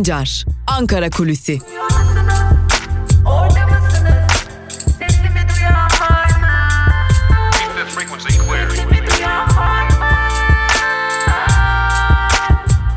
Sancar, 0.00 0.44
Ankara 0.66 1.10
Kulüsi. 1.10 1.58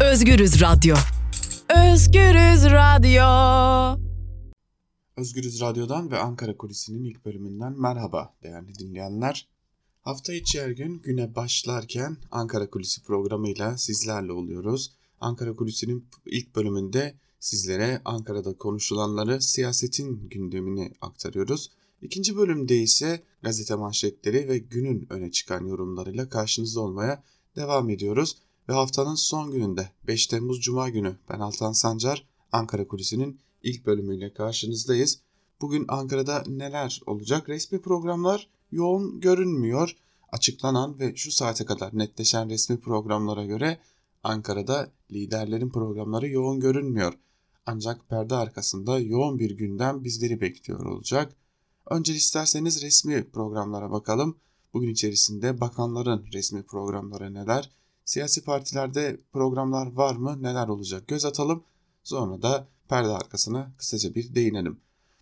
Özgürüz 0.01 0.61
Radyo. 0.61 0.95
Özgürüz 1.69 2.65
Radyo. 2.65 3.23
Özgürüz 5.17 5.61
Radyo'dan 5.61 6.11
ve 6.11 6.17
Ankara 6.17 6.57
Kulisi'nin 6.57 7.03
ilk 7.03 7.25
bölümünden 7.25 7.81
merhaba 7.81 8.33
değerli 8.43 8.75
dinleyenler. 8.75 9.47
Hafta 10.01 10.33
içi 10.33 10.61
her 10.61 10.69
gün 10.69 11.01
güne 11.01 11.35
başlarken 11.35 12.17
Ankara 12.31 12.69
Kulisi 12.69 13.03
programıyla 13.03 13.77
sizlerle 13.77 14.31
oluyoruz. 14.31 14.91
Ankara 15.23 15.55
Kulisi'nin 15.55 16.05
ilk 16.25 16.55
bölümünde 16.55 17.15
sizlere 17.39 18.01
Ankara'da 18.05 18.57
konuşulanları, 18.57 19.41
siyasetin 19.41 20.29
gündemini 20.29 20.93
aktarıyoruz. 21.01 21.71
İkinci 22.01 22.37
bölümde 22.37 22.77
ise 22.77 23.23
gazete 23.41 23.75
manşetleri 23.75 24.47
ve 24.47 24.57
günün 24.57 25.07
öne 25.09 25.31
çıkan 25.31 25.65
yorumlarıyla 25.65 26.29
karşınızda 26.29 26.81
olmaya 26.81 27.23
devam 27.55 27.89
ediyoruz. 27.89 28.37
Ve 28.69 28.73
haftanın 28.73 29.15
son 29.15 29.51
gününde 29.51 29.89
5 30.07 30.27
Temmuz 30.27 30.61
Cuma 30.61 30.89
günü 30.89 31.15
ben 31.29 31.39
Altan 31.39 31.71
Sancar 31.71 32.27
Ankara 32.51 32.87
Kulisi'nin 32.87 33.39
ilk 33.63 33.85
bölümüyle 33.85 34.33
karşınızdayız. 34.33 35.19
Bugün 35.61 35.85
Ankara'da 35.87 36.43
neler 36.47 37.01
olacak? 37.05 37.49
Resmi 37.49 37.81
programlar 37.81 38.49
yoğun 38.71 39.19
görünmüyor. 39.19 39.95
Açıklanan 40.31 40.99
ve 40.99 41.15
şu 41.15 41.31
saate 41.31 41.65
kadar 41.65 41.97
netleşen 41.97 42.49
resmi 42.49 42.79
programlara 42.79 43.45
göre 43.45 43.79
Ankara'da 44.23 44.91
liderlerin 45.11 45.69
programları 45.69 46.27
yoğun 46.27 46.59
görünmüyor. 46.59 47.13
Ancak 47.65 48.09
perde 48.09 48.35
arkasında 48.35 48.99
yoğun 48.99 49.39
bir 49.39 49.51
gündem 49.51 50.03
bizleri 50.03 50.41
bekliyor 50.41 50.85
olacak. 50.85 51.35
Önce 51.89 52.13
isterseniz 52.13 52.83
resmi 52.83 53.29
programlara 53.31 53.91
bakalım. 53.91 54.37
Bugün 54.73 54.89
içerisinde 54.89 55.61
bakanların 55.61 56.25
resmi 56.33 56.63
programları 56.63 57.33
neler? 57.33 57.71
Siyasi 58.05 58.43
partilerde 58.43 59.19
programlar 59.33 59.93
var 59.93 60.15
mı? 60.15 60.43
Neler 60.43 60.67
olacak? 60.67 61.07
Göz 61.07 61.25
atalım. 61.25 61.63
Sonra 62.03 62.41
da 62.41 62.67
perde 62.89 63.09
arkasına 63.09 63.73
kısaca 63.77 64.15
bir 64.15 64.35
değinelim. 64.35 64.79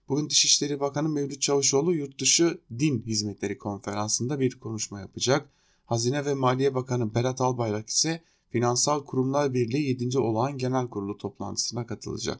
Bugün 0.09 0.29
Dışişleri 0.29 0.79
Bakanı 0.79 1.09
Mevlüt 1.09 1.41
Çavuşoğlu 1.41 1.93
Yurtdışı 1.93 2.61
Din 2.79 3.03
Hizmetleri 3.05 3.57
Konferansı'nda 3.57 4.39
bir 4.39 4.59
konuşma 4.59 4.99
yapacak. 4.99 5.49
Hazine 5.85 6.25
ve 6.25 6.33
Maliye 6.33 6.75
Bakanı 6.75 7.15
Berat 7.15 7.41
Albayrak 7.41 7.89
ise 7.89 8.23
Finansal 8.51 9.05
Kurumlar 9.05 9.53
Birliği 9.53 9.87
7. 9.87 10.19
Olağan 10.19 10.57
Genel 10.57 10.87
Kurulu 10.87 11.17
toplantısına 11.17 11.85
katılacak. 11.85 12.39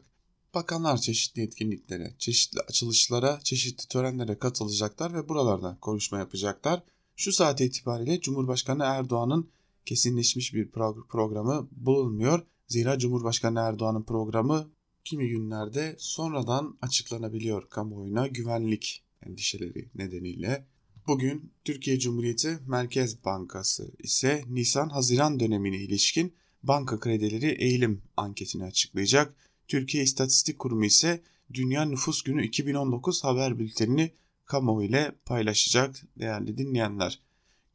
Bakanlar 0.54 0.96
çeşitli 0.96 1.42
etkinliklere, 1.42 2.14
çeşitli 2.18 2.60
açılışlara, 2.60 3.40
çeşitli 3.44 3.88
törenlere 3.88 4.38
katılacaklar 4.38 5.14
ve 5.14 5.28
buralarda 5.28 5.78
konuşma 5.80 6.18
yapacaklar. 6.18 6.82
Şu 7.16 7.32
saat 7.32 7.60
itibariyle 7.60 8.20
Cumhurbaşkanı 8.20 8.82
Erdoğan'ın 8.82 9.50
kesinleşmiş 9.86 10.54
bir 10.54 10.70
programı 11.08 11.68
bulunmuyor. 11.72 12.42
Zira 12.68 12.98
Cumhurbaşkanı 12.98 13.58
Erdoğan'ın 13.58 14.02
programı 14.02 14.70
kimi 15.04 15.28
günlerde 15.28 15.96
sonradan 15.98 16.78
açıklanabiliyor 16.82 17.68
kamuoyuna 17.68 18.26
güvenlik 18.26 19.04
endişeleri 19.26 19.90
nedeniyle. 19.94 20.66
Bugün 21.06 21.52
Türkiye 21.64 21.98
Cumhuriyeti 21.98 22.58
Merkez 22.66 23.24
Bankası 23.24 23.90
ise 23.98 24.44
Nisan-Haziran 24.48 25.40
dönemine 25.40 25.76
ilişkin 25.76 26.34
banka 26.62 27.00
kredileri 27.00 27.46
eğilim 27.46 28.02
anketini 28.16 28.64
açıklayacak. 28.64 29.34
Türkiye 29.68 30.04
İstatistik 30.04 30.58
Kurumu 30.58 30.84
ise 30.84 31.20
Dünya 31.54 31.84
Nüfus 31.84 32.22
Günü 32.22 32.46
2019 32.46 33.24
haber 33.24 33.58
bültenini 33.58 34.10
kamuoyu 34.44 34.88
ile 34.88 35.12
paylaşacak 35.24 36.02
değerli 36.18 36.58
dinleyenler. 36.58 37.20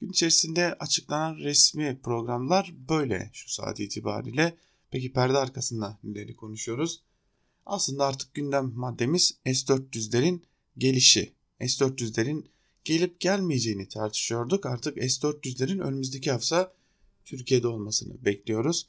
Gün 0.02 0.10
içerisinde 0.10 0.74
açıklanan 0.74 1.36
resmi 1.36 2.00
programlar 2.04 2.74
böyle 2.90 3.30
şu 3.34 3.50
saat 3.50 3.80
itibariyle. 3.80 4.58
Peki 4.92 5.14
perde 5.14 5.38
arkasında 5.38 6.00
neleri 6.04 6.36
konuşuyoruz? 6.36 7.04
Aslında 7.66 8.06
artık 8.06 8.34
gündem 8.34 8.72
maddemiz 8.76 9.38
S-400'lerin 9.46 10.42
gelişi. 10.78 11.34
S-400'lerin 11.60 12.46
gelip 12.88 13.20
gelmeyeceğini 13.20 13.88
tartışıyorduk. 13.88 14.66
Artık 14.66 14.98
S-400'lerin 14.98 15.80
önümüzdeki 15.80 16.32
hafta 16.32 16.74
Türkiye'de 17.26 17.68
olmasını 17.68 18.26
bekliyoruz. 18.26 18.88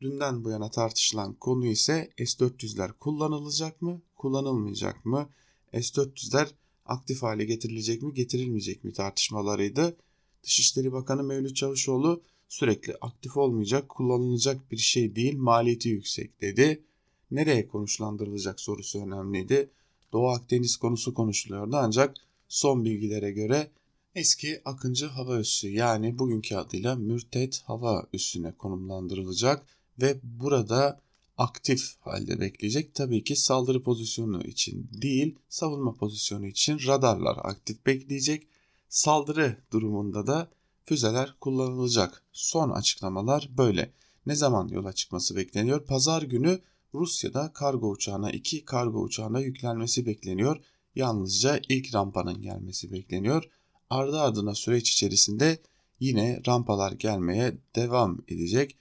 Dünden 0.00 0.44
bu 0.44 0.50
yana 0.50 0.70
tartışılan 0.70 1.34
konu 1.34 1.66
ise 1.66 2.10
S-400'ler 2.18 2.92
kullanılacak 2.92 3.82
mı, 3.82 4.00
kullanılmayacak 4.16 5.04
mı? 5.04 5.28
S-400'ler 5.72 6.48
aktif 6.86 7.22
hale 7.22 7.44
getirilecek 7.44 8.02
mi, 8.02 8.14
getirilmeyecek 8.14 8.84
mi 8.84 8.92
tartışmalarıydı. 8.92 9.96
Dışişleri 10.42 10.92
Bakanı 10.92 11.22
Mevlüt 11.22 11.56
Çavuşoğlu 11.56 12.22
sürekli 12.48 12.94
aktif 13.00 13.36
olmayacak, 13.36 13.88
kullanılacak 13.88 14.70
bir 14.70 14.76
şey 14.76 15.16
değil, 15.16 15.36
maliyeti 15.36 15.88
yüksek 15.88 16.40
dedi. 16.40 16.82
Nereye 17.30 17.68
konuşlandırılacak 17.68 18.60
sorusu 18.60 18.98
önemliydi. 18.98 19.70
Doğu 20.12 20.28
Akdeniz 20.28 20.76
konusu 20.76 21.14
konuşuluyordu 21.14 21.76
ancak 21.76 22.14
son 22.50 22.84
bilgilere 22.84 23.30
göre 23.30 23.70
eski 24.14 24.60
Akıncı 24.64 25.06
Hava 25.06 25.38
Üssü 25.38 25.68
yani 25.68 26.18
bugünkü 26.18 26.56
adıyla 26.56 26.96
Mürtet 26.96 27.62
Hava 27.64 28.06
Üssü'ne 28.12 28.52
konumlandırılacak 28.52 29.66
ve 30.00 30.20
burada 30.22 31.00
aktif 31.38 31.96
halde 32.00 32.40
bekleyecek. 32.40 32.94
Tabii 32.94 33.24
ki 33.24 33.36
saldırı 33.36 33.82
pozisyonu 33.82 34.42
için 34.42 34.88
değil, 34.92 35.38
savunma 35.48 35.94
pozisyonu 35.94 36.46
için 36.46 36.78
radarlar 36.86 37.38
aktif 37.42 37.86
bekleyecek. 37.86 38.46
Saldırı 38.88 39.56
durumunda 39.72 40.26
da 40.26 40.50
füzeler 40.84 41.34
kullanılacak. 41.40 42.22
Son 42.32 42.70
açıklamalar 42.70 43.50
böyle. 43.58 43.92
Ne 44.26 44.34
zaman 44.34 44.68
yola 44.68 44.92
çıkması 44.92 45.36
bekleniyor? 45.36 45.86
Pazar 45.86 46.22
günü 46.22 46.60
Rusya'da 46.94 47.52
kargo 47.52 47.90
uçağına 47.90 48.30
iki 48.30 48.64
kargo 48.64 49.00
uçağına 49.00 49.40
yüklenmesi 49.40 50.06
bekleniyor. 50.06 50.64
Yalnızca 50.94 51.60
ilk 51.68 51.94
rampanın 51.94 52.42
gelmesi 52.42 52.92
bekleniyor. 52.92 53.44
Ardı 53.90 54.20
ardına 54.20 54.54
süreç 54.54 54.90
içerisinde 54.90 55.58
yine 56.00 56.40
rampalar 56.46 56.92
gelmeye 56.92 57.56
devam 57.76 58.18
edecek. 58.28 58.76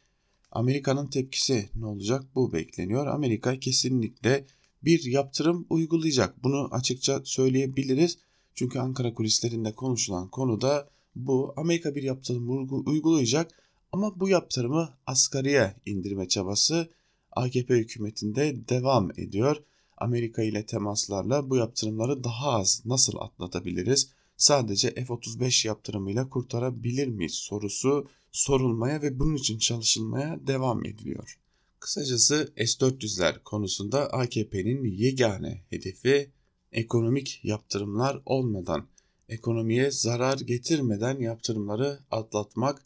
Amerika'nın 0.51 1.07
tepkisi 1.07 1.69
ne 1.75 1.85
olacak 1.85 2.23
bu 2.35 2.53
bekleniyor. 2.53 3.07
Amerika 3.07 3.59
kesinlikle 3.59 4.45
bir 4.83 5.03
yaptırım 5.03 5.67
uygulayacak. 5.69 6.43
Bunu 6.43 6.67
açıkça 6.71 7.21
söyleyebiliriz. 7.23 8.17
Çünkü 8.55 8.79
Ankara 8.79 9.13
kulislerinde 9.13 9.75
konuşulan 9.75 10.27
konu 10.27 10.61
da 10.61 10.89
bu. 11.15 11.53
Amerika 11.57 11.95
bir 11.95 12.03
yaptırım 12.03 12.67
uygulayacak 12.87 13.63
ama 13.91 14.19
bu 14.19 14.29
yaptırımı 14.29 14.89
asgariye 15.05 15.75
indirme 15.85 16.27
çabası 16.27 16.89
AKP 17.31 17.77
hükümetinde 17.77 18.67
devam 18.69 19.11
ediyor. 19.11 19.63
Amerika 19.99 20.43
ile 20.43 20.65
temaslarla 20.65 21.49
bu 21.49 21.55
yaptırımları 21.55 22.23
daha 22.23 22.49
az 22.51 22.81
nasıl 22.85 23.13
atlatabiliriz? 23.19 24.09
Sadece 24.37 24.93
F-35 24.93 25.67
yaptırımıyla 25.67 26.29
kurtarabilir 26.29 27.07
miyiz 27.07 27.33
sorusu 27.33 28.07
sorulmaya 28.31 29.01
ve 29.01 29.19
bunun 29.19 29.35
için 29.35 29.57
çalışılmaya 29.57 30.39
devam 30.47 30.85
ediliyor. 30.85 31.39
Kısacası 31.79 32.53
S-400'ler 32.57 33.43
konusunda 33.43 34.13
AKP'nin 34.13 34.83
yegane 34.83 35.61
hedefi 35.69 36.31
ekonomik 36.71 37.39
yaptırımlar 37.43 38.21
olmadan, 38.25 38.87
ekonomiye 39.29 39.91
zarar 39.91 40.37
getirmeden 40.37 41.19
yaptırımları 41.19 41.99
atlatmak. 42.11 42.85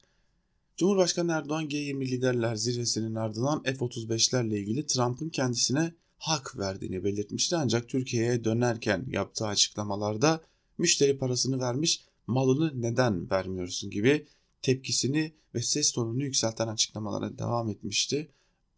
Cumhurbaşkanı 0.77 1.31
Erdoğan 1.31 1.67
G20 1.67 2.05
liderler 2.05 2.55
zirvesinin 2.55 3.15
ardından 3.15 3.63
F-35'lerle 3.63 4.57
ilgili 4.57 4.85
Trump'ın 4.85 5.29
kendisine 5.29 5.93
hak 6.23 6.57
verdiğini 6.57 7.03
belirtmişti 7.03 7.55
ancak 7.55 7.89
Türkiye'ye 7.89 8.43
dönerken 8.43 9.05
yaptığı 9.07 9.47
açıklamalarda 9.47 10.41
müşteri 10.77 11.17
parasını 11.17 11.59
vermiş 11.59 12.05
malını 12.27 12.81
neden 12.81 13.29
vermiyorsun 13.29 13.89
gibi 13.89 14.27
tepkisini 14.61 15.33
ve 15.55 15.61
ses 15.61 15.91
tonunu 15.91 16.23
yükselten 16.23 16.67
açıklamalara 16.67 17.37
devam 17.37 17.69
etmişti. 17.69 18.31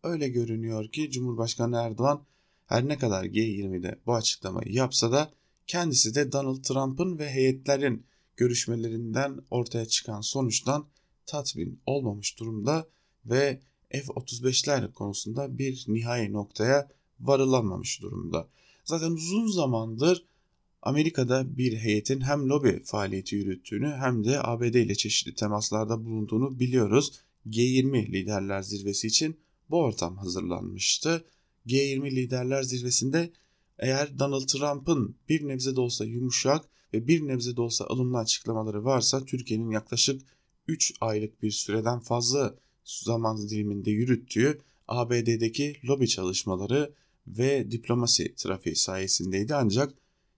Öyle 0.03 0.29
görünüyor 0.29 0.91
ki 0.91 1.11
Cumhurbaşkanı 1.11 1.77
Erdoğan 1.77 2.25
her 2.65 2.87
ne 2.87 2.97
kadar 2.97 3.23
G20'de 3.25 3.99
bu 4.05 4.15
açıklamayı 4.15 4.71
yapsa 4.71 5.11
da 5.11 5.31
kendisi 5.67 6.15
de 6.15 6.31
Donald 6.31 6.63
Trump'ın 6.63 7.19
ve 7.19 7.29
heyetlerin 7.29 8.05
görüşmelerinden 8.37 9.41
ortaya 9.49 9.85
çıkan 9.85 10.21
sonuçtan 10.21 10.87
tatmin 11.25 11.81
olmamış 11.85 12.39
durumda 12.39 12.87
ve 13.25 13.59
F-35'ler 13.89 14.93
konusunda 14.93 15.57
bir 15.57 15.85
nihai 15.87 16.33
noktaya 16.33 16.95
varılamamış 17.19 18.01
durumda. 18.01 18.47
Zaten 18.83 19.11
uzun 19.11 19.47
zamandır 19.47 20.25
Amerika'da 20.81 21.57
bir 21.57 21.77
heyetin 21.77 22.21
hem 22.21 22.49
lobi 22.49 22.81
faaliyeti 22.83 23.35
yürüttüğünü 23.35 23.87
hem 23.87 24.23
de 24.25 24.43
ABD 24.43 24.73
ile 24.73 24.95
çeşitli 24.95 25.35
temaslarda 25.35 26.05
bulunduğunu 26.05 26.59
biliyoruz. 26.59 27.11
G20 27.49 28.11
liderler 28.11 28.61
zirvesi 28.61 29.07
için 29.07 29.37
bu 29.69 29.77
ortam 29.77 30.17
hazırlanmıştı. 30.17 31.25
G20 31.67 32.11
liderler 32.11 32.63
zirvesinde 32.63 33.31
eğer 33.79 34.19
Donald 34.19 34.47
Trump'ın 34.47 35.15
bir 35.29 35.47
nebze 35.47 35.75
de 35.75 35.81
olsa 35.81 36.05
yumuşak 36.05 36.65
ve 36.93 37.07
bir 37.07 37.27
nebze 37.27 37.55
de 37.55 37.61
olsa 37.61 37.85
ılımlı 37.85 38.17
açıklamaları 38.17 38.85
varsa 38.85 39.25
Türkiye'nin 39.25 39.69
yaklaşık 39.69 40.21
3 40.67 40.93
aylık 41.01 41.43
bir 41.43 41.51
süreden 41.51 41.99
fazla 41.99 42.55
zaman 42.83 43.49
diliminde 43.49 43.91
yürüttüğü 43.91 44.59
ABD'deki 44.87 45.77
lobi 45.83 46.07
çalışmaları 46.07 46.93
ve 47.27 47.71
diplomasi 47.71 48.35
trafiği 48.35 48.75
sayesindeydi 48.75 49.55
ancak 49.55 49.93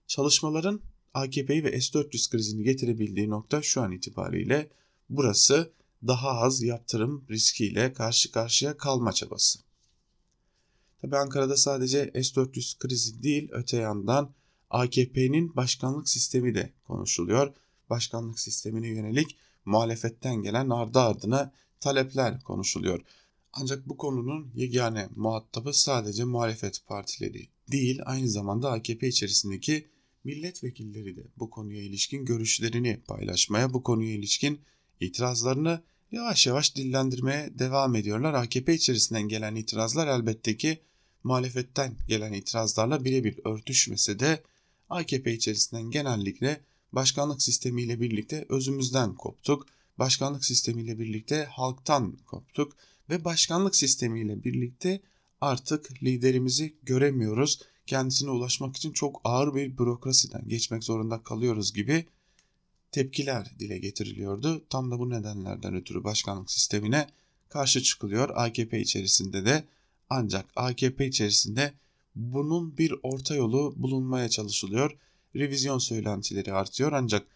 çalışmaların 0.08 0.82
AKP'yi 1.14 1.64
ve 1.64 1.82
S-400 1.82 2.32
krizini 2.32 2.64
getirebildiği 2.64 3.30
nokta 3.30 3.62
şu 3.62 3.82
an 3.82 3.92
itibariyle 3.92 4.70
burası 5.10 5.72
daha 6.08 6.30
az 6.30 6.64
yaptırım 6.64 7.26
riskiyle 7.30 7.94
karşı 7.94 8.32
karşıya 8.32 8.78
kalma 8.78 9.14
çabası. 9.14 9.60
Tabi 11.02 11.18
Ankara'da 11.18 11.58
sadece 11.58 12.12
S-400 12.14 12.78
krizi 12.78 13.24
değil 13.24 13.50
öte 13.52 13.78
yandan 13.78 14.34
AKP'nin 14.70 15.56
başkanlık 15.56 16.10
sistemi 16.10 16.56
de 16.56 16.74
konuşuluyor. 16.84 17.54
Başkanlık 17.90 18.40
sistemine 18.40 18.88
yönelik 18.88 19.38
muhalefetten 19.66 20.36
gelen 20.36 20.70
ardı 20.70 21.00
ardına 21.00 21.52
talepler 21.80 22.44
konuşuluyor. 22.44 23.02
Ancak 23.62 23.90
bu 23.90 23.98
konunun 23.98 24.52
yegane 24.56 25.10
muhatabı 25.16 25.74
sadece 25.74 26.24
muhalefet 26.24 26.86
partileri 26.88 27.48
değil 27.72 28.00
aynı 28.06 28.30
zamanda 28.30 28.72
AKP 28.72 29.08
içerisindeki 29.08 29.88
milletvekilleri 30.24 31.16
de 31.16 31.24
bu 31.38 31.50
konuya 31.50 31.82
ilişkin 31.82 32.26
görüşlerini 32.26 33.02
paylaşmaya, 33.08 33.74
bu 33.74 33.84
konuya 33.84 34.14
ilişkin 34.14 34.60
itirazlarını 35.00 35.84
yavaş 36.12 36.48
yavaş 36.48 36.76
dillendirmeye 36.76 37.60
devam 37.60 37.96
ediyorlar. 37.96 38.34
AKP 38.34 38.74
içerisinden 38.74 39.28
gelen 39.28 39.56
itirazlar 39.56 40.08
elbette 40.08 40.58
ki 40.58 40.82
muhalefetten 41.24 41.96
gelen 42.08 42.34
itirazlarla 42.34 43.06
birebir 43.06 43.40
örtüşmese 43.46 44.20
de 44.20 44.44
AKP 44.90 45.34
içerisinden 45.34 45.92
genellikle 45.92 46.62
başkanlık 46.92 47.42
sistemiyle 47.42 48.02
birlikte 48.02 48.46
özümüzden 48.50 49.16
koptuk. 49.16 49.66
Başkanlık 50.00 50.46
sistemiyle 50.46 51.00
birlikte 51.00 51.46
halktan 51.46 52.18
koptuk 52.26 52.78
ve 53.10 53.26
başkanlık 53.26 53.76
sistemiyle 53.76 54.44
birlikte 54.44 55.02
artık 55.42 56.04
liderimizi 56.04 56.76
göremiyoruz. 56.84 57.62
Kendisine 57.86 58.30
ulaşmak 58.30 58.78
için 58.78 58.92
çok 58.92 59.22
ağır 59.24 59.56
bir 59.56 59.78
bürokrasiden 59.78 60.48
geçmek 60.48 60.84
zorunda 60.84 61.24
kalıyoruz 61.24 61.74
gibi 61.74 62.06
tepkiler 62.92 63.60
dile 63.60 63.78
getiriliyordu. 63.78 64.66
Tam 64.70 64.92
da 64.92 65.00
bu 65.00 65.10
nedenlerden 65.10 65.76
ötürü 65.76 66.04
başkanlık 66.04 66.52
sistemine 66.52 67.08
karşı 67.50 67.84
çıkılıyor 67.84 68.30
AKP 68.36 68.82
içerisinde 68.82 69.46
de 69.46 69.64
ancak 70.10 70.46
AKP 70.56 71.08
içerisinde 71.08 71.74
bunun 72.16 72.78
bir 72.78 72.94
orta 73.04 73.36
yolu 73.36 73.74
bulunmaya 73.78 74.30
çalışılıyor. 74.30 74.98
Revizyon 75.36 75.78
söylentileri 75.78 76.54
artıyor 76.54 76.92
ancak 76.92 77.28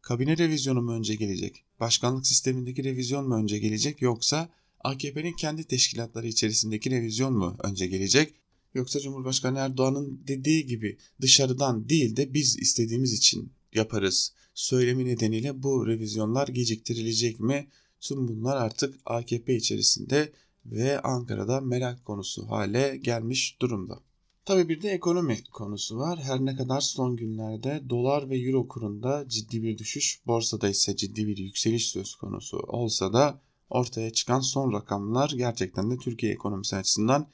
kabine 0.00 0.38
revizyonu 0.38 0.82
mu 0.82 0.92
önce 0.92 1.14
gelecek? 1.14 1.64
Başkanlık 1.80 2.26
sistemindeki 2.26 2.84
revizyon 2.84 3.28
mu 3.28 3.34
önce 3.34 3.58
gelecek 3.58 4.02
yoksa 4.02 4.48
AKP'nin 4.84 5.32
kendi 5.32 5.64
teşkilatları 5.64 6.26
içerisindeki 6.26 6.90
revizyon 6.90 7.32
mu 7.32 7.56
önce 7.62 7.86
gelecek? 7.86 8.34
Yoksa 8.74 9.00
Cumhurbaşkanı 9.00 9.58
Erdoğan'ın 9.58 10.20
dediği 10.26 10.66
gibi 10.66 10.98
dışarıdan 11.20 11.88
değil 11.88 12.16
de 12.16 12.34
biz 12.34 12.58
istediğimiz 12.58 13.12
için 13.12 13.52
yaparız 13.74 14.32
söylemi 14.54 15.04
nedeniyle 15.04 15.62
bu 15.62 15.86
revizyonlar 15.86 16.48
geciktirilecek 16.48 17.40
mi? 17.40 17.68
Tüm 18.00 18.28
bunlar 18.28 18.56
artık 18.56 18.94
AKP 19.04 19.56
içerisinde 19.56 20.32
ve 20.66 21.00
Ankara'da 21.00 21.60
merak 21.60 22.04
konusu 22.04 22.50
hale 22.50 22.96
gelmiş 22.96 23.56
durumda. 23.60 24.00
Tabi 24.44 24.68
bir 24.68 24.82
de 24.82 24.90
ekonomi 24.90 25.44
konusu 25.52 25.98
var. 25.98 26.18
Her 26.22 26.40
ne 26.40 26.56
kadar 26.56 26.80
son 26.80 27.16
günlerde 27.16 27.82
dolar 27.88 28.30
ve 28.30 28.38
euro 28.38 28.68
kurunda 28.68 29.24
ciddi 29.28 29.62
bir 29.62 29.78
düşüş, 29.78 30.20
borsada 30.26 30.68
ise 30.68 30.96
ciddi 30.96 31.26
bir 31.26 31.36
yükseliş 31.36 31.88
söz 31.88 32.14
konusu 32.14 32.58
olsa 32.58 33.12
da 33.12 33.40
ortaya 33.70 34.12
çıkan 34.12 34.40
son 34.40 34.72
rakamlar 34.72 35.30
gerçekten 35.36 35.90
de 35.90 35.96
Türkiye 35.96 36.32
ekonomisi 36.32 36.76
açısından 36.76 37.26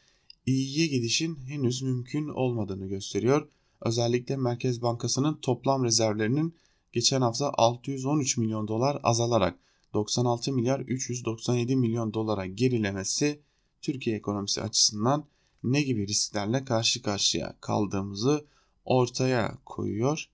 iyiye 0.46 0.86
gidişin 0.86 1.36
henüz 1.36 1.82
mümkün 1.82 2.28
olmadığını 2.28 2.86
gösteriyor. 2.86 3.48
Özellikle 3.80 4.36
Merkez 4.36 4.82
Bankası'nın 4.82 5.34
toplam 5.34 5.84
rezervlerinin 5.84 6.54
geçen 6.92 7.20
hafta 7.20 7.52
613 7.54 8.36
milyon 8.36 8.68
dolar 8.68 9.00
azalarak 9.02 9.58
96 9.94 10.52
milyar 10.52 10.80
397 10.80 11.76
milyon 11.76 12.14
dolara 12.14 12.46
gerilemesi 12.46 13.40
Türkiye 13.82 14.16
ekonomisi 14.16 14.62
açısından 14.62 15.24
ne 15.64 15.82
gibi 15.82 16.06
risklerle 16.06 16.64
karşı 16.64 17.02
karşıya 17.02 17.56
kaldığımızı 17.60 18.44
ortaya 18.84 19.58
koyuyor. 19.64 20.28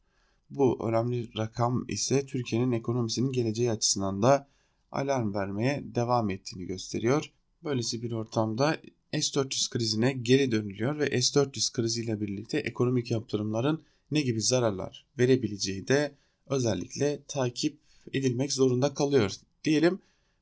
Bu 0.51 0.89
önemli 0.89 1.37
rakam 1.37 1.85
ise 1.89 2.27
Türkiye'nin 2.27 2.73
ekonomisinin 2.73 3.33
geleceği 3.33 3.71
açısından 3.71 4.23
da 4.23 4.49
alarm 4.93 5.35
vermeye 5.35 5.83
devam 5.95 6.31
ettiğini 6.31 6.67
gösteriyor. 6.67 7.31
Böylesi 7.65 8.03
bir 8.03 8.13
ortamda 8.13 8.77
S-400 9.13 9.71
krizine 9.71 10.13
geri 10.13 10.53
dönülüyor 10.53 10.99
ve 10.99 11.23
S-400 11.23 11.73
kriziyle 11.73 12.21
birlikte 12.21 12.59
ekonomik 12.59 13.11
yaptırımların 13.11 13.83
ne 14.11 14.21
gibi 14.21 14.43
zararlar 14.43 15.07
verebileceği 15.19 15.89
de 15.89 16.15
özellikle 16.47 17.23
takip 17.29 17.79
edilmek 18.13 18.53
zorunda 18.53 18.95
kalıyor 18.95 19.33
diyelim 19.65 19.99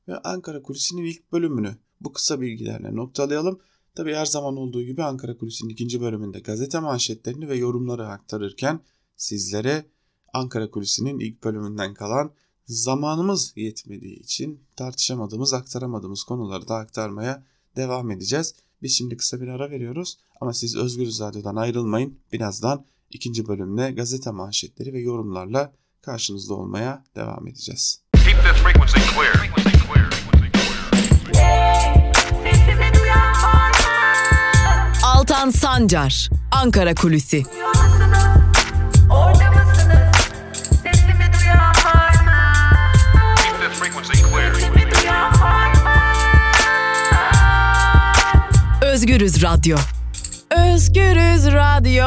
ve 0.07 0.17
Ankara 0.17 0.61
Kulisi'nin 0.61 1.05
ilk 1.05 1.31
bölümünü 1.31 1.75
bu 2.01 2.13
kısa 2.13 2.41
bilgilerle 2.41 2.95
noktalayalım. 2.95 3.59
Tabi 3.95 4.13
her 4.13 4.25
zaman 4.25 4.57
olduğu 4.57 4.83
gibi 4.83 5.03
Ankara 5.03 5.37
Kulisi'nin 5.37 5.69
ikinci 5.69 6.01
bölümünde 6.01 6.39
gazete 6.39 6.79
manşetlerini 6.79 7.49
ve 7.49 7.57
yorumları 7.57 8.07
aktarırken 8.07 8.79
sizlere 9.15 9.85
Ankara 10.33 10.71
Kulisi'nin 10.71 11.19
ilk 11.19 11.43
bölümünden 11.43 11.93
kalan 11.93 12.31
zamanımız 12.69 13.53
yetmediği 13.55 14.19
için 14.19 14.59
tartışamadığımız, 14.75 15.53
aktaramadığımız 15.53 16.23
konuları 16.23 16.67
da 16.67 16.75
aktarmaya 16.75 17.43
devam 17.75 18.11
edeceğiz. 18.11 18.53
Biz 18.81 18.97
şimdi 18.97 19.17
kısa 19.17 19.41
bir 19.41 19.47
ara 19.47 19.71
veriyoruz 19.71 20.17
ama 20.41 20.53
siz 20.53 20.75
Özgür 20.75 21.07
Radyo'dan 21.07 21.55
ayrılmayın. 21.55 22.19
Birazdan 22.33 22.85
ikinci 23.09 23.47
bölümde 23.47 23.91
gazete 23.91 24.31
manşetleri 24.31 24.93
ve 24.93 24.99
yorumlarla 24.99 25.73
karşınızda 26.01 26.53
olmaya 26.53 27.03
devam 27.15 27.47
edeceğiz. 27.47 28.01
Altan 35.03 35.49
Sancar, 35.49 36.29
Ankara 36.51 36.95
Kulüsi. 36.95 37.43
Özgürüz 48.99 49.43
Radyo. 49.43 49.77
Özgürüz 50.51 51.45
Radyo. 51.45 52.05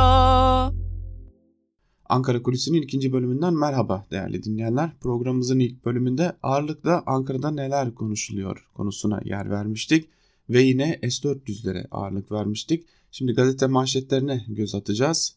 Ankara 2.09 2.43
Kulisi'nin 2.43 2.83
ikinci 2.83 3.13
bölümünden 3.13 3.55
merhaba 3.55 4.07
değerli 4.11 4.43
dinleyenler. 4.43 4.91
Programımızın 5.01 5.59
ilk 5.59 5.85
bölümünde 5.85 6.37
ağırlıkla 6.43 7.03
Ankara'da 7.07 7.51
neler 7.51 7.95
konuşuluyor 7.95 8.69
konusuna 8.75 9.21
yer 9.25 9.51
vermiştik. 9.51 10.09
Ve 10.51 10.63
yine 10.63 10.99
S-400'lere 11.03 11.87
ağırlık 11.91 12.33
vermiştik. 12.33 12.85
Şimdi 13.11 13.33
gazete 13.33 13.67
manşetlerine 13.67 14.45
göz 14.49 14.75
atacağız. 14.75 15.37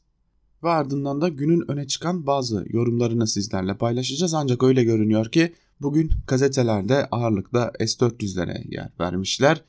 Ve 0.63 0.69
ardından 0.69 1.21
da 1.21 1.29
günün 1.29 1.71
öne 1.71 1.87
çıkan 1.87 2.27
bazı 2.27 2.65
yorumlarını 2.69 3.27
sizlerle 3.27 3.77
paylaşacağız. 3.77 4.33
Ancak 4.33 4.63
öyle 4.63 4.83
görünüyor 4.83 5.31
ki 5.31 5.53
bugün 5.81 6.11
gazetelerde 6.27 7.07
ağırlıkla 7.11 7.71
S-400'lere 7.79 8.73
yer 8.75 8.89
vermişler. 8.99 9.61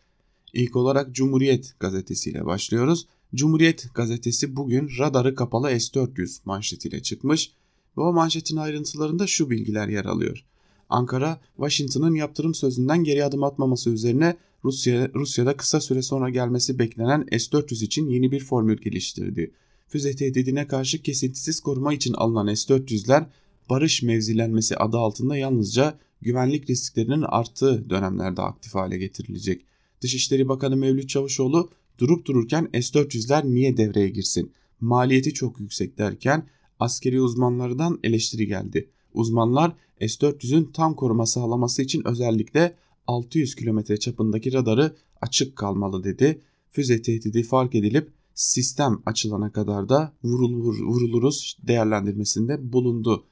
İlk 0.52 0.76
olarak 0.76 1.14
Cumhuriyet 1.14 1.74
gazetesiyle 1.80 2.46
başlıyoruz. 2.46 3.06
Cumhuriyet 3.34 3.94
gazetesi 3.94 4.56
bugün 4.56 4.90
radarı 4.98 5.34
kapalı 5.34 5.80
S-400 5.80 6.38
manşetiyle 6.44 7.02
çıkmış 7.02 7.52
ve 7.96 8.00
o 8.00 8.12
manşetin 8.12 8.56
ayrıntılarında 8.56 9.26
şu 9.26 9.50
bilgiler 9.50 9.88
yer 9.88 10.04
alıyor. 10.04 10.44
Ankara, 10.88 11.40
Washington'ın 11.56 12.14
yaptırım 12.14 12.54
sözünden 12.54 13.04
geri 13.04 13.24
adım 13.24 13.44
atmaması 13.44 13.90
üzerine 13.90 14.36
Rusya, 14.64 15.10
Rusya'da 15.14 15.56
kısa 15.56 15.80
süre 15.80 16.02
sonra 16.02 16.30
gelmesi 16.30 16.78
beklenen 16.78 17.26
S-400 17.30 17.84
için 17.84 18.08
yeni 18.08 18.32
bir 18.32 18.40
formül 18.40 18.76
geliştirdi. 18.76 19.50
Füze 19.88 20.16
tehdidine 20.16 20.66
karşı 20.66 21.02
kesintisiz 21.02 21.60
koruma 21.60 21.94
için 21.94 22.14
alınan 22.14 22.54
S-400'ler 22.54 23.24
barış 23.70 24.02
mevzilenmesi 24.02 24.76
adı 24.76 24.96
altında 24.96 25.36
yalnızca 25.36 25.98
güvenlik 26.22 26.70
risklerinin 26.70 27.22
arttığı 27.22 27.90
dönemlerde 27.90 28.42
aktif 28.42 28.74
hale 28.74 28.98
getirilecek. 28.98 29.64
Dışişleri 30.00 30.48
Bakanı 30.48 30.76
Mevlüt 30.76 31.08
Çavuşoğlu 31.08 31.70
durup 31.98 32.26
dururken 32.26 32.68
S-400'ler 32.72 33.54
niye 33.54 33.76
devreye 33.76 34.08
girsin? 34.08 34.52
Maliyeti 34.80 35.34
çok 35.34 35.60
yüksek 35.60 35.98
derken 35.98 36.46
askeri 36.80 37.20
uzmanlardan 37.20 37.98
eleştiri 38.04 38.46
geldi. 38.46 38.88
Uzmanlar 39.14 39.72
S-400'ün 40.00 40.64
tam 40.72 40.94
koruma 40.94 41.26
sağlaması 41.26 41.82
için 41.82 42.02
özellikle 42.06 42.74
600 43.06 43.54
kilometre 43.54 43.96
çapındaki 43.96 44.52
radarı 44.52 44.96
açık 45.20 45.56
kalmalı 45.56 46.04
dedi. 46.04 46.40
Füze 46.70 47.02
tehdidi 47.02 47.42
fark 47.42 47.74
edilip 47.74 48.10
sistem 48.34 49.02
açılana 49.06 49.52
kadar 49.52 49.88
da 49.88 50.12
vurulur, 50.24 50.80
vuruluruz 50.80 51.56
değerlendirmesinde 51.66 52.72
bulundu 52.72 53.24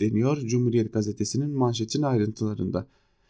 deniyor 0.00 0.36
Cumhuriyet 0.36 0.92
Gazetesi'nin 0.92 1.50
manşetin 1.50 2.02
ayrıntılarında. 2.02 2.86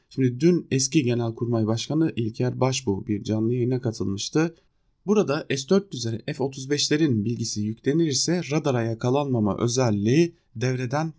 Şimdi 0.09 0.41
dün 0.41 0.67
eski 0.71 1.03
Genelkurmay 1.03 1.67
Başkanı 1.67 2.13
İlker 2.17 2.61
Başbuğ 2.61 3.07
bir 3.07 3.23
canlı 3.23 3.55
yayına 3.55 3.81
katılmıştı. 3.81 4.55
Burada 5.07 5.47
S-400'lere 5.51 6.33
F-35'lerin 6.33 7.25
bilgisi 7.25 7.61
yüklenirse 7.61 8.41
radara 8.51 8.83
yakalanmama 8.83 9.59
özelliği 9.59 10.35
devreden 10.57 11.13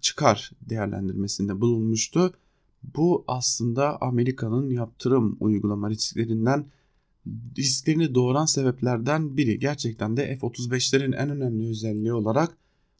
çıkar 0.00 0.50
değerlendirmesinde 0.60 1.60
bulunmuştu. 1.60 2.32
Bu 2.96 3.24
aslında 3.28 4.02
Amerika'nın 4.02 4.70
yaptırım 4.70 5.36
uygulama 5.40 5.90
risklerinden 5.90 6.66
risklerini 7.58 8.14
doğuran 8.14 8.44
sebeplerden 8.44 9.36
biri. 9.36 9.58
Gerçekten 9.58 10.16
de 10.16 10.36
F-35'lerin 10.36 11.16
en 11.16 11.30
önemli 11.30 11.68
özelliği 11.68 12.12
olarak 12.12 12.56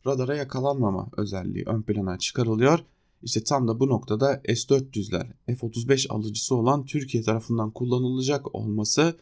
radara 0.07 0.37
yakalanmama 0.37 1.09
özelliği 1.17 1.65
ön 1.67 1.83
plana 1.83 2.19
çıkarılıyor. 2.19 2.79
İşte 3.27 3.45
tam 3.45 3.69
da 3.69 3.81
bu 3.81 3.89
noktada 3.89 4.43
S-400'ler 4.49 5.27
F-35 5.47 6.09
alıcısı 6.09 6.55
olan 6.55 6.85
Türkiye 6.85 7.23
tarafından 7.23 7.71
kullanılacak 7.71 8.55
olması 8.55 9.17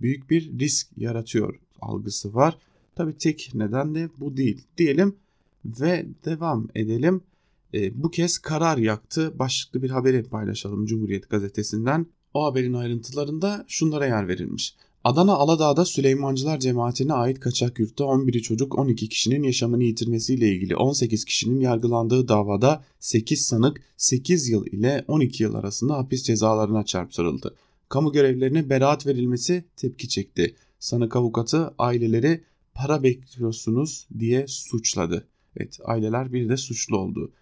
büyük 0.00 0.30
bir 0.30 0.58
risk 0.58 0.88
yaratıyor 0.96 1.60
algısı 1.80 2.34
var. 2.34 2.58
Tabi 2.94 3.18
tek 3.18 3.50
neden 3.54 3.94
de 3.94 4.10
bu 4.18 4.36
değil 4.36 4.64
diyelim 4.78 5.16
ve 5.64 6.06
devam 6.24 6.68
edelim. 6.74 7.20
E, 7.74 8.02
bu 8.02 8.10
kez 8.10 8.38
karar 8.38 8.78
yaktı 8.78 9.38
başlıklı 9.38 9.82
bir 9.82 9.90
haberi 9.90 10.22
paylaşalım 10.22 10.86
Cumhuriyet 10.86 11.30
gazetesinden. 11.30 12.06
O 12.34 12.44
haberin 12.44 12.72
ayrıntılarında 12.72 13.64
şunlara 13.68 14.06
yer 14.06 14.28
verilmiş. 14.28 14.76
Adana 15.06 15.34
Aladağ'da 15.34 15.84
Süleymancılar 15.84 16.60
cemaatine 16.60 17.12
ait 17.12 17.40
kaçak 17.40 17.78
yurtta 17.78 18.04
11 18.04 18.40
çocuk 18.40 18.78
12 18.78 19.08
kişinin 19.08 19.42
yaşamını 19.42 19.84
yitirmesiyle 19.84 20.48
ilgili 20.48 20.76
18 20.76 21.24
kişinin 21.24 21.60
yargılandığı 21.60 22.28
davada 22.28 22.84
8 23.00 23.46
sanık 23.46 23.82
8 23.96 24.48
yıl 24.48 24.66
ile 24.66 25.04
12 25.08 25.42
yıl 25.42 25.54
arasında 25.54 25.94
hapis 25.94 26.22
cezalarına 26.22 26.84
çarptırıldı. 26.84 27.54
Kamu 27.88 28.12
görevlerine 28.12 28.70
beraat 28.70 29.06
verilmesi 29.06 29.64
tepki 29.76 30.08
çekti. 30.08 30.54
Sanık 30.78 31.16
avukatı 31.16 31.74
aileleri 31.78 32.44
para 32.74 33.02
bekliyorsunuz 33.02 34.08
diye 34.18 34.46
suçladı. 34.48 35.28
Evet 35.56 35.78
aileler 35.84 36.32
bir 36.32 36.48
de 36.48 36.56
suçlu 36.56 36.98
oldu. 36.98 37.32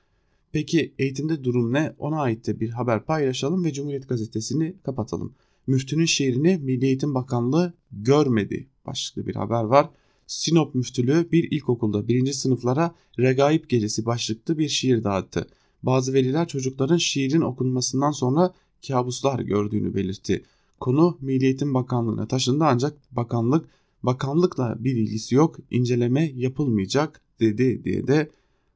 Peki 0.53 0.95
eğitimde 0.99 1.45
durum 1.45 1.73
ne? 1.73 1.95
Ona 1.99 2.21
ait 2.21 2.47
de 2.47 2.61
bir 2.61 2.71
haber 2.71 3.05
paylaşalım 3.05 3.65
ve 3.65 3.73
Cumhuriyet 3.73 4.09
Gazetesi'ni 4.09 4.75
kapatalım. 4.83 5.35
Müftünün 5.67 6.05
şiirini 6.05 6.57
Milli 6.63 6.87
Eğitim 6.87 7.15
Bakanlığı 7.15 7.73
görmedi 7.93 8.67
başlıklı 8.87 9.27
bir 9.27 9.35
haber 9.35 9.65
var. 9.65 9.91
Sinop 10.27 10.75
Müftülüğü 10.75 11.29
bir 11.33 11.51
ilkokulda 11.51 12.09
birinci 12.09 12.35
sınıflara 12.35 12.95
Regaip 13.19 13.69
Gecesi 13.69 14.07
başlıklı 14.07 14.59
bir 14.59 14.69
şiir 14.69 15.05
dağıttı. 15.05 15.47
Bazı 15.83 16.15
veliler 16.15 16.49
çocukların 16.49 16.97
şiirin 16.97 17.41
okunmasından 17.41 18.11
sonra 18.11 18.55
kabuslar 18.89 19.41
gördüğünü 19.41 19.95
belirtti. 19.95 20.45
Konu 20.81 21.19
Milli 21.21 21.45
Eğitim 21.45 21.75
Bakanlığı'na 21.75 22.29
taşındı 22.29 22.65
ancak 22.65 22.97
bakanlık 23.13 23.69
bakanlıkla 24.03 24.77
bir 24.79 24.97
ilgisi 24.97 25.35
yok 25.35 25.57
inceleme 25.71 26.33
yapılmayacak 26.35 27.21
dedi 27.41 27.85
diye 27.85 28.07
de 28.07 28.31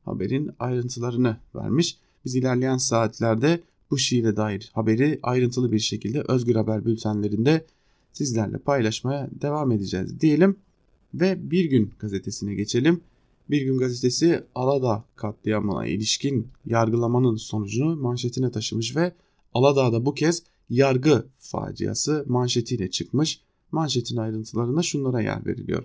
haberin 0.05 0.51
ayrıntılarını 0.59 1.37
vermiş. 1.55 1.99
Biz 2.25 2.35
ilerleyen 2.35 2.77
saatlerde 2.77 3.63
bu 3.91 3.99
şiire 3.99 4.37
dair 4.37 4.71
haberi 4.75 5.19
ayrıntılı 5.23 5.73
bir 5.73 5.79
şekilde 5.79 6.23
Özgür 6.29 6.55
Haber 6.55 6.85
bültenlerinde 6.85 7.65
sizlerle 8.13 8.59
paylaşmaya 8.59 9.29
devam 9.41 9.73
edeceğiz 9.73 10.21
diyelim 10.21 10.57
ve 11.15 11.51
Bir 11.51 11.65
Gün 11.65 11.93
gazetesine 11.99 12.55
geçelim. 12.55 13.01
Bir 13.51 13.63
Gün 13.63 13.79
gazetesi 13.79 14.45
Aladağ 14.55 15.05
katliamına 15.17 15.87
ilişkin 15.87 16.49
yargılamanın 16.67 17.37
sonucunu 17.37 17.97
manşetine 17.97 18.51
taşımış 18.51 18.97
ve 18.97 19.13
Aladağ'da 19.55 20.07
bu 20.07 20.15
kez 20.15 20.43
yargı 20.71 21.27
faciası 21.39 22.25
manşetiyle 22.29 22.91
çıkmış. 22.91 23.41
Manşetin 23.73 24.17
ayrıntılarına 24.17 24.83
şunlara 24.83 25.21
yer 25.21 25.47
veriliyor. 25.47 25.85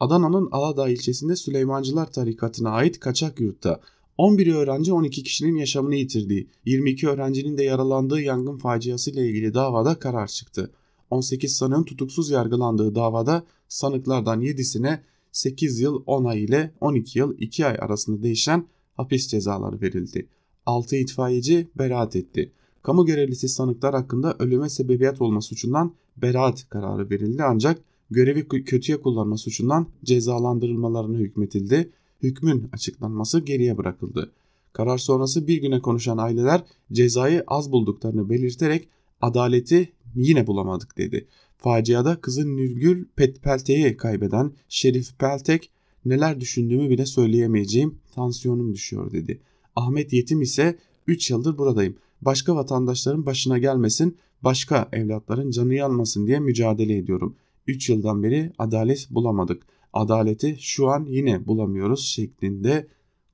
Adana'nın 0.00 0.48
Aladağ 0.52 0.88
ilçesinde 0.88 1.36
Süleymancılar 1.36 2.12
tarikatına 2.12 2.70
ait 2.70 3.00
kaçak 3.00 3.40
yurtta 3.40 3.80
11 4.18 4.54
öğrenci 4.54 4.92
12 4.92 5.22
kişinin 5.22 5.56
yaşamını 5.56 5.94
yitirdiği, 5.94 6.48
22 6.64 7.08
öğrencinin 7.08 7.58
de 7.58 7.64
yaralandığı 7.64 8.20
yangın 8.20 8.58
faciası 8.58 9.10
ile 9.10 9.28
ilgili 9.28 9.54
davada 9.54 9.98
karar 9.98 10.26
çıktı. 10.26 10.70
18 11.10 11.56
sanığın 11.56 11.82
tutuksuz 11.82 12.30
yargılandığı 12.30 12.94
davada 12.94 13.44
sanıklardan 13.68 14.40
7'sine 14.40 15.00
8 15.32 15.80
yıl 15.80 16.02
10 16.06 16.24
ay 16.24 16.44
ile 16.44 16.72
12 16.80 17.18
yıl 17.18 17.38
2 17.38 17.66
ay 17.66 17.76
arasında 17.80 18.22
değişen 18.22 18.66
hapis 18.94 19.28
cezaları 19.28 19.80
verildi. 19.80 20.28
6 20.66 20.96
itfaiyeci 20.96 21.68
beraat 21.78 22.16
etti. 22.16 22.52
Kamu 22.82 23.06
görevlisi 23.06 23.48
sanıklar 23.48 23.94
hakkında 23.94 24.36
ölüme 24.38 24.68
sebebiyet 24.68 25.20
olma 25.20 25.40
suçundan 25.40 25.94
beraat 26.16 26.68
kararı 26.68 27.10
verildi 27.10 27.42
ancak 27.42 27.80
görevi 28.10 28.48
kötüye 28.48 29.00
kullanma 29.00 29.36
suçundan 29.36 29.86
cezalandırılmalarına 30.04 31.18
hükmetildi. 31.18 31.90
Hükmün 32.22 32.68
açıklanması 32.72 33.40
geriye 33.40 33.78
bırakıldı. 33.78 34.32
Karar 34.72 34.98
sonrası 34.98 35.46
bir 35.46 35.60
güne 35.60 35.80
konuşan 35.80 36.18
aileler 36.18 36.62
cezayı 36.92 37.44
az 37.46 37.72
bulduklarını 37.72 38.30
belirterek 38.30 38.88
adaleti 39.20 39.92
yine 40.14 40.46
bulamadık 40.46 40.98
dedi. 40.98 41.26
Faciada 41.58 42.20
kızı 42.20 42.56
Nürgül 42.56 43.04
Peltek'i 43.16 43.96
kaybeden 43.96 44.52
Şerif 44.68 45.18
Peltek 45.18 45.70
neler 46.04 46.40
düşündüğümü 46.40 46.90
bile 46.90 47.06
söyleyemeyeceğim 47.06 47.98
tansiyonum 48.14 48.74
düşüyor 48.74 49.12
dedi. 49.12 49.40
Ahmet 49.76 50.12
Yetim 50.12 50.42
ise 50.42 50.78
3 51.06 51.30
yıldır 51.30 51.58
buradayım. 51.58 51.96
Başka 52.22 52.56
vatandaşların 52.56 53.26
başına 53.26 53.58
gelmesin, 53.58 54.16
başka 54.42 54.88
evlatların 54.92 55.50
canı 55.50 55.74
yanmasın 55.74 56.26
diye 56.26 56.40
mücadele 56.40 56.96
ediyorum. 56.96 57.36
3 57.66 57.88
yıldan 57.90 58.22
beri 58.22 58.52
adalet 58.58 59.08
bulamadık. 59.10 59.62
Adaleti 59.96 60.56
şu 60.60 60.88
an 60.88 61.06
yine 61.08 61.46
bulamıyoruz 61.46 62.06
şeklinde 62.06 62.86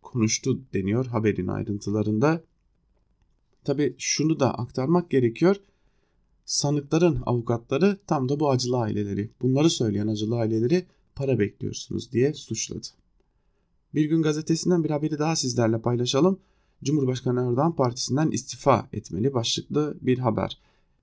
konuştu 0.02 0.61
deniyor 0.75 1.07
haberin 1.07 1.47
ayrıntılarında. 1.47 2.40
Tabi 3.64 3.95
şunu 3.99 4.40
da 4.40 4.54
aktarmak 4.54 5.11
gerekiyor. 5.11 5.57
Sanıkların 6.45 7.23
avukatları 7.26 7.99
tam 8.07 8.28
da 8.28 8.40
bu 8.40 8.50
acılı 8.50 8.76
aileleri, 8.76 9.31
bunları 9.42 9.71
söyleyen 9.71 10.07
acılı 10.07 10.37
aileleri 10.37 10.87
para 11.14 11.38
bekliyorsunuz 11.38 12.12
diye 12.12 12.35
suçladı. 12.35 12.87
Bir 13.95 14.04
gün 14.04 14.23
gazetesinden 14.23 14.85
bir 14.85 14.90
haberi 14.90 15.19
daha 15.19 15.37
sizlerle 15.37 15.81
paylaşalım. 15.81 16.38
Cumhurbaşkanı 16.85 17.40
Erdoğan 17.40 17.76
partisinden 17.76 18.31
istifa 18.31 18.88
etmeli 18.92 19.35
başlıklı 19.35 19.97
bir 20.00 20.19
haber. 20.19 20.59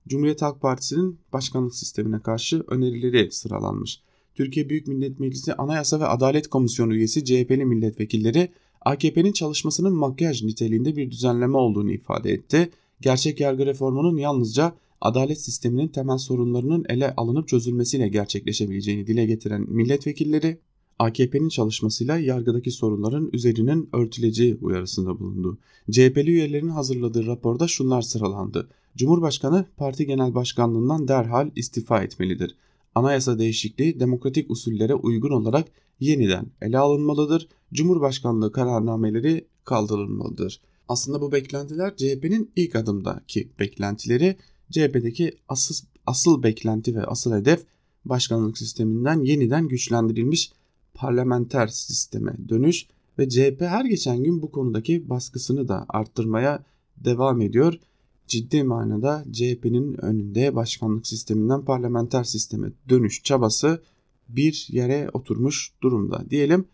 Cumhuriyet 0.08 0.42
Halk 0.42 0.60
Partisi'nin 0.60 1.18
başkanlık 1.32 1.74
sistemine 1.74 2.20
karşı 2.20 2.64
önerileri 2.68 3.32
sıralanmış. 3.32 4.02
Türkiye 4.40 4.68
Büyük 4.68 4.86
Millet 4.86 5.20
Meclisi 5.20 5.54
Anayasa 5.54 6.00
ve 6.00 6.06
Adalet 6.06 6.48
Komisyonu 6.48 6.94
üyesi 6.94 7.24
CHP'li 7.24 7.64
milletvekilleri 7.64 8.48
AKP'nin 8.80 9.32
çalışmasının 9.32 9.92
makyaj 9.92 10.42
niteliğinde 10.42 10.96
bir 10.96 11.10
düzenleme 11.10 11.56
olduğunu 11.56 11.92
ifade 11.92 12.32
etti. 12.32 12.70
Gerçek 13.00 13.40
yargı 13.40 13.66
reformunun 13.66 14.16
yalnızca 14.16 14.72
adalet 15.00 15.40
sisteminin 15.40 15.88
temel 15.88 16.18
sorunlarının 16.18 16.84
ele 16.88 17.14
alınıp 17.16 17.48
çözülmesiyle 17.48 18.08
gerçekleşebileceğini 18.08 19.06
dile 19.06 19.26
getiren 19.26 19.66
milletvekilleri 19.68 20.58
AKP'nin 20.98 21.48
çalışmasıyla 21.48 22.18
yargıdaki 22.18 22.70
sorunların 22.70 23.30
üzerinin 23.32 23.88
örtüleceği 23.92 24.58
uyarısında 24.60 25.18
bulundu. 25.18 25.58
CHP'li 25.90 26.30
üyelerin 26.30 26.68
hazırladığı 26.68 27.26
raporda 27.26 27.68
şunlar 27.68 28.02
sıralandı. 28.02 28.68
Cumhurbaşkanı 28.96 29.64
parti 29.76 30.06
genel 30.06 30.34
başkanlığından 30.34 31.08
derhal 31.08 31.50
istifa 31.56 32.02
etmelidir. 32.02 32.54
Anayasa 32.94 33.38
değişikliği 33.38 34.00
demokratik 34.00 34.50
usullere 34.50 34.94
uygun 34.94 35.30
olarak 35.30 35.68
yeniden 36.00 36.46
ele 36.62 36.78
alınmalıdır. 36.78 37.48
Cumhurbaşkanlığı 37.72 38.52
kararnameleri 38.52 39.46
kaldırılmalıdır. 39.64 40.60
Aslında 40.88 41.20
bu 41.20 41.32
beklentiler 41.32 41.96
CHP'nin 41.96 42.50
ilk 42.56 42.76
adımdaki 42.76 43.48
beklentileri. 43.58 44.36
CHP'deki 44.70 45.36
asıl, 45.48 45.86
asıl 46.06 46.42
beklenti 46.42 46.94
ve 46.94 47.04
asıl 47.04 47.32
hedef 47.34 47.64
başkanlık 48.04 48.58
sisteminden 48.58 49.20
yeniden 49.20 49.68
güçlendirilmiş 49.68 50.52
parlamenter 50.94 51.66
sisteme 51.66 52.32
dönüş 52.48 52.86
ve 53.18 53.28
CHP 53.28 53.60
her 53.60 53.84
geçen 53.84 54.24
gün 54.24 54.42
bu 54.42 54.50
konudaki 54.50 55.08
baskısını 55.10 55.68
da 55.68 55.86
arttırmaya 55.88 56.64
devam 56.96 57.40
ediyor. 57.40 57.74
Ciddi 58.30 58.62
manada 58.64 59.24
CHP'nin 59.32 60.04
önünde 60.04 60.54
başkanlık 60.54 61.06
sisteminden 61.06 61.64
parlamenter 61.64 62.24
sisteme 62.24 62.72
dönüş 62.88 63.22
çabası 63.22 63.82
bir 64.28 64.66
yere 64.70 65.10
oturmuş 65.12 65.72
durumda 65.82 66.24
diyelim 66.30 66.64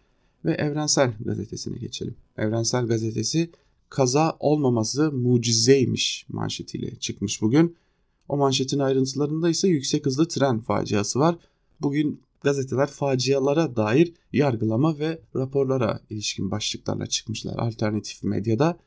ve 0.45 0.53
Evrensel 0.53 1.15
Gazetesi'ne 1.25 1.79
geçelim. 1.79 2.15
Evrensel 2.37 2.87
Gazetesi 2.87 3.51
kaza 3.89 4.37
olmaması 4.41 5.13
mucizeymiş 5.13 6.27
manşetiyle 6.29 6.97
çıkmış 6.97 7.43
bugün. 7.43 7.77
O 8.29 8.37
manşetin 8.37 8.79
ayrıntılarında 8.79 9.49
ise 9.49 9.69
yüksek 9.69 10.07
hızlı 10.07 10.29
tren 10.29 10.61
faciası 10.61 11.19
var. 11.19 11.37
Bugün 11.81 12.21
gazeteler 12.43 12.87
facialara 12.87 13.77
dair 13.77 14.13
yargılama 14.33 14.99
ve 14.99 15.21
raporlara 15.37 16.01
ilişkin 16.11 16.51
başlıklarla 16.51 17.07
çıkmışlar. 17.07 17.59
Alternatif 17.59 18.23
medyada 18.23 18.79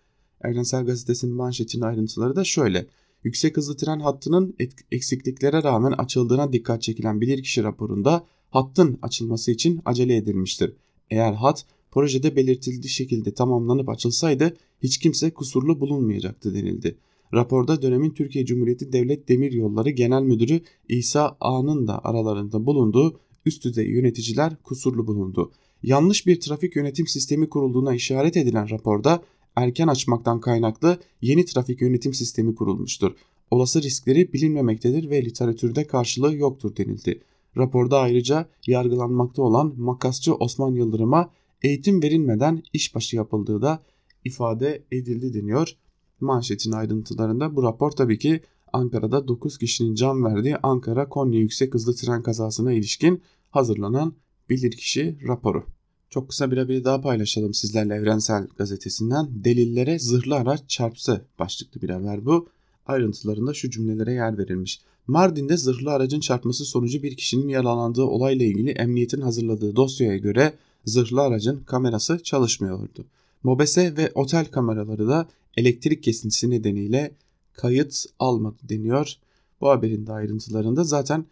Evrensel 0.44 0.86
Gazetesi'nin 0.86 1.34
manşetinin 1.34 1.84
ayrıntıları 1.84 2.36
da 2.36 2.44
şöyle. 2.44 2.88
Yüksek 3.24 3.58
hızlı 3.58 3.78
tren 3.78 4.00
hattının 4.00 4.56
eksikliklere 4.92 5.64
rağmen 5.64 5.92
açıldığına 5.92 6.54
dikkat 6.54 6.82
çekilen 6.82 7.22
bilirkişi 7.22 7.64
raporunda 7.64 8.26
hattın 8.50 9.00
açılması 9.02 9.52
için 9.52 9.82
acele 9.86 10.16
edilmiştir. 10.16 10.74
Eğer 11.10 11.34
hat 11.34 11.66
projede 11.92 12.36
belirtildiği 12.36 12.90
şekilde 12.90 13.34
tamamlanıp 13.34 13.90
açılsaydı 13.90 14.58
hiç 14.84 14.98
kimse 14.98 15.32
kusurlu 15.32 15.80
bulunmayacaktı 15.80 16.54
denildi. 16.54 16.98
Raporda 17.34 17.82
dönemin 17.82 18.12
Türkiye 18.12 18.46
Cumhuriyeti 18.46 18.94
Devlet 18.94 19.30
Demir 19.30 19.52
Yolları 19.52 19.90
Genel 19.90 20.22
Müdürü 20.22 20.62
İsa 20.90 21.38
A'nın 21.40 21.88
da 21.88 22.06
aralarında 22.06 22.66
bulunduğu 22.66 23.20
üst 23.46 23.64
düzey 23.64 23.88
yöneticiler 23.88 24.56
kusurlu 24.64 25.08
bulundu. 25.08 25.52
Yanlış 25.84 26.28
bir 26.28 26.40
trafik 26.40 26.76
yönetim 26.76 27.08
sistemi 27.08 27.50
kurulduğuna 27.50 27.96
işaret 27.96 28.38
edilen 28.38 28.70
raporda 28.70 29.24
erken 29.56 29.88
açmaktan 29.88 30.40
kaynaklı 30.40 31.00
yeni 31.22 31.46
trafik 31.46 31.82
yönetim 31.82 32.14
sistemi 32.14 32.56
kurulmuştur. 32.56 33.12
Olası 33.52 33.82
riskleri 33.82 34.34
bilinmemektedir 34.34 35.10
ve 35.10 35.26
literatürde 35.26 35.88
karşılığı 35.88 36.36
yoktur 36.36 36.76
denildi. 36.76 37.22
Raporda 37.58 38.00
ayrıca 38.00 38.50
yargılanmakta 38.68 39.42
olan 39.42 39.74
makasçı 39.78 40.36
Osman 40.36 40.72
Yıldırım'a 40.72 41.32
eğitim 41.64 42.04
verilmeden 42.04 42.64
işbaşı 42.74 43.16
yapıldığı 43.16 43.62
da 43.62 43.84
ifade 44.26 44.84
edildi 44.92 45.34
deniyor. 45.34 45.76
Manşetin 46.20 46.72
ayrıntılarında 46.72 47.56
bu 47.56 47.64
rapor 47.64 47.92
tabii 47.92 48.20
ki 48.20 48.42
Ankara'da 48.74 49.28
9 49.28 49.58
kişinin 49.58 49.96
can 49.96 50.26
verdiği 50.26 50.58
Ankara-Konya 50.58 51.40
yüksek 51.40 51.74
hızlı 51.74 51.96
tren 51.96 52.24
kazasına 52.24 52.74
ilişkin 52.74 53.22
hazırlanan 53.52 54.14
bilirkişi 54.50 55.18
raporu. 55.28 55.66
Çok 56.10 56.30
kısa 56.30 56.52
bir 56.52 56.58
haberi 56.58 56.84
daha 56.84 57.02
paylaşalım 57.02 57.54
sizlerle 57.54 57.96
Evrensel 57.96 58.48
Gazetesi'nden. 58.58 59.28
Delillere 59.32 60.00
zırhlı 60.00 60.36
araç 60.36 60.62
çarptı 60.68 61.26
başlıklı 61.40 61.82
bir 61.82 61.90
haber 61.90 62.26
bu. 62.26 62.50
Ayrıntılarında 62.86 63.54
şu 63.54 63.70
cümlelere 63.70 64.14
yer 64.14 64.38
verilmiş. 64.38 64.82
Mardin'de 65.08 65.58
zırhlı 65.58 65.92
aracın 65.92 66.20
çarpması 66.20 66.66
sonucu 66.66 67.04
bir 67.04 67.18
kişinin 67.18 67.48
yaralandığı 67.48 68.04
olayla 68.04 68.46
ilgili 68.46 68.70
emniyetin 68.70 69.22
hazırladığı 69.22 69.76
dosyaya 69.76 70.18
göre 70.18 70.54
zırhlı 70.86 71.22
aracın 71.22 71.64
kamerası 71.64 72.24
çalışmıyordu. 72.24 73.06
Mobese 73.44 73.98
ve 73.98 74.12
otel 74.16 74.46
kameraları 74.46 75.08
da 75.08 75.28
elektrik 75.58 76.04
kesintisi 76.04 76.50
nedeniyle 76.50 77.12
kayıt 77.54 78.06
almadı 78.20 78.58
deniyor. 78.70 79.14
Bu 79.62 79.70
haberin 79.70 80.08
de 80.08 80.12
ayrıntılarında 80.12 80.84
zaten 80.84 81.26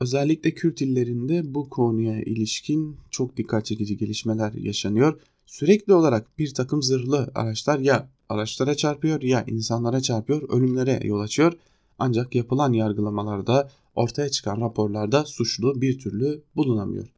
özellikle 0.00 0.54
Kürt 0.54 0.80
illerinde 0.80 1.54
bu 1.54 1.68
konuya 1.68 2.22
ilişkin 2.22 2.96
çok 3.10 3.36
dikkat 3.36 3.66
çekici 3.66 3.96
gelişmeler 3.96 4.52
yaşanıyor. 4.52 5.20
Sürekli 5.46 5.94
olarak 5.94 6.38
bir 6.38 6.54
takım 6.54 6.82
zırhlı 6.82 7.30
araçlar 7.34 7.78
ya 7.78 8.08
araçlara 8.28 8.74
çarpıyor 8.74 9.22
ya 9.22 9.44
insanlara 9.46 10.00
çarpıyor, 10.00 10.48
ölümlere 10.48 11.00
yol 11.04 11.20
açıyor. 11.20 11.52
Ancak 11.98 12.34
yapılan 12.34 12.72
yargılamalarda 12.72 13.70
ortaya 13.94 14.28
çıkan 14.28 14.60
raporlarda 14.60 15.24
suçlu 15.24 15.80
bir 15.80 15.98
türlü 15.98 16.42
bulunamıyor. 16.56 17.08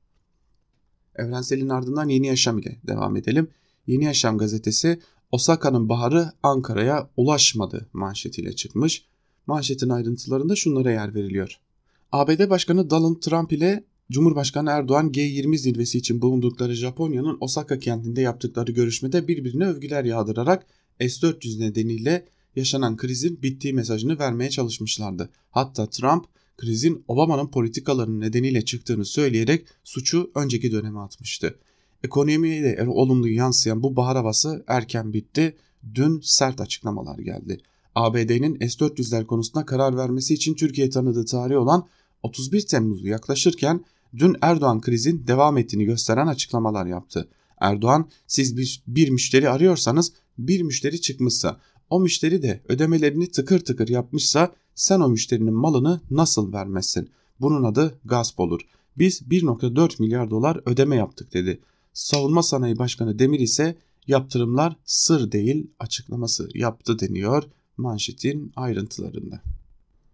Evrensel'in 1.16 1.68
ardından 1.68 2.08
Yeni 2.08 2.26
Yaşam 2.26 2.58
ile 2.58 2.78
devam 2.86 3.16
edelim. 3.16 3.48
Yeni 3.86 4.04
Yaşam 4.04 4.38
gazetesi 4.38 5.00
Osaka'nın 5.32 5.88
baharı 5.88 6.32
Ankara'ya 6.42 7.10
ulaşmadı 7.16 7.86
manşetiyle 7.92 8.56
çıkmış. 8.56 9.04
Manşetin 9.46 9.88
ayrıntılarında 9.88 10.56
şunlara 10.56 10.90
yer 10.90 11.14
veriliyor. 11.14 11.60
ABD 12.12 12.50
Başkanı 12.50 12.90
Donald 12.90 13.20
Trump 13.20 13.52
ile 13.52 13.84
Cumhurbaşkanı 14.10 14.70
Erdoğan 14.70 15.10
G20 15.10 15.58
zirvesi 15.58 15.98
için 15.98 16.22
bulundukları 16.22 16.74
Japonya'nın 16.74 17.36
Osaka 17.40 17.78
kentinde 17.78 18.20
yaptıkları 18.20 18.72
görüşmede 18.72 19.28
birbirine 19.28 19.64
övgüler 19.64 20.04
yağdırarak 20.04 20.66
S-400 21.00 21.60
nedeniyle 21.60 22.26
yaşanan 22.56 22.96
krizin 22.96 23.42
bittiği 23.42 23.74
mesajını 23.74 24.18
vermeye 24.18 24.50
çalışmışlardı. 24.50 25.30
Hatta 25.50 25.86
Trump 25.90 26.24
krizin 26.56 27.04
Obama'nın 27.08 27.46
politikalarının 27.46 28.20
nedeniyle 28.20 28.64
çıktığını 28.64 29.04
söyleyerek 29.04 29.66
suçu 29.84 30.30
önceki 30.34 30.72
döneme 30.72 31.00
atmıştı. 31.00 31.58
Ekonomiye 32.04 32.62
de 32.62 32.86
olumlu 32.88 33.28
yansıyan 33.28 33.82
bu 33.82 33.96
bahar 33.96 34.16
havası 34.16 34.64
erken 34.66 35.12
bitti. 35.12 35.56
Dün 35.94 36.20
sert 36.22 36.60
açıklamalar 36.60 37.18
geldi. 37.18 37.60
ABD'nin 37.94 38.68
S-400'ler 38.68 39.26
konusunda 39.26 39.66
karar 39.66 39.96
vermesi 39.96 40.34
için 40.34 40.54
Türkiye 40.54 40.90
tanıdığı 40.90 41.24
tarih 41.24 41.56
olan 41.56 41.88
31 42.22 42.66
Temmuz'u 42.66 43.08
yaklaşırken 43.08 43.84
dün 44.16 44.36
Erdoğan 44.40 44.80
krizin 44.80 45.26
devam 45.26 45.58
ettiğini 45.58 45.84
gösteren 45.84 46.26
açıklamalar 46.26 46.86
yaptı. 46.86 47.28
Erdoğan 47.60 48.08
siz 48.26 48.56
bir, 48.86 49.10
müşteri 49.10 49.50
arıyorsanız 49.50 50.12
bir 50.38 50.62
müşteri 50.62 51.00
çıkmışsa 51.00 51.60
o 51.90 52.00
müşteri 52.00 52.42
de 52.42 52.60
ödemelerini 52.68 53.30
tıkır 53.30 53.60
tıkır 53.60 53.88
yapmışsa 53.88 54.52
sen 54.74 55.00
o 55.00 55.08
müşterinin 55.08 55.54
malını 55.54 56.00
nasıl 56.10 56.52
vermezsin? 56.52 57.10
Bunun 57.40 57.64
adı 57.64 57.98
gasp 58.04 58.40
olur. 58.40 58.60
Biz 58.98 59.22
1.4 59.22 60.02
milyar 60.02 60.30
dolar 60.30 60.60
ödeme 60.66 60.96
yaptık 60.96 61.34
dedi. 61.34 61.60
Savunma 61.92 62.42
Sanayi 62.42 62.78
Başkanı 62.78 63.18
Demir 63.18 63.40
ise 63.40 63.76
yaptırımlar 64.06 64.76
sır 64.84 65.32
değil 65.32 65.66
açıklaması 65.78 66.48
yaptı 66.54 66.98
deniyor 66.98 67.42
manşetin 67.80 68.52
ayrıntılarında. 68.56 69.40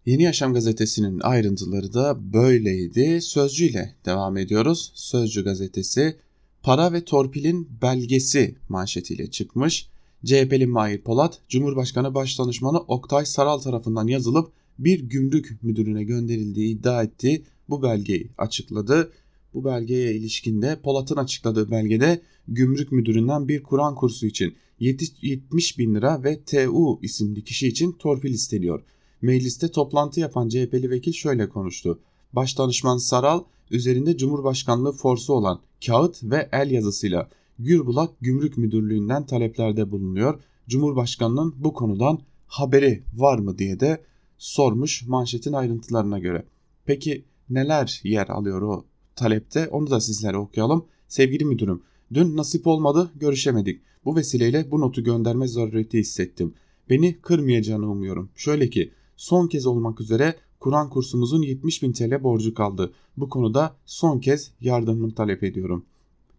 Yeni 0.05 0.23
Yaşam 0.23 0.53
gazetesinin 0.53 1.19
ayrıntıları 1.19 1.93
da 1.93 2.33
böyleydi. 2.33 3.21
Sözcü 3.21 3.65
ile 3.65 3.95
devam 4.05 4.37
ediyoruz. 4.37 4.91
Sözcü 4.95 5.43
gazetesi 5.43 6.15
para 6.63 6.93
ve 6.93 7.05
torpilin 7.05 7.67
belgesi 7.81 8.55
manşetiyle 8.69 9.31
çıkmış. 9.31 9.89
CHP'li 10.25 10.67
Mahir 10.67 11.01
Polat, 11.01 11.39
Cumhurbaşkanı 11.49 12.13
Başdanışmanı 12.13 12.79
Oktay 12.79 13.25
Saral 13.25 13.59
tarafından 13.59 14.07
yazılıp 14.07 14.51
bir 14.79 14.99
gümrük 14.99 15.63
müdürüne 15.63 16.03
gönderildiği 16.03 16.75
iddia 16.75 17.03
ettiği 17.03 17.43
bu 17.69 17.83
belgeyi 17.83 18.29
açıkladı. 18.37 19.11
Bu 19.53 19.65
belgeye 19.65 20.15
ilişkinde 20.15 20.79
Polat'ın 20.83 21.17
açıkladığı 21.17 21.71
belgede 21.71 22.21
gümrük 22.47 22.91
müdüründen 22.91 23.47
bir 23.47 23.63
Kur'an 23.63 23.95
kursu 23.95 24.25
için 24.25 24.55
70 24.79 25.79
bin 25.79 25.95
lira 25.95 26.23
ve 26.23 26.43
TU 26.43 26.99
isimli 27.01 27.43
kişi 27.43 27.67
için 27.67 27.91
torpil 27.91 28.33
isteniyor. 28.33 28.83
Mecliste 29.21 29.71
toplantı 29.71 30.19
yapan 30.19 30.49
CHP'li 30.49 30.89
vekil 30.89 31.13
şöyle 31.13 31.49
konuştu. 31.49 31.99
Başdanışman 32.33 32.97
Saral 32.97 33.43
üzerinde 33.71 34.17
Cumhurbaşkanlığı 34.17 34.91
forsu 34.91 35.33
olan 35.33 35.59
kağıt 35.85 36.23
ve 36.23 36.49
el 36.51 36.71
yazısıyla 36.71 37.29
Gürbulak 37.59 38.19
Gümrük 38.21 38.57
Müdürlüğü'nden 38.57 39.25
taleplerde 39.25 39.91
bulunuyor. 39.91 40.39
Cumhurbaşkanının 40.67 41.55
bu 41.57 41.73
konudan 41.73 42.19
haberi 42.47 43.03
var 43.13 43.39
mı 43.39 43.57
diye 43.57 43.79
de 43.79 44.01
sormuş 44.37 45.07
manşetin 45.07 45.53
ayrıntılarına 45.53 46.19
göre. 46.19 46.45
Peki 46.85 47.25
neler 47.49 48.01
yer 48.03 48.27
alıyor 48.27 48.61
o 48.61 48.85
talepte 49.15 49.67
onu 49.67 49.89
da 49.89 49.99
sizlere 49.99 50.37
okuyalım. 50.37 50.85
Sevgili 51.07 51.45
müdürüm 51.45 51.83
dün 52.13 52.37
nasip 52.37 52.67
olmadı 52.67 53.11
görüşemedik. 53.15 53.81
Bu 54.05 54.15
vesileyle 54.15 54.71
bu 54.71 54.81
notu 54.81 55.03
gönderme 55.03 55.47
zarureti 55.47 55.99
hissettim. 55.99 56.53
Beni 56.89 57.17
kırmayacağını 57.21 57.91
umuyorum. 57.91 58.29
Şöyle 58.35 58.69
ki 58.69 58.91
son 59.17 59.47
kez 59.47 59.65
olmak 59.65 60.01
üzere 60.01 60.35
Kur'an 60.59 60.89
kursumuzun 60.89 61.41
70 61.41 61.83
bin 61.83 61.91
TL 61.91 62.23
borcu 62.23 62.53
kaldı. 62.53 62.93
Bu 63.17 63.29
konuda 63.29 63.75
son 63.85 64.19
kez 64.19 64.51
yardımını 64.61 65.15
talep 65.15 65.43
ediyorum. 65.43 65.85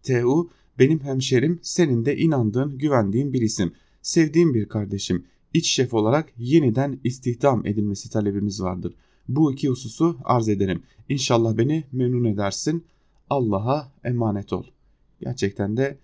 TU 0.03 0.51
benim 0.79 1.01
hemşerim 1.01 1.59
senin 1.63 2.05
de 2.05 2.17
inandığın 2.17 2.79
güvendiğin 2.79 3.33
bir 3.33 3.43
isim. 3.43 3.73
Sevdiğim 4.03 4.55
bir 4.55 4.69
kardeşim. 4.69 5.25
İç 5.55 5.71
şef 5.71 5.95
olarak 5.95 6.33
yeniden 6.39 7.01
istihdam 7.05 7.67
edilmesi 7.67 8.11
talebimiz 8.11 8.63
vardır. 8.63 8.95
Bu 9.29 9.53
iki 9.53 9.69
hususu 9.69 10.17
arz 10.25 10.49
ederim. 10.49 10.83
İnşallah 11.09 11.57
beni 11.57 11.85
memnun 11.93 12.25
edersin. 12.25 12.85
Allah'a 13.31 13.93
emanet 14.05 14.53
ol. 14.53 14.65
Gerçekten 15.21 15.77
de 15.77 15.99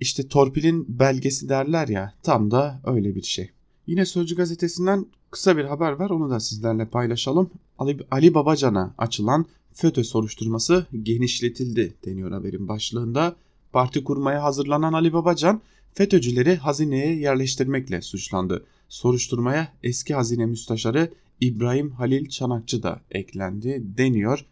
işte 0.00 0.28
torpilin 0.28 0.86
belgesi 0.88 1.48
derler 1.48 1.88
ya 1.88 2.14
tam 2.22 2.50
da 2.50 2.80
öyle 2.84 3.14
bir 3.14 3.22
şey. 3.22 3.50
Yine 3.86 4.06
Sözcü 4.06 4.36
gazetesinden 4.36 5.06
kısa 5.30 5.56
bir 5.56 5.64
haber 5.64 5.92
var 5.92 6.10
onu 6.10 6.30
da 6.30 6.40
sizlerle 6.40 6.86
paylaşalım. 6.86 7.50
Ali, 7.78 7.98
Ali 8.10 8.34
Babacan'a 8.34 8.94
açılan 8.98 9.46
FETÖ 9.72 10.04
soruşturması 10.04 10.86
genişletildi 11.02 11.94
deniyor 12.04 12.30
haberin 12.30 12.68
başlığında. 12.68 13.36
Parti 13.72 14.04
kurmaya 14.04 14.42
hazırlanan 14.42 14.92
Ali 14.92 15.12
Babacan 15.12 15.60
FETÖ'cüleri 15.94 16.56
hazineye 16.56 17.16
yerleştirmekle 17.16 18.02
suçlandı. 18.02 18.64
Soruşturmaya 18.88 19.68
eski 19.82 20.14
hazine 20.14 20.46
müsteşarı 20.46 21.10
İbrahim 21.40 21.90
Halil 21.90 22.28
Çanakçı 22.28 22.82
da 22.82 23.00
eklendi 23.10 23.82
deniyor. 23.96 24.44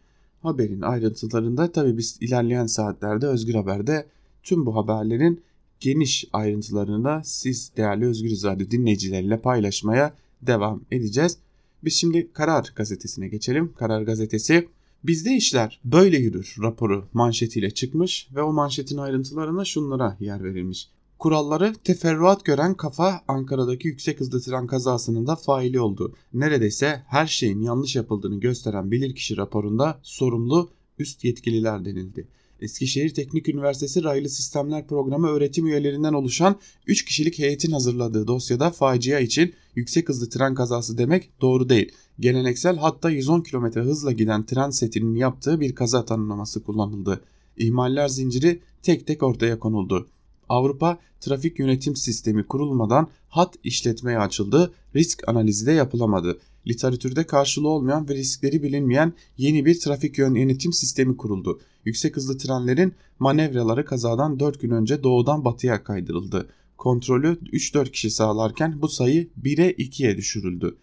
Haberin 0.44 0.80
ayrıntılarında 0.80 1.72
tabi 1.72 1.98
biz 1.98 2.18
ilerleyen 2.20 2.66
saatlerde 2.66 3.26
Özgür 3.26 3.54
Haber'de 3.54 4.06
tüm 4.42 4.66
bu 4.66 4.76
haberlerin 4.76 5.40
geniş 5.80 6.24
ayrıntılarını 6.32 7.04
da 7.04 7.22
siz 7.24 7.72
değerli 7.76 8.06
Özgür 8.06 8.30
Radyo 8.30 8.70
dinleyicileriyle 8.70 9.40
paylaşmaya 9.40 10.14
devam 10.42 10.80
edeceğiz. 10.90 11.38
Biz 11.84 11.94
şimdi 11.94 12.32
Karar 12.32 12.72
Gazetesi'ne 12.76 13.28
geçelim. 13.28 13.72
Karar 13.78 14.02
Gazetesi 14.02 14.68
Bizde 15.04 15.36
işler 15.36 15.80
böyle 15.84 16.16
yürür 16.16 16.56
raporu 16.62 17.04
manşetiyle 17.12 17.70
çıkmış 17.70 18.28
ve 18.34 18.42
o 18.42 18.52
manşetin 18.52 18.98
ayrıntılarına 18.98 19.64
şunlara 19.64 20.16
yer 20.20 20.44
verilmiş. 20.44 20.88
Kuralları 21.24 21.74
teferruat 21.84 22.44
gören 22.44 22.74
kafa 22.74 23.20
Ankara'daki 23.28 23.88
yüksek 23.88 24.20
hızlı 24.20 24.40
tren 24.40 24.66
kazasının 24.66 25.26
da 25.26 25.36
faili 25.36 25.80
oldu. 25.80 26.14
Neredeyse 26.34 27.02
her 27.08 27.26
şeyin 27.26 27.60
yanlış 27.60 27.96
yapıldığını 27.96 28.40
gösteren 28.40 28.90
bilirkişi 28.90 29.36
raporunda 29.36 30.00
sorumlu 30.02 30.70
üst 30.98 31.24
yetkililer 31.24 31.84
denildi. 31.84 32.28
Eskişehir 32.60 33.14
Teknik 33.14 33.48
Üniversitesi 33.48 34.04
Raylı 34.04 34.28
Sistemler 34.28 34.86
Programı 34.86 35.28
öğretim 35.28 35.66
üyelerinden 35.66 36.12
oluşan 36.12 36.56
3 36.86 37.04
kişilik 37.04 37.38
heyetin 37.38 37.72
hazırladığı 37.72 38.26
dosyada 38.26 38.70
facia 38.70 39.20
için 39.20 39.54
yüksek 39.74 40.08
hızlı 40.08 40.28
tren 40.28 40.54
kazası 40.54 40.98
demek 40.98 41.30
doğru 41.40 41.68
değil. 41.68 41.92
Geleneksel 42.20 42.76
hatta 42.76 43.10
110 43.10 43.40
km 43.40 43.64
hızla 43.64 44.12
giden 44.12 44.46
tren 44.46 44.70
setinin 44.70 45.14
yaptığı 45.14 45.60
bir 45.60 45.74
kaza 45.74 46.04
tanımlaması 46.04 46.64
kullanıldı. 46.64 47.24
İhmaller 47.56 48.08
zinciri 48.08 48.60
tek 48.82 49.06
tek 49.06 49.22
ortaya 49.22 49.58
konuldu. 49.58 50.08
Avrupa 50.54 50.98
Trafik 51.20 51.58
Yönetim 51.58 51.96
Sistemi 51.96 52.46
kurulmadan 52.46 53.08
hat 53.28 53.54
işletmeye 53.64 54.18
açıldı, 54.18 54.72
risk 54.96 55.28
analizi 55.28 55.66
de 55.66 55.72
yapılamadı. 55.72 56.38
Literatürde 56.66 57.26
karşılığı 57.26 57.68
olmayan 57.68 58.08
ve 58.08 58.14
riskleri 58.14 58.62
bilinmeyen 58.62 59.12
yeni 59.38 59.64
bir 59.64 59.80
trafik 59.80 60.18
yönetim 60.18 60.72
sistemi 60.72 61.16
kuruldu. 61.16 61.60
Yüksek 61.84 62.16
hızlı 62.16 62.38
trenlerin 62.38 62.94
manevraları 63.18 63.84
kazadan 63.84 64.40
4 64.40 64.60
gün 64.60 64.70
önce 64.70 65.02
doğudan 65.02 65.44
batıya 65.44 65.84
kaydırıldı. 65.84 66.48
Kontrolü 66.78 67.38
3-4 67.52 67.90
kişi 67.90 68.10
sağlarken 68.10 68.82
bu 68.82 68.88
sayı 68.88 69.28
1'e 69.42 69.72
2'ye 69.72 70.16
düşürüldü. 70.16 70.76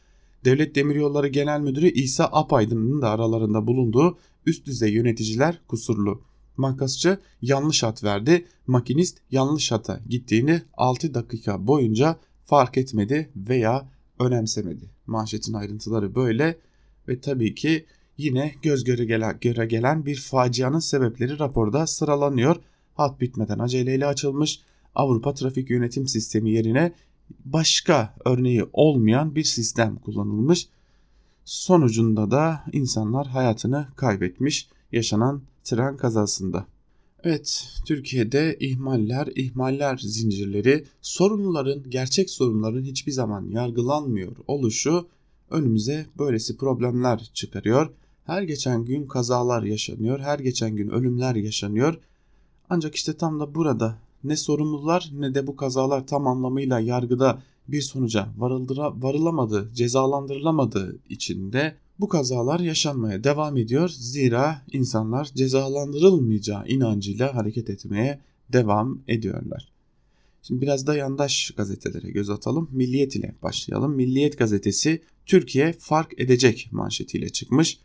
Devlet 0.45 0.75
Demiryolları 0.75 1.27
Genel 1.27 1.59
Müdürü 1.59 1.89
İsa 1.89 2.25
Apaydın'ın 2.25 3.01
da 3.01 3.09
aralarında 3.09 3.67
bulunduğu 3.67 4.17
üst 4.45 4.65
düzey 4.65 4.93
yöneticiler 4.93 5.61
kusurlu. 5.67 6.21
Makasçı 6.61 7.19
yanlış 7.41 7.83
hat 7.83 8.03
verdi, 8.03 8.45
makinist 8.67 9.17
yanlış 9.31 9.71
hata 9.71 9.99
gittiğini 10.09 10.61
6 10.73 11.13
dakika 11.13 11.67
boyunca 11.67 12.17
fark 12.45 12.77
etmedi 12.77 13.29
veya 13.35 13.89
önemsemedi. 14.19 14.89
Manşetin 15.07 15.53
ayrıntıları 15.53 16.15
böyle 16.15 16.57
ve 17.07 17.19
tabii 17.19 17.55
ki 17.55 17.85
yine 18.17 18.55
göz 18.61 18.83
göre 18.83 19.05
gelen, 19.05 19.37
göre 19.41 19.65
gelen 19.65 20.05
bir 20.05 20.15
facianın 20.15 20.79
sebepleri 20.79 21.39
raporda 21.39 21.87
sıralanıyor. 21.87 22.55
Hat 22.95 23.21
bitmeden 23.21 23.59
aceleyle 23.59 24.05
açılmış 24.05 24.59
Avrupa 24.95 25.33
Trafik 25.33 25.69
Yönetim 25.69 26.07
Sistemi 26.07 26.51
yerine 26.51 26.93
başka 27.45 28.15
örneği 28.25 28.65
olmayan 28.73 29.35
bir 29.35 29.43
sistem 29.43 29.95
kullanılmış. 29.95 30.67
Sonucunda 31.45 32.31
da 32.31 32.63
insanlar 32.71 33.27
hayatını 33.27 33.87
kaybetmiş 33.95 34.69
yaşanan 34.91 35.41
tren 35.63 35.97
kazasında. 35.97 36.65
Evet, 37.23 37.67
Türkiye'de 37.85 38.57
ihmaller, 38.59 39.29
ihmaller 39.35 39.97
zincirleri, 39.97 40.85
sorumluların, 41.01 41.89
gerçek 41.89 42.29
sorumluların 42.29 42.83
hiçbir 42.83 43.11
zaman 43.11 43.49
yargılanmıyor 43.49 44.35
oluşu 44.47 45.07
önümüze 45.49 46.05
böylesi 46.19 46.57
problemler 46.57 47.31
çıkarıyor. 47.33 47.89
Her 48.25 48.41
geçen 48.41 48.85
gün 48.85 49.07
kazalar 49.07 49.63
yaşanıyor, 49.63 50.19
her 50.19 50.39
geçen 50.39 50.75
gün 50.75 50.89
ölümler 50.89 51.35
yaşanıyor. 51.35 51.99
Ancak 52.69 52.95
işte 52.95 53.13
tam 53.13 53.39
da 53.39 53.55
burada 53.55 53.97
ne 54.23 54.35
sorumlular 54.37 55.09
ne 55.13 55.35
de 55.35 55.47
bu 55.47 55.55
kazalar 55.55 56.07
tam 56.07 56.27
anlamıyla 56.27 56.79
yargıda 56.79 57.41
bir 57.67 57.81
sonuca 57.81 58.27
varıldıra, 58.37 59.01
varılamadı, 59.01 59.69
cezalandırılamadığı 59.73 60.99
için 61.09 61.53
de 61.53 61.75
bu 62.01 62.07
kazalar 62.07 62.59
yaşanmaya 62.59 63.23
devam 63.23 63.57
ediyor. 63.57 63.89
Zira 63.89 64.61
insanlar 64.71 65.25
cezalandırılmayacağı 65.35 66.67
inancıyla 66.67 67.35
hareket 67.35 67.69
etmeye 67.69 68.19
devam 68.53 68.99
ediyorlar. 69.07 69.71
Şimdi 70.43 70.61
biraz 70.61 70.87
da 70.87 70.95
yandaş 70.95 71.51
gazetelere 71.51 72.11
göz 72.11 72.29
atalım. 72.29 72.69
Milliyet 72.71 73.15
ile 73.15 73.35
başlayalım. 73.43 73.95
Milliyet 73.95 74.37
gazetesi 74.37 75.01
Türkiye 75.25 75.73
fark 75.79 76.19
edecek 76.19 76.69
manşetiyle 76.71 77.29
çıkmış. 77.29 77.79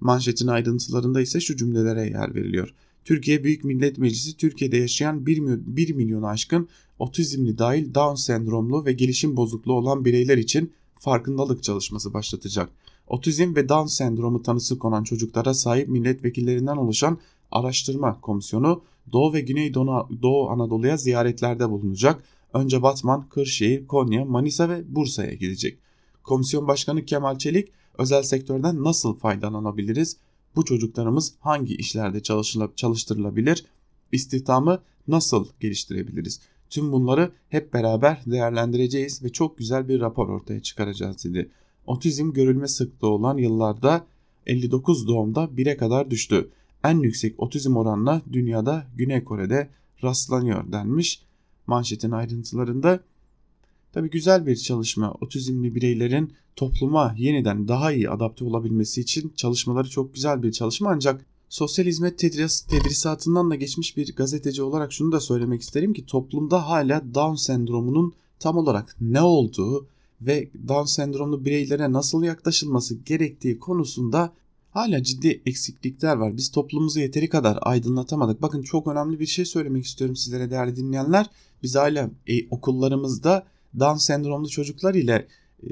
Manşetin 0.00 0.46
ayrıntılarında 0.46 1.20
ise 1.20 1.40
şu 1.40 1.56
cümlelere 1.56 2.06
yer 2.10 2.34
veriliyor. 2.34 2.74
Türkiye 3.04 3.44
Büyük 3.44 3.64
Millet 3.64 3.98
Meclisi 3.98 4.36
Türkiye'de 4.36 4.76
yaşayan 4.76 5.26
1 5.26 5.38
milyon, 5.38 5.76
1 5.76 5.94
milyon 5.94 6.22
aşkın 6.22 6.68
otizmli 6.98 7.58
dahil 7.58 7.94
Down 7.94 8.14
sendromlu 8.14 8.84
ve 8.84 8.92
gelişim 8.92 9.36
bozukluğu 9.36 9.72
olan 9.72 10.04
bireyler 10.04 10.38
için 10.38 10.72
farkındalık 10.98 11.62
çalışması 11.62 12.14
başlatacak. 12.14 12.70
Otizm 13.08 13.54
ve 13.56 13.68
Down 13.68 13.86
sendromu 13.86 14.42
tanısı 14.42 14.78
konan 14.78 15.04
çocuklara 15.04 15.54
sahip 15.54 15.88
milletvekillerinden 15.88 16.76
oluşan 16.76 17.18
araştırma 17.50 18.20
komisyonu 18.20 18.82
Doğu 19.12 19.32
ve 19.32 19.40
Güney 19.40 19.74
Doğu 19.74 20.50
Anadolu'ya 20.50 20.96
ziyaretlerde 20.96 21.70
bulunacak. 21.70 22.24
Önce 22.54 22.82
Batman, 22.82 23.28
Kırşehir, 23.28 23.86
Konya, 23.86 24.24
Manisa 24.24 24.68
ve 24.68 24.94
Bursa'ya 24.94 25.34
gidecek. 25.34 25.78
Komisyon 26.22 26.68
Başkanı 26.68 27.04
Kemal 27.04 27.38
Çelik 27.38 27.68
özel 27.98 28.22
sektörden 28.22 28.84
nasıl 28.84 29.14
faydalanabiliriz? 29.14 30.16
Bu 30.56 30.64
çocuklarımız 30.64 31.34
hangi 31.40 31.76
işlerde 31.76 32.22
çalıştırılabilir? 32.76 33.64
İstihdamı 34.12 34.82
nasıl 35.08 35.46
geliştirebiliriz? 35.60 36.40
Tüm 36.70 36.92
bunları 36.92 37.32
hep 37.48 37.74
beraber 37.74 38.22
değerlendireceğiz 38.26 39.22
ve 39.24 39.32
çok 39.32 39.58
güzel 39.58 39.88
bir 39.88 40.00
rapor 40.00 40.28
ortaya 40.28 40.60
çıkaracağız 40.60 41.24
dedi. 41.24 41.50
Otizm 41.86 42.32
görülme 42.32 42.68
sıklığı 42.68 43.08
olan 43.08 43.38
yıllarda 43.38 44.06
59 44.46 45.08
doğumda 45.08 45.44
1'e 45.44 45.76
kadar 45.76 46.10
düştü. 46.10 46.50
En 46.84 46.98
yüksek 46.98 47.40
otizm 47.40 47.76
oranına 47.76 48.22
dünyada 48.32 48.86
Güney 48.96 49.24
Kore'de 49.24 49.68
rastlanıyor 50.02 50.72
denmiş. 50.72 51.22
Manşetin 51.66 52.10
ayrıntılarında 52.10 53.00
Tabi 53.94 54.10
güzel 54.10 54.46
bir 54.46 54.56
çalışma. 54.56 55.14
Otizmli 55.20 55.74
bireylerin 55.74 56.32
topluma 56.56 57.14
yeniden 57.18 57.68
daha 57.68 57.92
iyi 57.92 58.10
adapte 58.10 58.44
olabilmesi 58.44 59.00
için 59.00 59.32
çalışmaları 59.36 59.90
çok 59.90 60.14
güzel 60.14 60.42
bir 60.42 60.52
çalışma 60.52 60.90
ancak 60.90 61.26
sosyal 61.48 61.86
hizmet 61.86 62.18
tedris, 62.18 62.60
tedrisatından 62.60 63.50
da 63.50 63.54
geçmiş 63.54 63.96
bir 63.96 64.16
gazeteci 64.16 64.62
olarak 64.62 64.92
şunu 64.92 65.12
da 65.12 65.20
söylemek 65.20 65.62
isterim 65.62 65.92
ki 65.92 66.06
toplumda 66.06 66.68
hala 66.68 67.14
Down 67.14 67.34
sendromunun 67.34 68.12
tam 68.38 68.56
olarak 68.56 68.96
ne 69.00 69.22
olduğu 69.22 69.86
ve 70.20 70.48
Down 70.68 70.84
sendromlu 70.84 71.44
bireylere 71.44 71.92
nasıl 71.92 72.22
yaklaşılması 72.22 72.94
gerektiği 72.94 73.58
konusunda 73.58 74.32
hala 74.70 75.02
ciddi 75.02 75.42
eksiklikler 75.46 76.16
var. 76.16 76.36
Biz 76.36 76.50
toplumumuzu 76.50 77.00
yeteri 77.00 77.28
kadar 77.28 77.58
aydınlatamadık. 77.62 78.42
Bakın 78.42 78.62
çok 78.62 78.86
önemli 78.86 79.20
bir 79.20 79.26
şey 79.26 79.44
söylemek 79.44 79.84
istiyorum 79.84 80.16
sizlere 80.16 80.50
değerli 80.50 80.76
dinleyenler. 80.76 81.26
Biz 81.62 81.74
hala 81.76 82.10
e, 82.26 82.48
okullarımızda 82.50 83.46
Down 83.78 83.96
sendromlu 83.96 84.48
çocuklar 84.48 84.94
ile 84.94 85.26
e, 85.62 85.68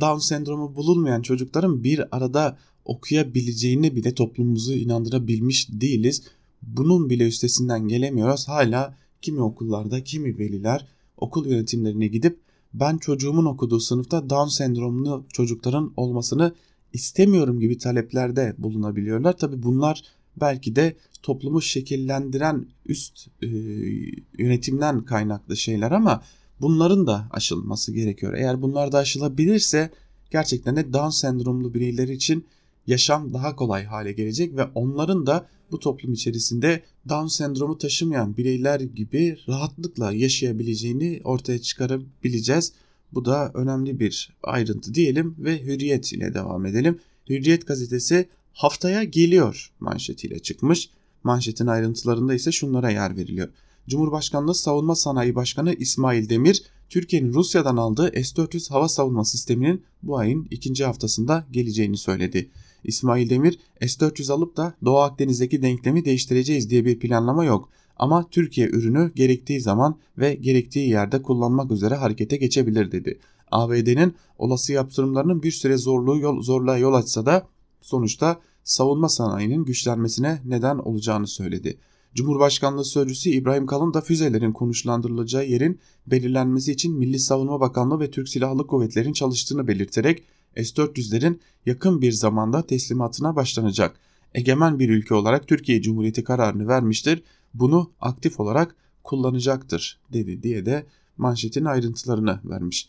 Down 0.00 0.18
sendromu 0.18 0.76
bulunmayan 0.76 1.22
çocukların 1.22 1.84
bir 1.84 2.16
arada 2.16 2.58
okuyabileceğini 2.84 3.96
bile 3.96 4.14
toplumumuzu 4.14 4.72
inandırabilmiş 4.72 5.68
değiliz. 5.70 6.22
Bunun 6.62 7.10
bile 7.10 7.26
üstesinden 7.26 7.88
gelemiyoruz. 7.88 8.48
Hala 8.48 8.96
kimi 9.22 9.40
okullarda 9.40 10.04
kimi 10.04 10.38
veliler 10.38 10.86
okul 11.16 11.46
yönetimlerine 11.46 12.06
gidip 12.06 12.45
ben 12.74 12.98
çocuğumun 12.98 13.44
okuduğu 13.44 13.80
sınıfta 13.80 14.30
Down 14.30 14.48
sendromlu 14.48 15.26
çocukların 15.32 15.92
olmasını 15.96 16.54
istemiyorum 16.92 17.60
gibi 17.60 17.78
taleplerde 17.78 18.54
bulunabiliyorlar. 18.58 19.36
Tabi 19.36 19.62
bunlar 19.62 20.02
belki 20.36 20.76
de 20.76 20.96
toplumu 21.22 21.62
şekillendiren 21.62 22.66
üst 22.86 23.28
e, 23.42 23.46
yönetimden 24.38 25.04
kaynaklı 25.04 25.56
şeyler 25.56 25.90
ama 25.92 26.22
bunların 26.60 27.06
da 27.06 27.28
aşılması 27.30 27.92
gerekiyor. 27.92 28.34
Eğer 28.34 28.62
bunlar 28.62 28.92
da 28.92 28.98
aşılabilirse 28.98 29.90
gerçekten 30.30 30.76
de 30.76 30.92
Down 30.92 31.08
sendromlu 31.08 31.74
bireyler 31.74 32.08
için 32.08 32.46
yaşam 32.86 33.34
daha 33.34 33.56
kolay 33.56 33.84
hale 33.84 34.12
gelecek 34.12 34.56
ve 34.56 34.64
onların 34.74 35.26
da 35.26 35.48
bu 35.70 35.78
toplum 35.78 36.12
içerisinde 36.12 36.82
Down 37.08 37.26
sendromu 37.26 37.78
taşımayan 37.78 38.36
bireyler 38.36 38.80
gibi 38.80 39.38
rahatlıkla 39.48 40.12
yaşayabileceğini 40.12 41.20
ortaya 41.24 41.58
çıkarabileceğiz. 41.58 42.72
Bu 43.12 43.24
da 43.24 43.50
önemli 43.54 44.00
bir 44.00 44.36
ayrıntı 44.42 44.94
diyelim 44.94 45.34
ve 45.38 45.62
Hürriyet 45.62 46.12
ile 46.12 46.34
devam 46.34 46.66
edelim. 46.66 46.98
Hürriyet 47.28 47.66
gazetesi 47.66 48.28
haftaya 48.52 49.04
geliyor 49.04 49.72
manşetiyle 49.80 50.38
çıkmış. 50.38 50.90
Manşetin 51.24 51.66
ayrıntılarında 51.66 52.34
ise 52.34 52.52
şunlara 52.52 52.90
yer 52.90 53.16
veriliyor. 53.16 53.48
Cumhurbaşkanlığı 53.88 54.54
Savunma 54.54 54.94
Sanayi 54.94 55.34
Başkanı 55.34 55.74
İsmail 55.74 56.28
Demir, 56.28 56.62
Türkiye'nin 56.88 57.32
Rusya'dan 57.32 57.76
aldığı 57.76 58.10
S-400 58.12 58.70
hava 58.70 58.88
savunma 58.88 59.24
sisteminin 59.24 59.82
bu 60.02 60.18
ayın 60.18 60.48
ikinci 60.50 60.84
haftasında 60.84 61.46
geleceğini 61.50 61.96
söyledi. 61.96 62.50
İsmail 62.86 63.30
Demir, 63.30 63.58
S-400 63.80 64.32
alıp 64.32 64.56
da 64.56 64.74
Doğu 64.84 64.98
Akdeniz'deki 64.98 65.62
denklemi 65.62 66.04
değiştireceğiz 66.04 66.70
diye 66.70 66.84
bir 66.84 66.98
planlama 66.98 67.44
yok. 67.44 67.68
Ama 67.96 68.28
Türkiye 68.30 68.68
ürünü 68.68 69.12
gerektiği 69.14 69.60
zaman 69.60 69.98
ve 70.18 70.34
gerektiği 70.34 70.88
yerde 70.88 71.22
kullanmak 71.22 71.70
üzere 71.70 71.94
harekete 71.94 72.36
geçebilir 72.36 72.92
dedi. 72.92 73.18
ABD'nin 73.50 74.14
olası 74.38 74.72
yaptırımlarının 74.72 75.42
bir 75.42 75.50
süre 75.50 75.76
zorluğu 75.76 76.18
yol, 76.18 76.42
zorluğa 76.42 76.78
yol 76.78 76.94
açsa 76.94 77.26
da 77.26 77.46
sonuçta 77.80 78.40
savunma 78.64 79.08
sanayinin 79.08 79.64
güçlenmesine 79.64 80.40
neden 80.44 80.78
olacağını 80.78 81.26
söyledi. 81.26 81.78
Cumhurbaşkanlığı 82.14 82.84
Sözcüsü 82.84 83.30
İbrahim 83.30 83.66
Kalın 83.66 83.94
da 83.94 84.00
füzelerin 84.00 84.52
konuşlandırılacağı 84.52 85.46
yerin 85.46 85.80
belirlenmesi 86.06 86.72
için 86.72 86.98
Milli 86.98 87.18
Savunma 87.18 87.60
Bakanlığı 87.60 88.00
ve 88.00 88.10
Türk 88.10 88.28
Silahlı 88.28 88.66
Kuvvetleri'nin 88.66 89.12
çalıştığını 89.12 89.68
belirterek 89.68 90.22
S-400'lerin 90.56 91.38
yakın 91.66 92.02
bir 92.02 92.12
zamanda 92.12 92.66
teslimatına 92.66 93.36
başlanacak. 93.36 94.00
Egemen 94.34 94.78
bir 94.78 94.88
ülke 94.88 95.14
olarak 95.14 95.48
Türkiye 95.48 95.82
Cumhuriyeti 95.82 96.24
kararını 96.24 96.68
vermiştir. 96.68 97.22
Bunu 97.54 97.90
aktif 98.00 98.40
olarak 98.40 98.76
kullanacaktır 99.04 100.00
dedi 100.12 100.42
diye 100.42 100.66
de 100.66 100.86
manşetin 101.16 101.64
ayrıntılarını 101.64 102.40
vermiş. 102.44 102.88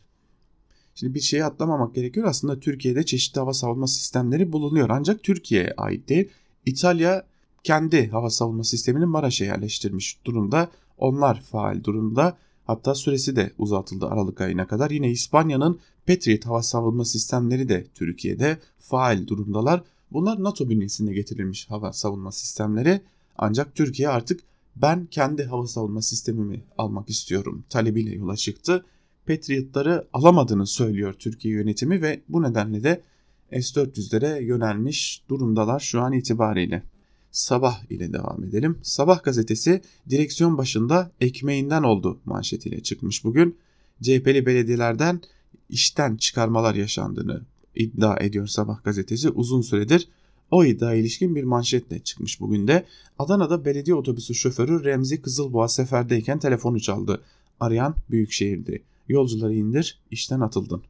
Şimdi 0.95 1.13
bir 1.13 1.19
şeyi 1.19 1.45
atlamamak 1.45 1.95
gerekiyor. 1.95 2.27
Aslında 2.27 2.59
Türkiye'de 2.59 3.05
çeşitli 3.05 3.39
hava 3.39 3.53
savunma 3.53 3.87
sistemleri 3.87 4.51
bulunuyor. 4.51 4.89
Ancak 4.89 5.23
Türkiye'ye 5.23 5.73
ait 5.77 6.09
değil. 6.09 6.29
İtalya 6.65 7.25
kendi 7.63 8.09
hava 8.09 8.29
savunma 8.29 8.63
sistemini 8.63 9.05
Maraş'a 9.05 9.45
yerleştirmiş 9.45 10.17
durumda. 10.25 10.69
Onlar 10.97 11.41
faal 11.41 11.83
durumda. 11.83 12.37
Hatta 12.65 12.95
süresi 12.95 13.35
de 13.35 13.51
uzatıldı 13.57 14.07
Aralık 14.07 14.41
ayına 14.41 14.67
kadar. 14.67 14.91
Yine 14.91 15.11
İspanya'nın 15.11 15.79
Patriot 16.07 16.45
hava 16.45 16.63
savunma 16.63 17.05
sistemleri 17.05 17.69
de 17.69 17.87
Türkiye'de 17.95 18.57
faal 18.79 19.27
durumdalar. 19.27 19.83
Bunlar 20.11 20.43
NATO 20.43 20.69
bünyesinde 20.69 21.13
getirilmiş 21.13 21.69
hava 21.69 21.93
savunma 21.93 22.31
sistemleri. 22.31 23.01
Ancak 23.37 23.75
Türkiye 23.75 24.09
artık 24.09 24.39
ben 24.75 25.05
kendi 25.05 25.43
hava 25.43 25.67
savunma 25.67 26.01
sistemimi 26.01 26.63
almak 26.77 27.09
istiyorum 27.09 27.63
talebiyle 27.69 28.15
yola 28.15 28.35
çıktı. 28.35 28.85
Patriot'ları 29.27 30.07
alamadığını 30.13 30.67
söylüyor 30.67 31.13
Türkiye 31.13 31.53
yönetimi 31.53 32.01
ve 32.01 32.21
bu 32.29 32.43
nedenle 32.43 32.83
de 32.83 33.01
S-400'lere 33.51 34.43
yönelmiş 34.43 35.23
durumdalar 35.29 35.79
şu 35.79 36.01
an 36.01 36.13
itibariyle. 36.13 36.83
Sabah 37.31 37.91
ile 37.91 38.13
devam 38.13 38.43
edelim. 38.43 38.77
Sabah 38.81 39.23
gazetesi 39.23 39.81
direksiyon 40.09 40.57
başında 40.57 41.11
ekmeğinden 41.21 41.83
oldu 41.83 42.19
manşetiyle 42.25 42.83
çıkmış 42.83 43.23
bugün. 43.23 43.57
CHP'li 44.01 44.45
belediyelerden 44.45 45.21
işten 45.69 46.17
çıkarmalar 46.17 46.75
yaşandığını 46.75 47.41
iddia 47.75 48.17
ediyor 48.19 48.47
Sabah 48.47 48.83
gazetesi 48.83 49.29
uzun 49.29 49.61
süredir. 49.61 50.07
O 50.51 50.65
iddia 50.65 50.93
ilişkin 50.93 51.35
bir 51.35 51.43
manşetle 51.43 51.99
çıkmış 51.99 52.39
bugün 52.39 52.67
de. 52.67 52.85
Adana'da 53.19 53.65
belediye 53.65 53.95
otobüsü 53.95 54.35
şoförü 54.35 54.83
Remzi 54.83 55.21
Kızılboğa 55.21 55.67
seferdeyken 55.67 56.39
telefonu 56.39 56.79
çaldı. 56.79 57.21
Arayan 57.59 57.95
Büyükşehir'di. 58.09 58.83
Yolcuları 59.07 59.53
indir, 59.53 59.99
işten 60.11 60.39
atıldın. 60.39 60.83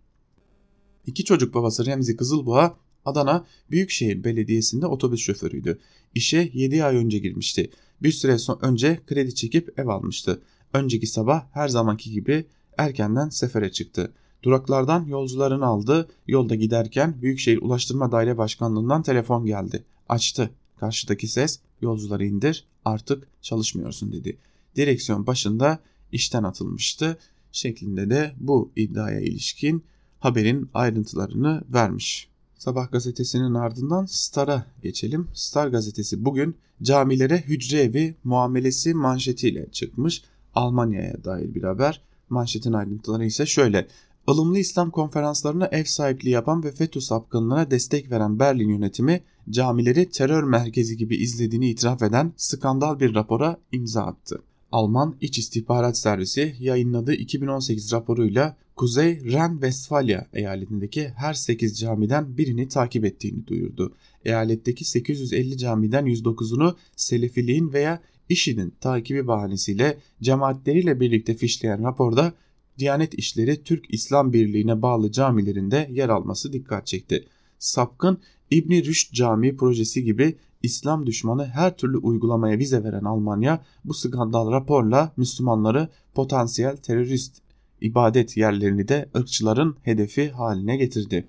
İki 1.06 1.26
çocuk 1.26 1.54
babası 1.54 1.86
Remzi 1.86 2.18
Kızılboğa 2.18 2.78
Adana 3.06 3.46
Büyükşehir 3.72 4.24
Belediyesi'nde 4.24 4.86
otobüs 4.88 5.22
şoförüydü. 5.22 5.80
İşe 6.16 6.52
7 6.54 6.84
ay 6.84 6.96
önce 6.96 7.20
girmişti. 7.20 7.72
Bir 8.04 8.12
süre 8.12 8.38
son 8.38 8.60
önce 8.62 9.00
kredi 9.08 9.36
çekip 9.36 9.80
ev 9.80 9.88
almıştı. 9.88 10.42
Önceki 10.74 11.08
sabah 11.08 11.46
her 11.52 11.68
zamanki 11.68 12.12
gibi 12.12 12.46
erkenden 12.78 13.30
sefere 13.30 13.72
çıktı. 13.72 14.14
Duraklardan 14.48 15.06
yolcularını 15.06 15.66
aldı. 15.66 16.08
Yolda 16.28 16.56
giderken 16.56 17.22
Büyükşehir 17.22 17.62
Ulaştırma 17.62 18.12
Daire 18.12 18.38
Başkanlığı'ndan 18.38 19.02
telefon 19.02 19.46
geldi. 19.46 19.84
Açtı. 20.10 20.50
Karşıdaki 20.80 21.28
ses 21.28 21.60
yolcuları 21.82 22.26
indir 22.26 22.66
artık 22.86 23.28
çalışmıyorsun 23.42 24.12
dedi. 24.12 24.38
Direksiyon 24.76 25.28
başında 25.28 25.80
işten 26.12 26.44
atılmıştı 26.44 27.18
şeklinde 27.52 28.10
de 28.10 28.34
bu 28.38 28.72
iddiaya 28.76 29.20
ilişkin 29.20 29.84
haberin 30.20 30.70
ayrıntılarını 30.74 31.64
vermiş. 31.70 32.30
Sabah 32.58 32.92
gazetesinin 32.92 33.54
ardından 33.54 34.06
Star'a 34.06 34.66
geçelim. 34.84 35.28
Star 35.34 35.68
gazetesi 35.68 36.26
bugün 36.26 36.56
camilere 36.84 37.42
hücre 37.42 37.82
evi 37.82 38.16
muamelesi 38.24 38.94
manşetiyle 38.94 39.72
çıkmış. 39.72 40.24
Almanya'ya 40.56 41.24
dair 41.24 41.56
bir 41.56 41.64
haber. 41.64 42.02
Manşetin 42.30 42.74
ayrıntıları 42.74 43.26
ise 43.26 43.46
şöyle. 43.46 43.88
Ilımlı 44.34 44.60
İslam 44.60 44.92
konferanslarına 44.92 45.70
ev 45.72 45.84
sahipliği 45.84 46.30
yapan 46.30 46.64
ve 46.64 46.72
FETÖ 46.72 47.02
sapkınlığına 47.02 47.72
destek 47.72 48.12
veren 48.12 48.40
Berlin 48.40 48.70
yönetimi 48.70 49.22
camileri 49.50 50.10
terör 50.10 50.44
merkezi 50.44 50.98
gibi 50.98 51.16
izlediğini 51.16 51.70
itiraf 51.70 52.04
eden 52.04 52.34
skandal 52.38 53.00
bir 53.00 53.16
rapora 53.16 53.58
imza 53.72 54.02
attı. 54.02 54.42
Alman 54.72 55.16
İç 55.22 55.38
İstihbarat 55.38 55.98
Servisi 55.98 56.56
yayınladığı 56.60 57.14
2018 57.14 57.94
raporuyla 57.94 58.56
Kuzey 58.76 59.20
Ren-Vestfalya 59.32 60.28
eyaletindeki 60.34 61.10
her 61.10 61.34
8 61.34 61.80
camiden 61.80 62.38
birini 62.38 62.68
takip 62.68 63.06
ettiğini 63.06 63.48
duyurdu. 63.48 63.94
Eyaletteki 64.26 64.86
850 64.86 65.58
camiden 65.58 66.06
109'unu 66.06 66.76
Selefiliğin 66.96 67.74
veya 67.74 68.02
IŞİD'in 68.30 68.74
takibi 68.82 69.28
bahanesiyle 69.28 69.98
cemaatleriyle 70.22 71.00
birlikte 71.00 71.34
fişleyen 71.34 71.84
raporda 71.84 72.34
Diyanet 72.80 73.14
İşleri 73.14 73.64
Türk 73.64 73.94
İslam 73.94 74.34
Birliği'ne 74.34 74.82
bağlı 74.82 75.12
camilerinde 75.12 75.90
yer 75.92 76.10
alması 76.10 76.54
dikkat 76.54 76.88
çekti. 76.88 77.28
Sapkın 77.60 78.18
İbni 78.52 78.86
Rüşd 78.86 79.14
Camii 79.14 79.58
projesi 79.58 80.04
gibi 80.04 80.36
İslam 80.64 81.06
düşmanı 81.06 81.46
her 81.46 81.78
türlü 81.78 81.98
uygulamaya 81.98 82.58
vize 82.60 82.84
veren 82.84 83.04
Almanya 83.04 83.66
bu 83.86 83.94
skandal 83.94 84.52
raporla 84.52 85.14
Müslümanları 85.18 85.90
potansiyel 86.14 86.78
terörist 86.78 87.42
ibadet 87.82 88.38
yerlerini 88.38 88.88
de 88.88 89.10
ırkçıların 89.16 89.76
hedefi 89.84 90.30
haline 90.30 90.78
getirdi. 90.78 91.28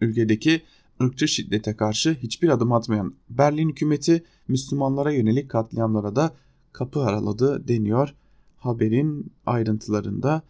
Ülkedeki 0.00 0.62
ırkçı 1.02 1.28
şiddete 1.28 1.76
karşı 1.76 2.14
hiçbir 2.14 2.48
adım 2.48 2.72
atmayan 2.72 3.14
Berlin 3.30 3.68
hükümeti 3.68 4.24
Müslümanlara 4.48 5.12
yönelik 5.12 5.50
katliamlara 5.50 6.16
da 6.16 6.34
kapı 6.72 7.00
araladı 7.00 7.68
deniyor 7.68 8.14
haberin 8.56 9.32
ayrıntılarında. 9.46 10.42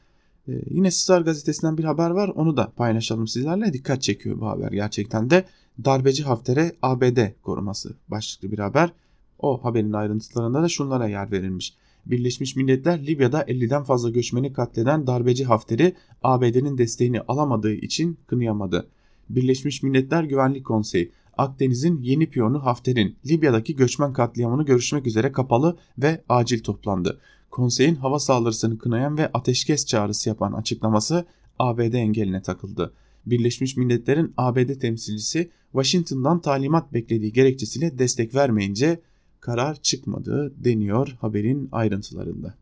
Ee, 0.48 0.53
yine 0.70 0.90
Star 0.90 1.20
gazetesinden 1.20 1.79
bir 1.79 1.85
haber 1.85 2.11
var 2.11 2.29
onu 2.29 2.57
da 2.57 2.72
paylaşalım 2.76 3.29
sizlerle 3.29 3.72
dikkat 3.72 4.03
çekiyor 4.03 4.40
bu 4.40 4.46
haber 4.46 4.72
gerçekten 4.72 5.31
de 5.31 5.44
darbeci 5.85 6.22
Hafter'e 6.22 6.72
ABD 6.83 7.18
koruması 7.42 7.94
başlıklı 8.09 8.53
bir 8.53 8.59
haber. 8.59 8.92
O 9.38 9.64
haberin 9.64 9.92
ayrıntılarında 9.92 10.62
da 10.62 10.68
şunlara 10.68 11.09
yer 11.09 11.33
verilmiş. 11.33 11.74
Birleşmiş 12.07 12.57
Milletler 12.57 13.07
Libya'da 13.07 13.42
50'den 13.42 13.83
fazla 13.83 14.11
göçmeni 14.11 14.53
katleden 14.53 15.07
darbeci 15.07 15.44
Hafter'i 15.44 15.94
ABD'nin 16.22 16.79
desteğini 16.79 17.20
alamadığı 17.20 17.72
için 17.72 18.18
kınıyamadı. 18.26 18.88
Birleşmiş 19.29 19.83
Milletler 19.83 20.24
Güvenlik 20.24 20.66
Konseyi 20.66 21.12
Akdeniz'in 21.38 22.00
yeni 22.03 22.31
piyonu 22.31 22.64
Hafter'in 22.64 23.16
Libya'daki 23.26 23.76
göçmen 23.76 24.12
katliamını 24.12 24.64
görüşmek 24.64 25.07
üzere 25.07 25.33
kapalı 25.33 25.76
ve 25.98 26.24
acil 26.29 26.62
toplandı. 26.62 27.20
Konseyin 27.51 27.95
hava 27.95 28.19
saldırısını 28.19 28.79
kınayan 28.79 29.19
ve 29.19 29.31
ateşkes 29.33 29.87
çağrısı 29.87 30.29
yapan 30.29 30.53
açıklaması 30.53 31.27
ABD 31.59 31.93
engeline 31.93 32.43
takıldı. 32.43 32.93
Birleşmiş 33.27 33.77
Milletler'in 33.77 34.35
ABD 34.37 34.81
temsilcisi 34.81 35.51
Washington'dan 35.73 36.41
talimat 36.41 36.93
beklediği 36.93 37.33
gerekçesiyle 37.33 37.99
destek 37.99 38.35
vermeyince 38.35 39.01
karar 39.41 39.83
çıkmadı 39.83 40.53
deniyor 40.65 41.17
haberin 41.21 41.69
ayrıntılarında. 41.73 42.55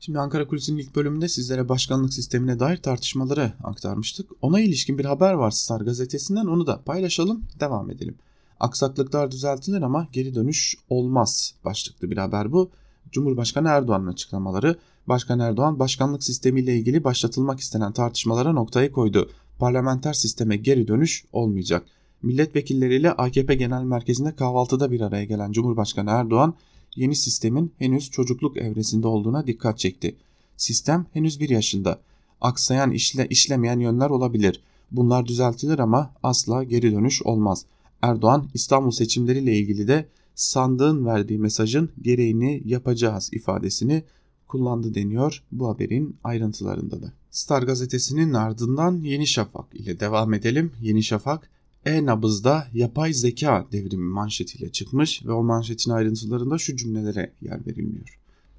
Şimdi 0.00 0.18
Ankara 0.18 0.48
Kulisi'nin 0.48 0.78
ilk 0.78 0.96
bölümünde 0.96 1.28
sizlere 1.28 1.68
başkanlık 1.68 2.14
sistemine 2.14 2.58
dair 2.58 2.76
tartışmaları 2.76 3.52
aktarmıştık. 3.64 4.30
Ona 4.42 4.60
ilişkin 4.60 4.98
bir 4.98 5.04
haber 5.04 5.32
var 5.32 5.50
Star 5.50 5.80
gazetesinden 5.80 6.46
onu 6.46 6.66
da 6.66 6.82
paylaşalım 6.82 7.44
devam 7.60 7.90
edelim. 7.90 8.14
Aksaklıklar 8.60 9.30
düzeltilir 9.30 9.82
ama 9.82 10.08
geri 10.12 10.34
dönüş 10.34 10.76
olmaz 10.90 11.54
başlıklı 11.64 12.10
bir 12.10 12.16
haber 12.16 12.52
bu. 12.52 12.70
Cumhurbaşkanı 13.16 13.68
Erdoğan'ın 13.68 14.06
açıklamaları. 14.06 14.76
Başkan 15.06 15.38
Erdoğan 15.38 15.78
başkanlık 15.78 16.24
sistemiyle 16.24 16.76
ilgili 16.76 17.04
başlatılmak 17.04 17.60
istenen 17.60 17.92
tartışmalara 17.92 18.52
noktayı 18.52 18.92
koydu. 18.92 19.30
Parlamenter 19.58 20.12
sisteme 20.12 20.56
geri 20.56 20.88
dönüş 20.88 21.24
olmayacak 21.32 21.86
milletvekilleriyle 22.22 23.12
AKP 23.12 23.54
Genel 23.54 23.82
Merkezi'nde 23.82 24.34
kahvaltıda 24.34 24.90
bir 24.90 25.00
araya 25.00 25.24
gelen 25.24 25.52
Cumhurbaşkanı 25.52 26.10
Erdoğan 26.10 26.54
yeni 26.96 27.16
sistemin 27.16 27.72
henüz 27.78 28.10
çocukluk 28.10 28.56
evresinde 28.56 29.06
olduğuna 29.06 29.46
dikkat 29.46 29.78
çekti. 29.78 30.16
Sistem 30.56 31.06
henüz 31.12 31.40
bir 31.40 31.48
yaşında. 31.48 32.00
Aksayan 32.40 32.90
işle 32.90 33.26
işlemeyen 33.28 33.80
yönler 33.80 34.10
olabilir. 34.10 34.62
Bunlar 34.90 35.26
düzeltilir 35.26 35.78
ama 35.78 36.14
asla 36.22 36.64
geri 36.64 36.92
dönüş 36.92 37.22
olmaz. 37.22 37.64
Erdoğan 38.02 38.48
İstanbul 38.54 38.90
seçimleriyle 38.90 39.58
ilgili 39.58 39.88
de 39.88 40.08
sandığın 40.36 41.06
verdiği 41.06 41.38
mesajın 41.38 41.90
gereğini 42.02 42.62
yapacağız 42.64 43.30
ifadesini 43.32 44.04
kullandı 44.48 44.94
deniyor 44.94 45.42
bu 45.52 45.68
haberin 45.68 46.16
ayrıntılarında 46.24 47.02
da. 47.02 47.12
Star 47.30 47.62
gazetesinin 47.62 48.32
ardından 48.32 48.96
Yeni 48.96 49.26
Şafak 49.26 49.74
ile 49.74 50.00
devam 50.00 50.34
edelim. 50.34 50.72
Yeni 50.80 51.02
Şafak 51.02 51.50
e-nabızda 51.86 52.66
yapay 52.74 53.12
zeka 53.12 53.66
devrimi 53.72 54.04
manşetiyle 54.04 54.72
çıkmış 54.72 55.26
ve 55.26 55.32
o 55.32 55.42
manşetin 55.42 55.90
ayrıntılarında 55.90 56.58
şu 56.58 56.76
cümlelere 56.76 57.32
yer 57.42 57.66
verilmiyor. 57.66 58.18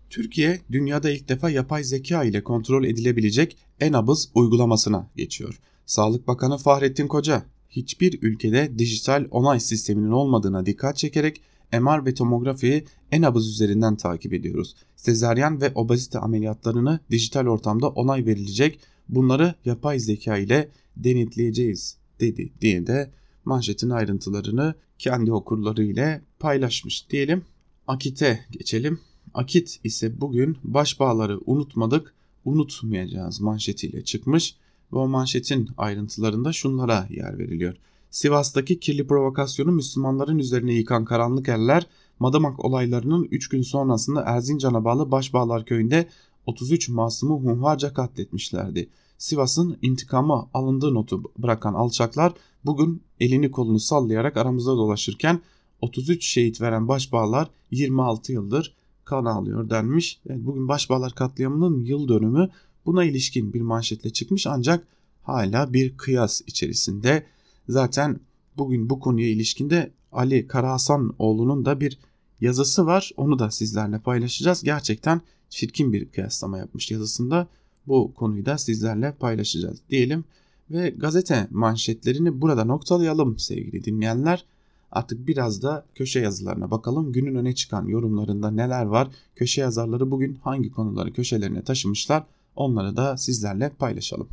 Türkiye 0.09 0.61
dünyada 0.71 1.09
ilk 1.09 1.29
defa 1.29 1.49
yapay 1.49 1.83
zeka 1.83 2.23
ile 2.23 2.43
kontrol 2.43 2.83
edilebilecek 2.83 3.57
e-nabız 3.79 4.29
uygulamasına 4.35 5.07
geçiyor. 5.15 5.59
Sağlık 5.85 6.27
Bakanı 6.27 6.57
Fahrettin 6.57 7.07
Koca 7.07 7.45
hiçbir 7.69 8.21
ülkede 8.21 8.79
dijital 8.79 9.27
onay 9.31 9.59
sisteminin 9.59 10.11
olmadığına 10.11 10.65
dikkat 10.65 10.97
çekerek 10.97 11.41
MR 11.73 12.05
ve 12.05 12.13
tomografiyi 12.13 12.85
en 13.11 13.21
abız 13.21 13.47
üzerinden 13.47 13.95
takip 13.95 14.33
ediyoruz. 14.33 14.75
Sezaryen 14.95 15.61
ve 15.61 15.71
obezite 15.75 16.19
ameliyatlarını 16.19 16.99
dijital 17.11 17.47
ortamda 17.47 17.89
onay 17.89 18.25
verilecek. 18.25 18.79
Bunları 19.09 19.55
yapay 19.65 19.99
zeka 19.99 20.37
ile 20.37 20.69
denetleyeceğiz 20.97 21.97
dedi 22.19 22.49
diye 22.61 22.87
de 22.87 23.09
manşetin 23.45 23.89
ayrıntılarını 23.89 24.75
kendi 24.99 25.31
okurları 25.31 25.83
ile 25.83 26.21
paylaşmış 26.39 27.09
diyelim. 27.09 27.45
Akit'e 27.87 28.39
geçelim. 28.51 28.99
Akit 29.33 29.79
ise 29.83 30.21
bugün 30.21 30.57
başbağları 30.63 31.39
unutmadık, 31.45 32.13
unutmayacağız 32.45 33.41
manşetiyle 33.41 34.03
çıkmış 34.03 34.55
ve 34.93 34.97
o 34.97 35.07
manşetin 35.07 35.69
ayrıntılarında 35.77 36.53
şunlara 36.53 37.07
yer 37.09 37.37
veriliyor. 37.37 37.75
Sivas'taki 38.11 38.79
kirli 38.79 39.07
provokasyonu 39.07 39.71
Müslümanların 39.71 40.39
üzerine 40.39 40.73
yıkan 40.73 41.05
karanlık 41.05 41.49
eller 41.49 41.87
Madımak 42.19 42.65
olaylarının 42.65 43.27
3 43.31 43.49
gün 43.49 43.61
sonrasında 43.61 44.21
Erzincan'a 44.21 44.85
bağlı 44.85 45.11
Başbağlar 45.11 45.65
köyünde 45.65 46.07
33 46.45 46.89
masumu 46.89 47.43
hunharca 47.43 47.93
katletmişlerdi. 47.93 48.89
Sivas'ın 49.17 49.77
intikamı 49.81 50.47
alındığı 50.53 50.93
notu 50.93 51.23
bırakan 51.37 51.73
alçaklar 51.73 52.33
bugün 52.65 53.01
elini 53.19 53.51
kolunu 53.51 53.79
sallayarak 53.79 54.37
aramızda 54.37 54.71
dolaşırken 54.71 55.41
33 55.81 56.25
şehit 56.25 56.61
veren 56.61 56.87
Başbağlar 56.87 57.49
26 57.71 58.31
yıldır 58.31 58.75
kan 59.05 59.25
ağlıyor 59.25 59.69
denmiş. 59.69 60.19
Yani 60.29 60.45
bugün 60.45 60.67
Başbağlar 60.67 61.15
katliamının 61.15 61.85
yıl 61.85 62.07
dönümü 62.07 62.49
buna 62.85 63.03
ilişkin 63.03 63.53
bir 63.53 63.61
manşetle 63.61 64.09
çıkmış 64.09 64.47
ancak 64.47 64.87
hala 65.23 65.73
bir 65.73 65.97
kıyas 65.97 66.41
içerisinde. 66.47 67.25
Zaten 67.69 68.19
bugün 68.57 68.89
bu 68.89 68.99
konuya 68.99 69.27
ilişkinde 69.27 69.91
Ali 70.11 70.47
Karahasanoğlu'nun 70.47 71.65
da 71.65 71.79
bir 71.79 71.99
yazısı 72.41 72.85
var. 72.85 73.11
Onu 73.17 73.39
da 73.39 73.51
sizlerle 73.51 73.99
paylaşacağız. 73.99 74.63
Gerçekten 74.63 75.21
çirkin 75.49 75.93
bir 75.93 76.09
kıyaslama 76.09 76.57
yapmış 76.57 76.91
yazısında. 76.91 77.47
Bu 77.87 78.13
konuyu 78.13 78.45
da 78.45 78.57
sizlerle 78.57 79.11
paylaşacağız 79.11 79.81
diyelim. 79.89 80.23
Ve 80.69 80.89
gazete 80.89 81.47
manşetlerini 81.51 82.41
burada 82.41 82.65
noktalayalım 82.65 83.39
sevgili 83.39 83.83
dinleyenler. 83.83 84.45
Artık 84.91 85.27
biraz 85.27 85.63
da 85.63 85.85
köşe 85.95 86.19
yazılarına 86.19 86.71
bakalım. 86.71 87.11
Günün 87.11 87.35
öne 87.35 87.55
çıkan 87.55 87.87
yorumlarında 87.87 88.51
neler 88.51 88.85
var? 88.85 89.07
Köşe 89.35 89.61
yazarları 89.61 90.11
bugün 90.11 90.35
hangi 90.35 90.71
konuları 90.71 91.13
köşelerine 91.13 91.63
taşımışlar? 91.63 92.23
Onları 92.55 92.97
da 92.97 93.17
sizlerle 93.17 93.69
paylaşalım. 93.69 94.29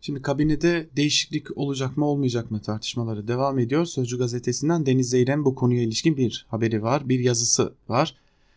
Şimdi 0.00 0.22
kabinede 0.22 0.88
değişiklik 0.96 1.58
olacak 1.58 1.96
mı 1.96 2.06
olmayacak 2.06 2.50
mı 2.50 2.60
tartışmaları 2.60 3.28
devam 3.28 3.58
ediyor. 3.58 3.84
Sözcü 3.84 4.18
gazetesinden 4.18 4.86
Deniz 4.86 5.10
Zeyren 5.10 5.44
bu 5.44 5.54
konuya 5.54 5.82
ilişkin 5.82 6.16
bir 6.16 6.46
haberi 6.48 6.82
var, 6.82 7.08
bir 7.08 7.20
yazısı 7.20 7.74
var. 7.88 8.14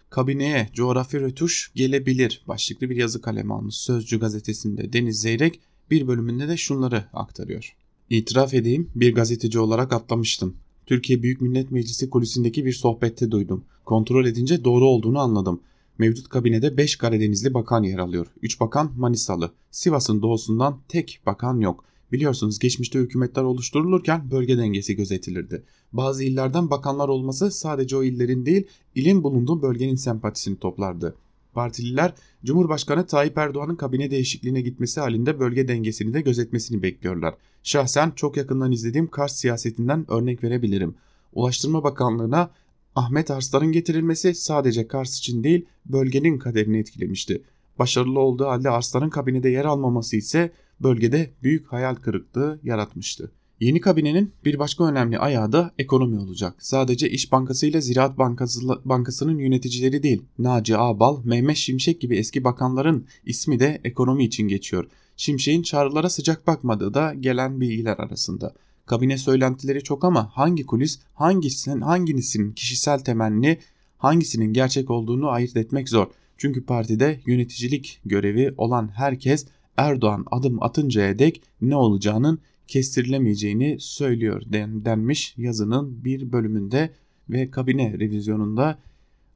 Kabineye 0.10 0.70
coğrafi 0.74 1.20
rötuş 1.20 1.72
gelebilir 1.76 2.44
başlıklı 2.48 2.90
bir 2.90 2.96
yazı 2.96 3.22
kalemi 3.22 3.54
almış 3.54 3.76
Sözcü 3.76 4.20
gazetesinde 4.20 4.94
Deniz 4.94 5.22
Zeyrek 5.22 5.60
bir 5.92 6.08
bölümünde 6.08 6.48
de 6.48 6.58
şunları 6.58 7.06
aktarıyor. 7.14 7.76
İtiraf 8.10 8.54
edeyim 8.54 8.90
bir 8.96 9.16
gazeteci 9.16 9.60
olarak 9.60 9.94
atlamıştım. 9.94 10.56
Türkiye 10.86 11.24
Büyük 11.24 11.42
Millet 11.42 11.72
Meclisi 11.72 12.10
kulisindeki 12.10 12.66
bir 12.66 12.74
sohbette 12.74 13.32
duydum. 13.32 13.64
Kontrol 13.86 14.26
edince 14.26 14.64
doğru 14.64 14.86
olduğunu 14.86 15.20
anladım. 15.20 15.62
Mevcut 16.02 16.30
kabinede 16.30 16.78
5 16.78 16.96
Karadenizli 16.96 17.54
bakan 17.54 17.84
yer 17.84 18.00
alıyor. 18.00 18.28
3 18.42 18.60
bakan 18.60 18.92
Manisalı. 18.98 19.52
Sivas'ın 19.72 20.22
doğusundan 20.22 20.80
tek 20.88 21.20
bakan 21.26 21.60
yok. 21.60 21.84
Biliyorsunuz 22.12 22.60
geçmişte 22.60 23.00
hükümetler 23.00 23.44
oluşturulurken 23.44 24.32
bölge 24.32 24.58
dengesi 24.58 24.96
gözetilirdi. 24.96 25.64
Bazı 25.94 26.24
illerden 26.24 26.70
bakanlar 26.70 27.10
olması 27.10 27.52
sadece 27.52 27.98
o 27.98 28.04
illerin 28.04 28.46
değil, 28.46 28.68
ilin 28.96 29.24
bulunduğu 29.24 29.62
bölgenin 29.62 29.96
sempatisini 29.96 30.60
toplardı. 30.60 31.16
Partililer 31.54 32.14
Cumhurbaşkanı 32.46 33.06
Tayyip 33.06 33.38
Erdoğan'ın 33.38 33.76
kabine 33.76 34.12
değişikliğine 34.12 34.62
gitmesi 34.62 35.00
halinde 35.00 35.40
bölge 35.40 35.68
dengesini 35.68 36.14
de 36.14 36.22
gözetmesini 36.22 36.84
bekliyorlar. 36.84 37.34
Şahsen 37.64 38.12
çok 38.16 38.38
yakından 38.38 38.72
izlediğim 38.72 39.08
Kars 39.08 39.36
siyasetinden 39.36 40.06
örnek 40.12 40.44
verebilirim. 40.44 40.96
Ulaştırma 41.34 41.84
Bakanlığı'na 41.84 42.50
Ahmet 42.96 43.32
Arslan'ın 43.32 43.72
getirilmesi 43.72 44.36
sadece 44.36 44.88
Kars 44.88 45.18
için 45.18 45.44
değil 45.44 45.66
bölgenin 45.86 46.38
kaderini 46.38 46.78
etkilemişti. 46.78 47.42
Başarılı 47.80 48.20
olduğu 48.20 48.46
halde 48.46 48.70
Arslan'ın 48.70 49.10
kabinede 49.10 49.50
yer 49.50 49.66
almaması 49.66 50.16
ise 50.16 50.52
bölgede 50.80 51.32
büyük 51.44 51.72
hayal 51.72 51.96
kırıklığı 51.96 52.60
yaratmıştı. 52.64 53.32
Yeni 53.60 53.82
kabinenin 53.82 54.32
bir 54.46 54.60
başka 54.60 54.84
önemli 54.84 55.20
ayağı 55.20 55.52
da 55.52 55.72
ekonomi 55.78 56.20
olacak. 56.20 56.56
Sadece 56.60 57.10
İş 57.10 57.32
Bankası 57.32 57.68
ile 57.68 57.82
Ziraat 57.82 58.18
Bankası, 58.18 58.62
Bankası'nın 58.86 59.38
yöneticileri 59.38 60.04
değil, 60.04 60.22
Naci 60.40 60.78
Ağbal, 60.78 61.24
Mehmet 61.24 61.58
Şimşek 61.58 62.02
gibi 62.02 62.18
eski 62.18 62.44
bakanların 62.44 63.06
ismi 63.26 63.60
de 63.60 63.82
ekonomi 63.84 64.24
için 64.24 64.48
geçiyor. 64.48 64.88
Şimşek'in 65.18 65.62
çağrılara 65.62 66.10
sıcak 66.10 66.48
bakmadığı 66.48 66.94
da 66.94 67.14
gelen 67.14 67.62
bilgiler 67.62 67.98
arasında. 67.98 68.54
Kabine 68.86 69.18
söylentileri 69.18 69.84
çok 69.84 70.04
ama 70.04 70.30
hangi 70.34 70.66
kulis, 70.66 71.00
hangisinin, 71.14 71.82
hangisinin 71.82 72.52
kişisel 72.52 73.00
temenni, 73.00 73.58
hangisinin 73.98 74.54
gerçek 74.54 74.90
olduğunu 74.90 75.30
ayırt 75.30 75.58
etmek 75.58 75.90
zor. 75.90 76.08
Çünkü 76.38 76.66
partide 76.66 77.20
yöneticilik 77.26 78.00
görevi 78.06 78.54
olan 78.58 78.88
herkes 78.88 79.46
Erdoğan 79.78 80.26
adım 80.32 80.64
atıncaya 80.64 81.20
dek 81.20 81.42
ne 81.62 81.76
olacağının 81.76 82.40
kestirilemeyeceğini 82.68 83.78
söylüyor 83.80 84.42
den, 84.46 84.86
denmiş 84.86 85.34
yazının 85.38 86.04
bir 86.04 86.32
bölümünde 86.32 86.90
ve 87.30 87.52
kabine 87.52 87.94
revizyonunda 88.00 88.80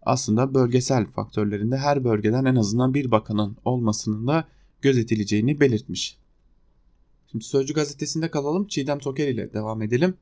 aslında 0.02 0.54
bölgesel 0.54 1.06
faktörlerinde 1.06 1.78
her 1.78 2.04
bölgeden 2.04 2.46
en 2.46 2.56
azından 2.56 2.94
bir 2.94 3.12
bakanın 3.12 3.58
olmasının 3.66 4.28
da 4.28 4.48
gözetileceğini 4.82 5.60
belirtmiş. 5.60 6.18
Şimdi 7.36 7.46
Sözcü 7.46 7.74
gazetesinde 7.74 8.32
kalalım. 8.32 8.68
Çiğdem 8.68 9.00
Toker 9.00 9.28
ile 9.28 9.54
devam 9.54 9.82
edelim. 9.82 10.14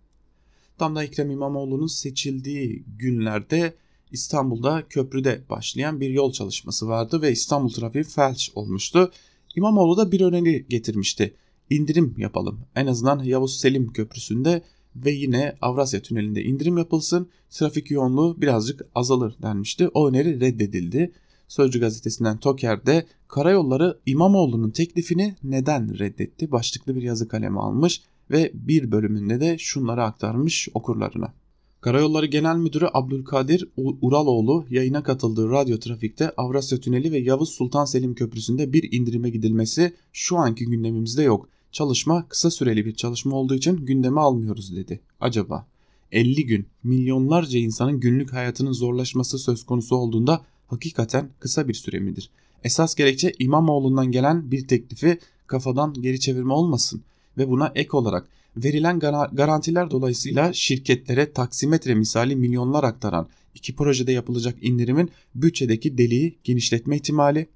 Tam 0.78 0.96
da 0.96 1.04
Ekrem 1.04 1.32
İmamoğlu'nun 1.32 1.88
seçildiği 1.88 2.84
günlerde 2.98 3.74
İstanbul'da 4.12 4.84
köprüde 4.90 5.42
başlayan 5.50 6.02
bir 6.02 6.10
yol 6.10 6.32
çalışması 6.32 6.88
vardı 6.88 7.22
ve 7.22 7.32
İstanbul 7.32 7.70
trafiği 7.70 8.04
felç 8.04 8.52
olmuştu. 8.56 9.12
İmamoğlu 9.56 9.98
da 9.98 10.12
bir 10.12 10.22
öneri 10.22 10.66
getirmişti. 10.70 11.34
İndirim 11.70 12.16
yapalım. 12.18 12.60
En 12.76 12.88
azından 12.88 13.24
Yavuz 13.24 13.58
Selim 13.58 13.94
Köprüsü'nde 13.94 14.62
ve 14.96 15.12
yine 15.12 15.56
Avrasya 15.62 16.02
Tüneli'nde 16.02 16.44
indirim 16.44 16.78
yapılsın. 16.78 17.30
Trafik 17.50 17.92
yoğunluğu 17.92 18.42
birazcık 18.42 18.86
azalır 18.96 19.36
denmişti. 19.42 19.88
O 19.94 20.10
öneri 20.10 20.40
reddedildi. 20.40 21.12
Sözcü 21.48 21.80
gazetesinden 21.80 22.38
Toker'de 22.38 23.06
Karayolları 23.28 23.98
İmamoğlu'nun 24.06 24.70
teklifini 24.70 25.36
neden 25.44 26.00
reddetti 26.00 26.52
başlıklı 26.52 26.96
bir 26.96 27.02
yazı 27.02 27.28
kalemi 27.28 27.60
almış 27.60 28.02
ve 28.32 28.52
bir 28.54 28.92
bölümünde 28.92 29.40
de 29.40 29.58
şunları 29.58 30.04
aktarmış 30.04 30.70
okurlarına. 30.74 31.34
Karayolları 31.82 32.26
Genel 32.26 32.56
Müdürü 32.56 32.88
Abdülkadir 32.94 33.68
Uraloğlu 33.78 34.66
yayına 34.70 35.04
katıldığı 35.04 35.50
radyo 35.50 35.80
trafikte 35.80 36.32
Avrasya 36.38 36.80
Tüneli 36.80 37.12
ve 37.12 37.18
Yavuz 37.18 37.50
Sultan 37.50 37.86
Selim 37.86 38.16
Köprüsü'nde 38.16 38.74
bir 38.74 38.92
indirime 38.92 39.30
gidilmesi 39.30 39.94
şu 40.14 40.38
anki 40.38 40.66
gündemimizde 40.66 41.24
yok. 41.24 41.50
Çalışma 41.72 42.28
kısa 42.28 42.52
süreli 42.52 42.86
bir 42.86 42.96
çalışma 42.96 43.36
olduğu 43.36 43.56
için 43.56 43.86
gündeme 43.86 44.22
almıyoruz 44.22 44.76
dedi. 44.76 45.00
Acaba 45.20 45.68
50 46.12 46.46
gün 46.46 46.66
milyonlarca 46.84 47.60
insanın 47.60 48.00
günlük 48.00 48.34
hayatının 48.34 48.72
zorlaşması 48.72 49.40
söz 49.40 49.66
konusu 49.66 49.96
olduğunda 49.96 50.42
hakikaten 50.74 51.30
kısa 51.40 51.68
bir 51.68 51.74
süre 51.74 52.00
midir? 52.00 52.30
Esas 52.64 52.96
gerekçe 52.96 53.34
İmamoğlu'ndan 53.40 54.12
gelen 54.12 54.52
bir 54.52 54.68
teklifi 54.68 55.20
kafadan 55.48 55.94
geri 55.94 56.20
çevirme 56.20 56.54
olmasın 56.54 57.02
ve 57.38 57.50
buna 57.50 57.72
ek 57.76 57.90
olarak 57.92 58.28
verilen 58.58 59.00
garantiler 59.32 59.92
dolayısıyla 59.92 60.54
şirketlere 60.54 61.34
taksimetre 61.34 61.96
misali 61.96 62.36
milyonlar 62.36 62.84
aktaran 62.84 63.28
iki 63.56 63.76
projede 63.76 64.12
yapılacak 64.12 64.56
indirimin 64.62 65.12
bütçedeki 65.36 65.98
deliği 65.98 66.38
genişletme 66.44 66.96
ihtimali, 66.96 67.48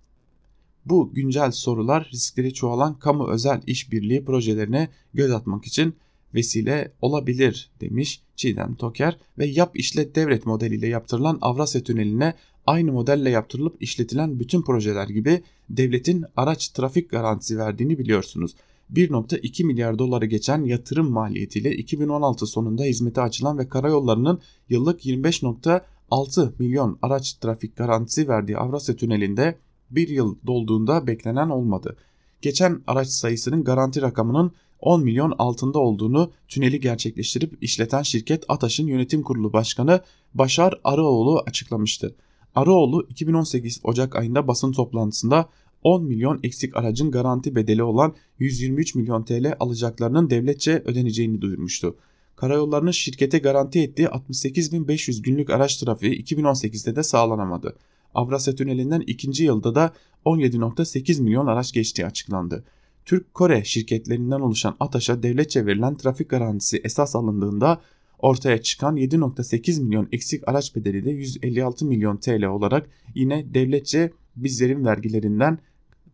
bu 0.86 1.14
güncel 1.14 1.52
sorular 1.52 2.10
riskleri 2.14 2.54
çoğalan 2.54 3.00
kamu 3.00 3.28
özel 3.30 3.62
işbirliği 3.68 4.26
projelerine 4.26 4.90
göz 5.14 5.32
atmak 5.32 5.66
için 5.66 5.94
vesile 6.38 6.92
olabilir 7.02 7.72
demiş 7.82 8.22
Çiğdem 8.36 8.76
Toker 8.76 9.18
ve 9.38 9.46
yap 9.46 9.72
işlet 9.80 10.16
devlet 10.16 10.46
modeliyle 10.46 10.88
yaptırılan 10.88 11.38
Avrasya 11.42 11.84
Tüneli'ne 11.84 12.34
aynı 12.68 12.92
modelle 12.92 13.30
yaptırılıp 13.30 13.82
işletilen 13.82 14.40
bütün 14.40 14.62
projeler 14.62 15.08
gibi 15.08 15.44
devletin 15.70 16.26
araç 16.36 16.70
trafik 16.70 17.10
garantisi 17.10 17.58
verdiğini 17.58 18.00
biliyorsunuz. 18.00 18.56
1.2 18.94 19.64
milyar 19.64 20.00
doları 20.00 20.26
geçen 20.26 20.64
yatırım 20.64 21.12
maliyetiyle 21.12 21.76
2016 21.76 22.46
sonunda 22.46 22.84
hizmete 22.84 23.22
açılan 23.22 23.58
ve 23.58 23.70
karayollarının 23.70 24.42
yıllık 24.70 25.06
25.6 25.06 26.52
milyon 26.60 27.00
araç 27.02 27.34
trafik 27.34 27.76
garantisi 27.76 28.28
verdiği 28.28 28.58
Avrasya 28.58 28.96
Tüneli'nde 28.96 29.56
bir 29.92 30.08
yıl 30.08 30.36
dolduğunda 30.48 31.08
beklenen 31.08 31.50
olmadı. 31.50 31.98
Geçen 32.42 32.82
araç 32.88 33.08
sayısının 33.08 33.64
garanti 33.64 34.02
rakamının 34.02 34.52
10 34.80 35.04
milyon 35.04 35.34
altında 35.38 35.80
olduğunu 35.80 36.32
tüneli 36.48 36.80
gerçekleştirip 36.80 37.64
işleten 37.64 38.02
şirket 38.02 38.44
ATAŞ'ın 38.48 38.88
yönetim 38.88 39.22
kurulu 39.22 39.54
başkanı 39.54 40.02
Başar 40.34 40.80
Arıoğlu 40.84 41.44
açıklamıştı. 41.48 42.16
Arıoğlu 42.56 43.08
2018 43.10 43.80
Ocak 43.84 44.16
ayında 44.16 44.48
basın 44.48 44.72
toplantısında 44.72 45.50
10 45.84 46.04
milyon 46.04 46.40
eksik 46.44 46.78
aracın 46.78 47.12
garanti 47.12 47.56
bedeli 47.56 47.84
olan 47.84 48.16
123 48.40 48.96
milyon 48.96 49.24
TL 49.24 49.54
alacaklarının 49.60 50.30
devletçe 50.30 50.84
ödeneceğini 50.86 51.42
duyurmuştu. 51.42 51.96
Karayollarının 52.36 52.92
şirkete 52.92 53.40
garanti 53.40 53.82
ettiği 53.82 54.08
68.500 54.08 55.22
günlük 55.22 55.50
araç 55.50 55.78
trafiği 55.78 56.24
2018'de 56.24 56.96
de 56.96 57.04
sağlanamadı. 57.04 57.76
Avrasya 58.14 58.56
Tüneli'nden 58.56 59.04
ikinci 59.08 59.44
yılda 59.44 59.76
da 59.76 59.94
17.8 60.26 61.22
milyon 61.22 61.48
araç 61.48 61.74
geçtiği 61.74 62.06
açıklandı. 62.06 62.64
Türk-Kore 63.08 63.64
şirketlerinden 63.64 64.40
oluşan 64.40 64.76
ATAŞ'a 64.80 65.24
devletçe 65.24 65.66
verilen 65.66 65.98
trafik 65.98 66.30
garantisi 66.30 66.82
esas 66.84 67.16
alındığında 67.16 67.82
ortaya 68.20 68.62
çıkan 68.62 68.98
7.8 68.98 69.82
milyon 69.84 70.10
eksik 70.12 70.48
araç 70.48 70.76
bedeli 70.76 71.06
de 71.06 71.12
156 71.12 71.86
milyon 71.86 72.18
TL 72.18 72.44
olarak 72.44 72.90
yine 73.16 73.54
devletçe 73.54 74.12
bizlerin 74.36 74.86
vergilerinden 74.86 75.60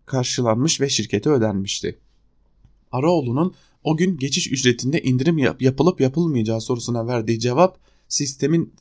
karşılanmış 0.05 0.81
ve 0.81 0.89
şirkete 0.89 1.29
ödenmişti. 1.29 1.99
Araoğlu'nun 2.91 3.53
o 3.83 3.97
gün 3.97 4.17
geçiş 4.17 4.51
ücretinde 4.51 5.01
indirim 5.01 5.37
yap 5.37 5.61
yapılıp 5.61 6.01
yapılmayacağı 6.01 6.61
sorusuna 6.61 7.07
verdiği 7.07 7.39
cevap 7.39 7.77
sistemin 8.07 8.73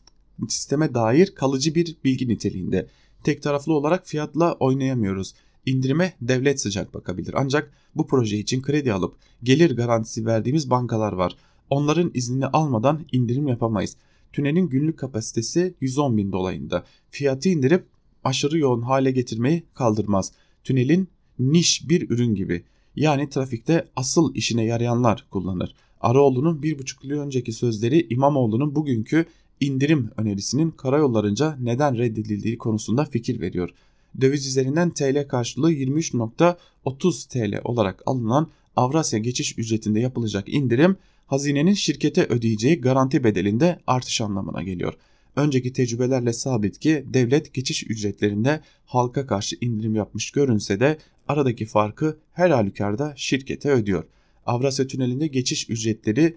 sisteme 0.48 0.94
dair 0.94 1.34
kalıcı 1.34 1.74
bir 1.74 1.96
bilgi 2.04 2.28
niteliğinde. 2.28 2.88
Tek 3.24 3.42
taraflı 3.42 3.72
olarak 3.72 4.06
fiyatla 4.06 4.52
oynayamıyoruz. 4.52 5.34
İndirime 5.66 6.12
devlet 6.20 6.60
sıcak 6.60 6.94
bakabilir. 6.94 7.34
Ancak 7.36 7.72
bu 7.94 8.06
proje 8.06 8.38
için 8.38 8.62
kredi 8.62 8.92
alıp 8.92 9.14
gelir 9.42 9.76
garantisi 9.76 10.26
verdiğimiz 10.26 10.70
bankalar 10.70 11.12
var. 11.12 11.36
Onların 11.70 12.10
iznini 12.14 12.46
almadan 12.46 13.04
indirim 13.12 13.48
yapamayız. 13.48 13.96
Tünelin 14.32 14.68
günlük 14.68 14.98
kapasitesi 14.98 15.74
110 15.80 16.16
bin 16.16 16.32
dolayında. 16.32 16.84
Fiyatı 17.10 17.48
indirip 17.48 17.84
aşırı 18.24 18.58
yoğun 18.58 18.82
hale 18.82 19.10
getirmeyi 19.10 19.62
kaldırmaz. 19.74 20.32
Tünelin 20.64 21.08
niş 21.38 21.88
bir 21.88 22.10
ürün 22.10 22.34
gibi. 22.34 22.64
Yani 22.96 23.28
trafikte 23.28 23.88
asıl 23.96 24.34
işine 24.34 24.64
yarayanlar 24.64 25.26
kullanır. 25.30 25.74
Araoğlu'nun 26.00 26.62
bir 26.62 26.78
buçuk 26.78 27.04
yıl 27.04 27.20
önceki 27.20 27.52
sözleri 27.52 28.06
İmamoğlu'nun 28.10 28.74
bugünkü 28.74 29.26
indirim 29.60 30.10
önerisinin 30.16 30.70
karayollarınca 30.70 31.56
neden 31.60 31.98
reddedildiği 31.98 32.58
konusunda 32.58 33.04
fikir 33.04 33.40
veriyor. 33.40 33.70
Döviz 34.20 34.46
üzerinden 34.46 34.90
TL 34.90 35.28
karşılığı 35.28 35.72
23.30 35.72 37.28
TL 37.28 37.60
olarak 37.64 38.02
alınan 38.06 38.50
Avrasya 38.76 39.18
geçiş 39.18 39.58
ücretinde 39.58 40.00
yapılacak 40.00 40.48
indirim 40.48 40.96
hazinenin 41.26 41.74
şirkete 41.74 42.24
ödeyeceği 42.24 42.80
garanti 42.80 43.24
bedelinde 43.24 43.78
artış 43.86 44.20
anlamına 44.20 44.62
geliyor. 44.62 44.94
Önceki 45.36 45.72
tecrübelerle 45.72 46.32
sabit 46.32 46.78
ki 46.78 47.04
devlet 47.06 47.54
geçiş 47.54 47.90
ücretlerinde 47.90 48.60
halka 48.86 49.26
karşı 49.26 49.56
indirim 49.60 49.94
yapmış 49.94 50.30
görünse 50.30 50.80
de 50.80 50.98
aradaki 51.28 51.66
farkı 51.66 52.18
her 52.32 52.50
halükarda 52.50 53.12
şirkete 53.16 53.70
ödüyor. 53.70 54.04
Avrasya 54.46 54.86
Tüneli'nde 54.86 55.26
geçiş 55.26 55.70
ücretleri 55.70 56.36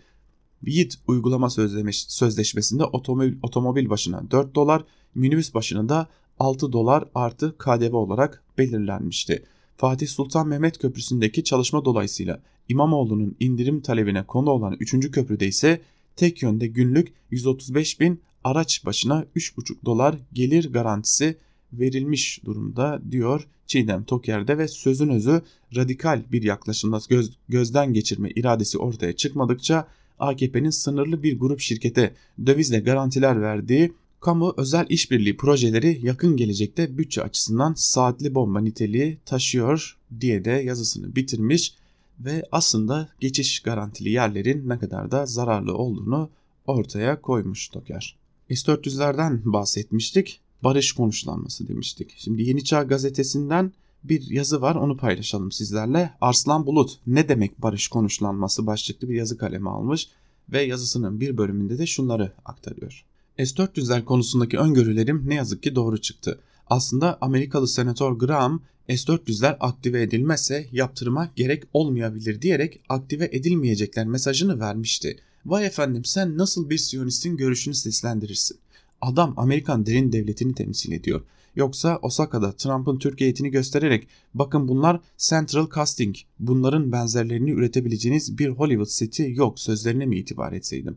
BİD 0.62 0.92
uygulama 1.08 1.50
sözleşmesinde 1.94 2.84
otomobil, 2.84 3.34
otomobil 3.42 3.90
başına 3.90 4.32
4 4.32 4.56
dolar, 4.56 4.84
minibüs 5.16 5.54
başına 5.54 5.90
da 5.90 6.08
6 6.40 6.72
dolar 6.72 7.04
artı 7.16 7.58
KDV 7.58 7.94
olarak 7.94 8.44
belirlenmişti. 8.58 9.44
Fatih 9.78 10.08
Sultan 10.08 10.48
Mehmet 10.48 10.78
Köprüsü'ndeki 10.78 11.44
çalışma 11.44 11.86
dolayısıyla 11.86 12.42
İmamoğlu'nun 12.70 13.36
indirim 13.40 13.82
talebine 13.82 14.24
konu 14.24 14.50
olan 14.50 14.78
3. 14.80 15.12
köprüde 15.12 15.48
ise 15.48 15.82
tek 16.16 16.44
yönde 16.44 16.68
günlük 16.68 17.14
135 17.32 18.00
bin 18.00 18.22
araç 18.44 18.86
başına 18.86 19.26
3,5 19.36 19.86
dolar 19.86 20.16
gelir 20.34 20.74
garantisi 20.74 21.38
verilmiş 21.74 22.42
durumda 22.46 23.02
diyor 23.12 23.48
Çiğdem 23.68 24.04
Toker'de 24.04 24.58
ve 24.58 24.68
sözün 24.68 25.10
özü 25.10 25.42
radikal 25.76 26.24
bir 26.32 26.44
yaklaşımda 26.44 27.00
göz, 27.10 27.32
gözden 27.50 27.94
geçirme 27.94 28.30
iradesi 28.30 28.78
ortaya 28.78 29.16
çıkmadıkça 29.16 29.88
AKP'nin 30.20 30.70
sınırlı 30.70 31.24
bir 31.24 31.40
grup 31.40 31.60
şirkete 31.60 32.14
dövizle 32.46 32.80
garantiler 32.80 33.42
verdiği 33.42 33.94
kamu 34.26 34.54
özel 34.58 34.86
işbirliği 34.90 35.38
projeleri 35.38 36.00
yakın 36.04 36.38
gelecekte 36.38 36.98
bütçe 36.98 37.24
açısından 37.24 37.74
saatli 37.74 38.36
bomba 38.36 38.60
niteliği 38.60 39.18
taşıyor 39.26 39.98
diye 40.20 40.46
de 40.46 40.52
yazısını 40.52 41.16
bitirmiş 41.16 41.76
ve 42.20 42.46
aslında 42.52 43.10
geçiş 43.20 43.60
garantili 43.60 44.10
yerlerin 44.10 44.70
ne 44.70 44.80
kadar 44.80 45.12
da 45.12 45.26
zararlı 45.26 45.78
olduğunu 45.78 46.30
ortaya 46.68 47.22
koymuş 47.22 47.70
Toker. 47.70 48.16
S-400'lerden 48.50 49.42
bahsetmiştik. 49.46 50.40
Barış 50.64 50.92
konuşlanması 50.92 51.68
demiştik. 51.68 52.14
Şimdi 52.18 52.44
Yeni 52.44 52.64
Çağ 52.64 52.84
gazetesinden 52.84 53.74
bir 54.04 54.30
yazı 54.30 54.62
var 54.62 54.76
onu 54.76 54.98
paylaşalım 54.98 55.52
sizlerle. 55.52 56.14
Arslan 56.22 56.66
Bulut 56.66 57.00
ne 57.08 57.30
demek 57.30 57.62
barış 57.62 57.88
konuşlanması 57.88 58.68
başlıklı 58.68 59.10
bir 59.10 59.16
yazı 59.16 59.38
kalemi 59.38 59.70
almış 59.70 60.10
ve 60.50 60.62
yazısının 60.62 61.20
bir 61.20 61.38
bölümünde 61.38 61.78
de 61.78 61.86
şunları 61.86 62.32
aktarıyor. 62.46 63.06
S-400'ler 63.38 64.06
konusundaki 64.06 64.58
öngörülerim 64.58 65.24
ne 65.26 65.36
yazık 65.36 65.64
ki 65.64 65.76
doğru 65.76 66.02
çıktı. 66.02 66.40
Aslında 66.68 67.18
Amerikalı 67.22 67.68
Senatör 67.68 68.12
Graham 68.12 68.62
S-400'ler 68.90 69.58
aktive 69.60 70.02
edilmezse 70.02 70.68
yaptırıma 70.72 71.32
gerek 71.36 71.64
olmayabilir 71.74 72.42
diyerek 72.42 72.80
aktive 72.90 73.30
edilmeyecekler 73.32 74.08
mesajını 74.08 74.60
vermişti. 74.60 75.18
Vay 75.46 75.66
efendim 75.66 76.06
sen 76.06 76.38
nasıl 76.38 76.70
bir 76.70 76.78
Siyonistin 76.78 77.38
görüşünü 77.38 77.76
seslendirirsin? 77.76 78.58
Adam 79.02 79.34
Amerikan 79.38 79.86
derin 79.86 80.12
devletini 80.12 80.56
temsil 80.56 80.92
ediyor. 80.92 81.22
Yoksa 81.56 82.00
Osaka'da 82.02 82.52
Trump'ın 82.52 83.00
Türk 83.00 83.22
heyetini 83.22 83.52
göstererek 83.52 84.08
bakın 84.34 84.68
bunlar 84.68 85.00
Central 85.18 85.68
Casting 85.76 86.16
bunların 86.40 86.92
benzerlerini 86.92 87.52
üretebileceğiniz 87.52 88.38
bir 88.38 88.50
Hollywood 88.50 88.90
seti 88.90 89.32
yok 89.36 89.60
sözlerine 89.60 90.06
mi 90.06 90.18
itibar 90.18 90.54
etseydim? 90.54 90.96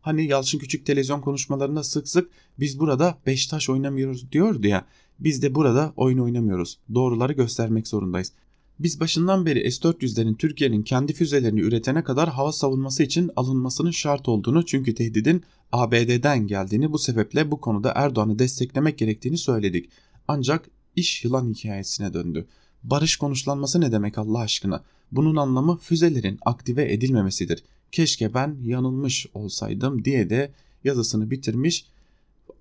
Hani 0.00 0.26
Yalçın 0.26 0.58
Küçük 0.58 0.86
televizyon 0.86 1.20
konuşmalarında 1.20 1.82
sık 1.82 2.08
sık 2.08 2.30
biz 2.58 2.80
burada 2.80 3.18
beş 3.26 3.46
taş 3.46 3.70
oynamıyoruz 3.70 4.32
diyordu 4.32 4.66
ya. 4.66 4.86
Biz 5.18 5.42
de 5.42 5.54
burada 5.54 5.92
oyun 5.96 6.18
oynamıyoruz. 6.18 6.78
Doğruları 6.94 7.32
göstermek 7.32 7.88
zorundayız. 7.88 8.32
Biz 8.78 9.00
başından 9.00 9.46
beri 9.46 9.72
S-400'lerin 9.72 10.36
Türkiye'nin 10.36 10.82
kendi 10.82 11.12
füzelerini 11.12 11.60
üretene 11.60 12.04
kadar 12.04 12.28
hava 12.28 12.52
savunması 12.52 13.02
için 13.02 13.30
alınmasının 13.36 13.90
şart 13.90 14.28
olduğunu 14.28 14.66
çünkü 14.66 14.94
tehdidin 14.94 15.42
ABD'den 15.72 16.46
geldiğini 16.46 16.92
bu 16.92 16.98
sebeple 16.98 17.50
bu 17.50 17.60
konuda 17.60 17.92
Erdoğan'ı 17.94 18.38
desteklemek 18.38 18.98
gerektiğini 18.98 19.38
söyledik. 19.38 19.90
Ancak 20.28 20.70
iş 20.96 21.24
yılan 21.24 21.54
hikayesine 21.54 22.14
döndü. 22.14 22.46
Barış 22.82 23.16
konuşlanması 23.16 23.80
ne 23.80 23.92
demek 23.92 24.18
Allah 24.18 24.38
aşkına? 24.38 24.82
Bunun 25.12 25.36
anlamı 25.36 25.76
füzelerin 25.76 26.38
aktive 26.42 26.92
edilmemesidir. 26.92 27.62
Keşke 27.92 28.34
ben 28.34 28.56
yanılmış 28.62 29.26
olsaydım 29.34 30.04
diye 30.04 30.30
de 30.30 30.52
yazısını 30.84 31.30
bitirmiş 31.30 31.86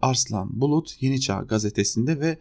Arslan 0.02 0.62
Bulut 0.62 0.98
Yeni 1.02 1.22
Çağ 1.22 1.40
gazetesinde 1.40 2.20
ve 2.20 2.38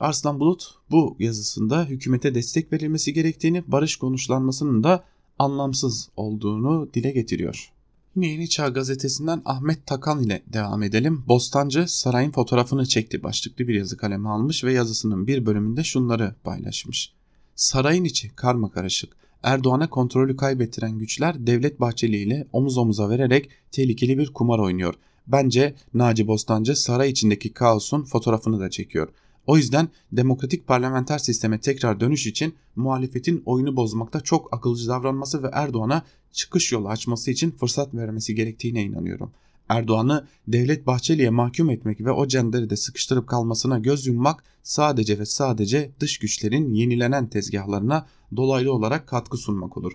Arslan 0.00 0.40
Bulut 0.40 0.74
bu 0.90 1.16
yazısında 1.18 1.84
hükümete 1.84 2.34
destek 2.34 2.72
verilmesi 2.72 3.12
gerektiğini, 3.12 3.64
barış 3.66 3.96
konuşlanmasının 3.96 4.84
da 4.84 5.04
anlamsız 5.38 6.08
olduğunu 6.16 6.88
dile 6.94 7.10
getiriyor. 7.10 7.72
Yine 8.16 8.26
Yeni 8.26 8.48
Çağ 8.48 8.68
gazetesinden 8.68 9.42
Ahmet 9.44 9.86
Takan 9.86 10.22
ile 10.22 10.42
devam 10.46 10.82
edelim. 10.82 11.24
Bostancı 11.28 11.84
sarayın 11.88 12.30
fotoğrafını 12.30 12.86
çekti 12.86 13.22
başlıklı 13.22 13.68
bir 13.68 13.74
yazı 13.74 13.96
kalemi 13.96 14.28
almış 14.28 14.64
ve 14.64 14.72
yazısının 14.72 15.26
bir 15.26 15.46
bölümünde 15.46 15.84
şunları 15.84 16.34
paylaşmış. 16.44 17.12
Sarayın 17.54 18.04
içi 18.04 18.28
karma 18.36 18.70
karışık. 18.70 19.16
Erdoğan'a 19.44 19.90
kontrolü 19.90 20.36
kaybettiren 20.36 20.98
güçler 20.98 21.46
Devlet 21.46 21.80
Bahçeli 21.80 22.16
ile 22.16 22.46
omuz 22.52 22.78
omuza 22.78 23.08
vererek 23.08 23.48
tehlikeli 23.72 24.18
bir 24.18 24.32
kumar 24.32 24.58
oynuyor. 24.58 24.94
Bence 25.26 25.74
Naci 25.94 26.26
Bostancı 26.26 26.76
saray 26.76 27.10
içindeki 27.10 27.52
kaosun 27.52 28.02
fotoğrafını 28.02 28.60
da 28.60 28.70
çekiyor. 28.70 29.08
O 29.46 29.56
yüzden 29.56 29.88
demokratik 30.12 30.66
parlamenter 30.66 31.18
sisteme 31.18 31.60
tekrar 31.60 32.00
dönüş 32.00 32.26
için 32.26 32.54
muhalefetin 32.76 33.42
oyunu 33.46 33.76
bozmakta 33.76 34.20
çok 34.20 34.54
akılcı 34.54 34.88
davranması 34.88 35.42
ve 35.42 35.50
Erdoğan'a 35.52 36.02
çıkış 36.32 36.72
yolu 36.72 36.88
açması 36.88 37.30
için 37.30 37.50
fırsat 37.50 37.94
vermesi 37.94 38.34
gerektiğine 38.34 38.82
inanıyorum. 38.82 39.30
Erdoğan'ı 39.68 40.26
Devlet 40.48 40.86
Bahçeli'ye 40.86 41.30
mahkum 41.30 41.70
etmek 41.70 42.00
ve 42.00 42.10
o 42.10 42.28
cenderi 42.28 42.70
de 42.70 42.76
sıkıştırıp 42.76 43.26
kalmasına 43.26 43.78
göz 43.78 44.06
yummak 44.06 44.44
sadece 44.62 45.18
ve 45.18 45.26
sadece 45.26 45.90
dış 46.00 46.18
güçlerin 46.18 46.74
yenilenen 46.74 47.28
tezgahlarına 47.28 48.06
dolaylı 48.36 48.72
olarak 48.72 49.06
katkı 49.06 49.36
sunmak 49.36 49.76
olur. 49.76 49.92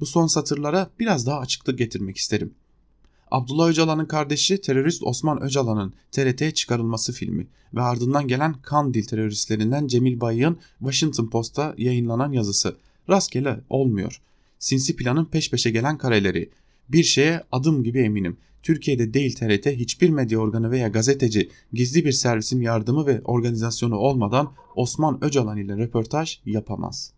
Bu 0.00 0.06
son 0.06 0.26
satırlara 0.26 0.90
biraz 0.98 1.26
daha 1.26 1.38
açıklık 1.38 1.78
getirmek 1.78 2.16
isterim. 2.16 2.54
Abdullah 3.30 3.68
Öcalan'ın 3.68 4.04
kardeşi 4.06 4.60
terörist 4.60 5.02
Osman 5.02 5.42
Öcalan'ın 5.42 5.92
TRT'ye 6.12 6.54
çıkarılması 6.54 7.12
filmi 7.12 7.46
ve 7.74 7.80
ardından 7.80 8.28
gelen 8.28 8.54
Kandil 8.62 9.04
teröristlerinden 9.04 9.86
Cemil 9.86 10.20
Bayık'ın 10.20 10.58
Washington 10.78 11.26
Post'ta 11.26 11.74
yayınlanan 11.78 12.32
yazısı. 12.32 12.76
Rastgele 13.08 13.60
olmuyor. 13.70 14.20
Sinsi 14.58 14.96
planın 14.96 15.24
peş 15.24 15.50
peşe 15.50 15.70
gelen 15.70 15.98
kareleri. 15.98 16.50
Bir 16.88 17.04
şeye 17.04 17.42
adım 17.52 17.84
gibi 17.84 17.98
eminim. 17.98 18.36
Türkiye'de 18.62 19.14
değil 19.14 19.36
TRT 19.36 19.66
hiçbir 19.66 20.10
medya 20.10 20.38
organı 20.38 20.70
veya 20.70 20.88
gazeteci 20.88 21.50
gizli 21.72 22.04
bir 22.04 22.12
servisin 22.12 22.60
yardımı 22.60 23.06
ve 23.06 23.20
organizasyonu 23.24 23.96
olmadan 23.96 24.52
Osman 24.76 25.24
Öcalan 25.24 25.58
ile 25.58 25.76
röportaj 25.76 26.38
yapamaz. 26.46 27.12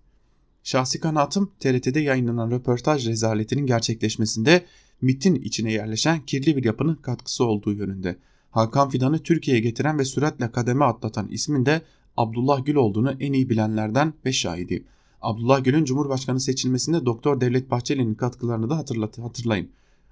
Şahsi 0.64 1.00
kanaatim 1.00 1.50
TRT'de 1.60 2.00
yayınlanan 2.00 2.50
röportaj 2.50 3.06
rezaletinin 3.06 3.66
gerçekleşmesinde 3.66 4.64
MIT'in 5.00 5.34
içine 5.34 5.72
yerleşen 5.72 6.20
kirli 6.20 6.56
bir 6.56 6.64
yapının 6.64 6.94
katkısı 6.94 7.44
olduğu 7.44 7.72
yönünde. 7.72 8.16
Hakan 8.50 8.88
Fidan'ı 8.88 9.18
Türkiye'ye 9.18 9.62
getiren 9.62 9.98
ve 9.98 10.04
süratle 10.04 10.50
kademe 10.50 10.84
atlatan 10.84 11.28
ismin 11.28 11.66
de 11.66 11.82
Abdullah 12.16 12.66
Gül 12.66 12.74
olduğunu 12.74 13.16
en 13.20 13.32
iyi 13.32 13.50
bilenlerden 13.50 14.14
ve 14.24 14.32
şahidiyim. 14.32 14.84
Abdullah 15.20 15.64
Gül'ün 15.64 15.84
Cumhurbaşkanı 15.84 16.40
seçilmesinde 16.40 17.06
Doktor 17.06 17.40
Devlet 17.40 17.70
Bahçeli'nin 17.70 18.14
katkılarını 18.14 18.70
da 18.70 18.76
hatırlat 18.76 19.18
hatırlayın. 19.18 19.68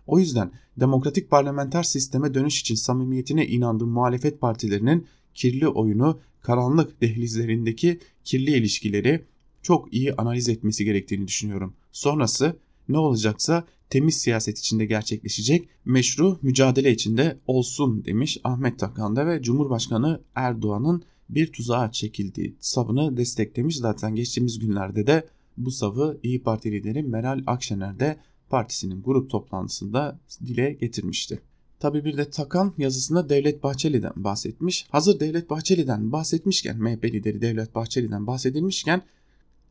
O 0.07 0.19
yüzden 0.19 0.51
demokratik 0.77 1.31
parlamenter 1.31 1.83
sisteme 1.83 2.35
dönüş 2.35 2.61
için 2.61 2.75
samimiyetine 2.75 3.47
inandığım 3.47 3.91
muhalefet 3.91 4.41
partilerinin 4.41 5.07
kirli 5.35 5.69
oyunu, 5.69 6.21
karanlık 6.41 7.01
dehlizlerindeki 7.01 8.01
kirli 8.25 8.51
ilişkileri 8.51 9.25
çok 9.63 9.95
iyi 9.95 10.15
analiz 10.15 10.49
etmesi 10.49 10.85
gerektiğini 10.85 11.29
düşünüyorum. 11.29 11.75
Sonrası 11.93 12.57
ne 12.89 12.99
olacaksa 12.99 13.65
temiz 13.91 14.17
siyaset 14.17 14.59
içinde 14.59 14.87
gerçekleşecek, 14.87 15.69
meşru 15.85 16.39
mücadele 16.43 16.93
içinde 16.93 17.39
olsun 17.47 18.05
demiş 18.05 18.39
Ahmet 18.45 18.79
Takan'da 18.79 19.27
ve 19.27 19.43
Cumhurbaşkanı 19.43 20.21
Erdoğan'ın 20.35 21.03
bir 21.29 21.53
tuzağa 21.53 21.93
çekildiği 21.93 22.57
savını 22.61 23.17
desteklemiş. 23.17 23.77
Zaten 23.77 24.15
geçtiğimiz 24.15 24.59
günlerde 24.59 25.07
de 25.07 25.29
bu 25.57 25.71
savı 25.71 26.21
İyi 26.23 26.43
Parti 26.43 26.73
lideri 26.73 27.03
Meral 27.03 27.43
Akşener 27.47 28.01
de 28.01 28.17
partisinin 28.51 29.03
grup 29.03 29.31
toplantısında 29.31 30.21
dile 30.47 30.73
getirmişti. 30.73 31.41
Tabi 31.81 32.05
bir 32.05 32.17
de 32.17 32.31
Takan 32.31 32.75
yazısında 32.79 33.29
Devlet 33.29 33.63
Bahçeli'den 33.63 34.13
bahsetmiş. 34.17 34.87
Hazır 34.91 35.21
Devlet 35.21 35.51
Bahçeli'den 35.51 36.13
bahsetmişken, 36.13 36.83
MHP 36.83 37.05
lideri 37.05 37.41
Devlet 37.41 37.75
Bahçeli'den 37.75 38.27
bahsedilmişken 38.27 39.03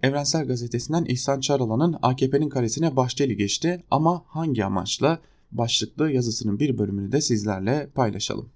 Evrensel 0.04 0.47
Gazetesi'nden 0.47 1.06
İhsan 1.06 1.39
Çaralan'ın 1.39 1.95
AKP'nin 2.02 2.50
karesine 2.50 2.95
Bahçeli 2.95 3.38
geçti 3.38 3.84
ama 3.91 4.24
hangi 4.28 4.66
amaçla 4.66 5.20
başlıklı 5.52 6.12
yazısının 6.12 6.60
bir 6.60 6.78
bölümünü 6.78 7.12
de 7.12 7.22
sizlerle 7.22 7.89
paylaşalım. 7.95 8.50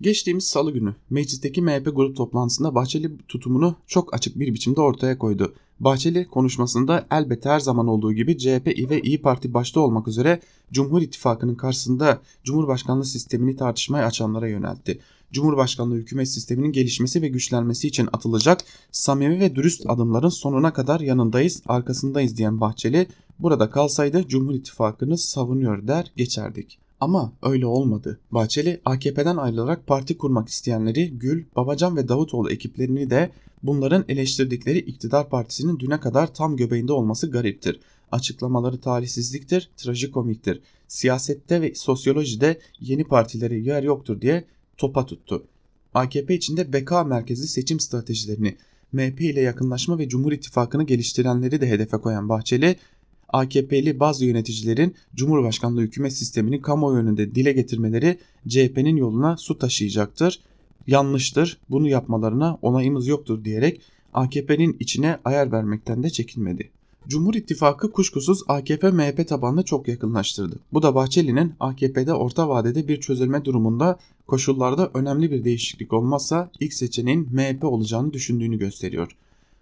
Geçtiğimiz 0.00 0.44
salı 0.44 0.70
günü 0.70 0.94
meclisteki 1.10 1.62
MHP 1.62 1.96
grup 1.96 2.16
toplantısında 2.16 2.74
Bahçeli 2.74 3.18
tutumunu 3.28 3.76
çok 3.86 4.14
açık 4.14 4.38
bir 4.38 4.54
biçimde 4.54 4.80
ortaya 4.80 5.18
koydu. 5.18 5.54
Bahçeli 5.80 6.28
konuşmasında 6.28 7.06
elbette 7.10 7.48
her 7.48 7.60
zaman 7.60 7.88
olduğu 7.88 8.12
gibi 8.12 8.38
CHP 8.38 8.66
ve 8.90 9.00
İyi 9.00 9.22
Parti 9.22 9.54
başta 9.54 9.80
olmak 9.80 10.08
üzere 10.08 10.40
Cumhur 10.72 11.02
İttifakı'nın 11.02 11.54
karşısında 11.54 12.20
Cumhurbaşkanlığı 12.44 13.04
sistemini 13.04 13.56
tartışmaya 13.56 14.06
açanlara 14.06 14.48
yöneltti. 14.48 15.00
Cumhurbaşkanlığı 15.32 15.94
hükümet 15.94 16.28
sisteminin 16.28 16.72
gelişmesi 16.72 17.22
ve 17.22 17.28
güçlenmesi 17.28 17.88
için 17.88 18.08
atılacak 18.12 18.60
samimi 18.92 19.40
ve 19.40 19.54
dürüst 19.54 19.84
adımların 19.86 20.28
sonuna 20.28 20.72
kadar 20.72 21.00
yanındayız, 21.00 21.62
arkasındayız 21.66 22.36
diyen 22.36 22.60
Bahçeli, 22.60 23.06
burada 23.38 23.70
kalsaydı 23.70 24.28
Cumhur 24.28 24.54
İttifakı'nı 24.54 25.18
savunuyor 25.18 25.86
der 25.88 26.12
geçerdik. 26.16 26.78
Ama 27.00 27.32
öyle 27.42 27.66
olmadı. 27.66 28.20
Bahçeli 28.30 28.80
AKP'den 28.84 29.36
ayrılarak 29.36 29.86
parti 29.86 30.18
kurmak 30.18 30.48
isteyenleri 30.48 31.18
Gül, 31.18 31.44
Babacan 31.56 31.96
ve 31.96 32.08
Davutoğlu 32.08 32.50
ekiplerini 32.50 33.10
de 33.10 33.30
bunların 33.62 34.04
eleştirdikleri 34.08 34.78
iktidar 34.78 35.30
partisinin 35.30 35.78
düne 35.78 36.00
kadar 36.00 36.34
tam 36.34 36.56
göbeğinde 36.56 36.92
olması 36.92 37.30
gariptir. 37.30 37.80
Açıklamaları 38.12 38.80
talihsizliktir, 38.80 39.70
trajikomiktir. 39.76 40.60
Siyasette 40.88 41.60
ve 41.62 41.74
sosyolojide 41.74 42.58
yeni 42.80 43.04
partilere 43.04 43.58
yer 43.58 43.82
yoktur 43.82 44.20
diye 44.20 44.44
topa 44.76 45.06
tuttu. 45.06 45.46
AKP 45.94 46.34
içinde 46.34 46.72
beka 46.72 47.04
merkezli 47.04 47.46
seçim 47.46 47.80
stratejilerini, 47.80 48.56
MHP 48.92 49.20
ile 49.20 49.40
yakınlaşma 49.40 49.98
ve 49.98 50.08
Cumhur 50.08 50.32
İttifakı'nı 50.32 50.82
geliştirenleri 50.82 51.60
de 51.60 51.68
hedefe 51.68 51.96
koyan 51.96 52.28
Bahçeli, 52.28 52.76
AKP'li 53.28 54.00
bazı 54.00 54.24
yöneticilerin 54.24 54.94
Cumhurbaşkanlığı 55.14 55.80
hükümet 55.80 56.12
sistemini 56.12 56.60
kamuoyu 56.60 56.98
önünde 56.98 57.34
dile 57.34 57.52
getirmeleri 57.52 58.18
CHP'nin 58.48 58.96
yoluna 58.96 59.36
su 59.36 59.58
taşıyacaktır. 59.58 60.40
Yanlıştır, 60.86 61.58
bunu 61.70 61.88
yapmalarına 61.88 62.58
onayımız 62.62 63.06
yoktur 63.06 63.44
diyerek 63.44 63.80
AKP'nin 64.12 64.76
içine 64.80 65.18
ayar 65.24 65.52
vermekten 65.52 66.02
de 66.02 66.10
çekinmedi. 66.10 66.70
Cumhur 67.08 67.34
İttifakı 67.34 67.92
kuşkusuz 67.92 68.42
AKP-MHP 68.48 69.26
tabanını 69.26 69.64
çok 69.64 69.88
yakınlaştırdı. 69.88 70.58
Bu 70.72 70.82
da 70.82 70.94
Bahçeli'nin 70.94 71.54
AKP'de 71.60 72.14
orta 72.14 72.48
vadede 72.48 72.88
bir 72.88 73.00
çözülme 73.00 73.44
durumunda 73.44 73.98
koşullarda 74.26 74.90
önemli 74.94 75.30
bir 75.30 75.44
değişiklik 75.44 75.92
olmazsa 75.92 76.50
ilk 76.60 76.72
seçeneğin 76.72 77.28
MHP 77.32 77.64
olacağını 77.64 78.12
düşündüğünü 78.12 78.58
gösteriyor. 78.58 79.16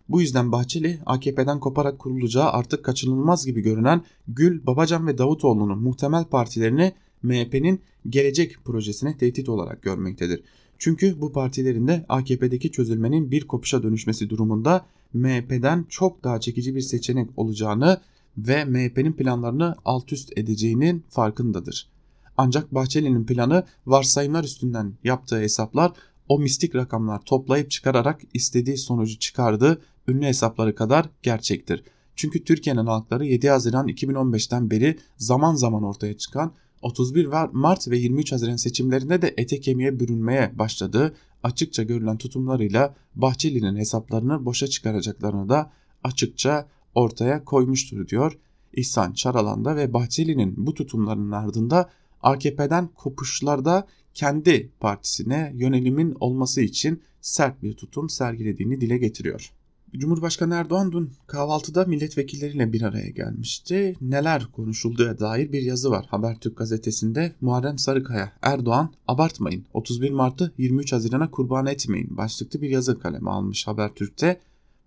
Bu 0.09 0.20
yüzden 0.20 0.53
Bahçeli 0.53 0.99
AKP'den 1.07 1.61
koparak 1.61 1.99
kurulacağı 1.99 2.51
artık 2.51 2.84
kaçınılmaz 2.84 3.47
gibi 3.47 3.61
görünen 3.61 4.03
Gül, 4.28 4.66
Babacan 4.66 5.07
ve 5.07 5.18
Davutoğlu'nun 5.18 5.82
muhtemel 5.82 6.24
partilerini 6.24 6.93
MHP'nin 7.22 7.80
gelecek 8.09 8.57
projesine 8.64 9.16
tehdit 9.16 9.49
olarak 9.49 9.82
görmektedir. 9.82 10.43
Çünkü 10.78 11.20
bu 11.20 11.32
partilerin 11.32 11.88
de 11.88 12.05
AKP'deki 12.09 12.72
çözülmenin 12.72 13.30
bir 13.30 13.47
kopuşa 13.47 13.82
dönüşmesi 13.82 14.30
durumunda 14.30 14.86
MHP'den 15.12 15.86
çok 15.88 16.24
daha 16.24 16.40
çekici 16.40 16.74
bir 16.74 16.80
seçenek 16.80 17.30
olacağını 17.36 18.00
ve 18.38 18.64
MHP'nin 18.64 19.12
planlarını 19.12 19.74
alt 19.84 20.12
üst 20.12 20.38
edeceğinin 20.38 21.04
farkındadır. 21.08 21.88
Ancak 22.36 22.74
Bahçeli'nin 22.74 23.26
planı 23.26 23.64
varsayımlar 23.86 24.44
üstünden 24.44 24.92
yaptığı 25.04 25.40
hesaplar 25.40 25.92
o 26.28 26.38
mistik 26.38 26.74
rakamlar 26.74 27.20
toplayıp 27.24 27.70
çıkararak 27.70 28.20
istediği 28.34 28.78
sonucu 28.78 29.18
çıkardığı 29.18 29.82
ünlü 30.08 30.26
hesapları 30.26 30.74
kadar 30.74 31.08
gerçektir. 31.22 31.84
Çünkü 32.16 32.44
Türkiye'nin 32.44 32.86
halkları 32.86 33.26
7 33.26 33.50
Haziran 33.50 33.88
2015'ten 33.88 34.70
beri 34.70 34.98
zaman 35.16 35.54
zaman 35.54 35.82
ortaya 35.82 36.16
çıkan 36.16 36.52
31 36.82 37.26
Mart 37.52 37.88
ve 37.88 37.98
23 37.98 38.32
Haziran 38.32 38.56
seçimlerinde 38.56 39.22
de 39.22 39.34
ete 39.36 39.61
kemiğe 39.61 40.00
bürünmeye 40.00 40.58
başladığı 40.58 41.14
açıkça 41.43 41.82
görülen 41.82 42.16
tutumlarıyla 42.16 42.95
Bahçeli'nin 43.14 43.76
hesaplarını 43.76 44.45
boşa 44.45 44.66
çıkaracaklarını 44.66 45.49
da 45.49 45.72
açıkça 46.05 46.68
ortaya 46.95 47.45
koymuştur 47.45 48.09
diyor 48.09 48.38
İhsan 48.72 49.12
Çaralan'da 49.12 49.76
ve 49.76 49.93
Bahçeli'nin 49.93 50.55
bu 50.57 50.74
tutumlarının 50.74 51.32
ardında 51.32 51.91
AKP'den 52.22 52.88
kopuşlarda 52.88 53.86
kendi 54.14 54.72
partisine 54.80 55.53
yönelimin 55.55 56.16
olması 56.20 56.61
için 56.61 57.03
sert 57.20 57.62
bir 57.62 57.76
tutum 57.76 58.11
sergilediğini 58.11 58.80
dile 58.80 58.99
getiriyor. 58.99 59.53
Cumhurbaşkanı 59.97 60.55
Erdoğan 60.55 60.93
dün 60.93 61.11
kahvaltıda 61.26 61.84
milletvekilleriyle 61.84 62.72
bir 62.72 62.82
araya 62.82 63.09
gelmişti. 63.09 63.97
Neler 64.01 64.47
konuşulduğuna 64.53 65.18
dair 65.18 65.53
bir 65.53 65.62
yazı 65.62 65.91
var 65.91 66.07
Habertürk 66.09 66.57
gazetesinde. 66.57 67.32
Muharrem 67.41 67.78
Sarıkaya, 67.78 68.32
Erdoğan 68.43 68.93
abartmayın 69.09 69.64
31 69.74 70.11
Mart'ı 70.11 70.53
23 70.59 70.93
Haziran'a 70.93 71.30
kurban 71.30 71.66
etmeyin 71.66 72.16
başlıklı 72.16 72.62
bir 72.62 72.70
yazı 72.70 72.99
kaleme 72.99 73.30
almış 73.30 73.66
Habertürk'te. 73.66 74.41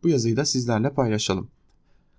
Bu 0.04 0.10
yazıyı 0.10 0.38
da 0.38 0.46
sizlerle 0.46 0.90
paylaşalım. 0.90 1.48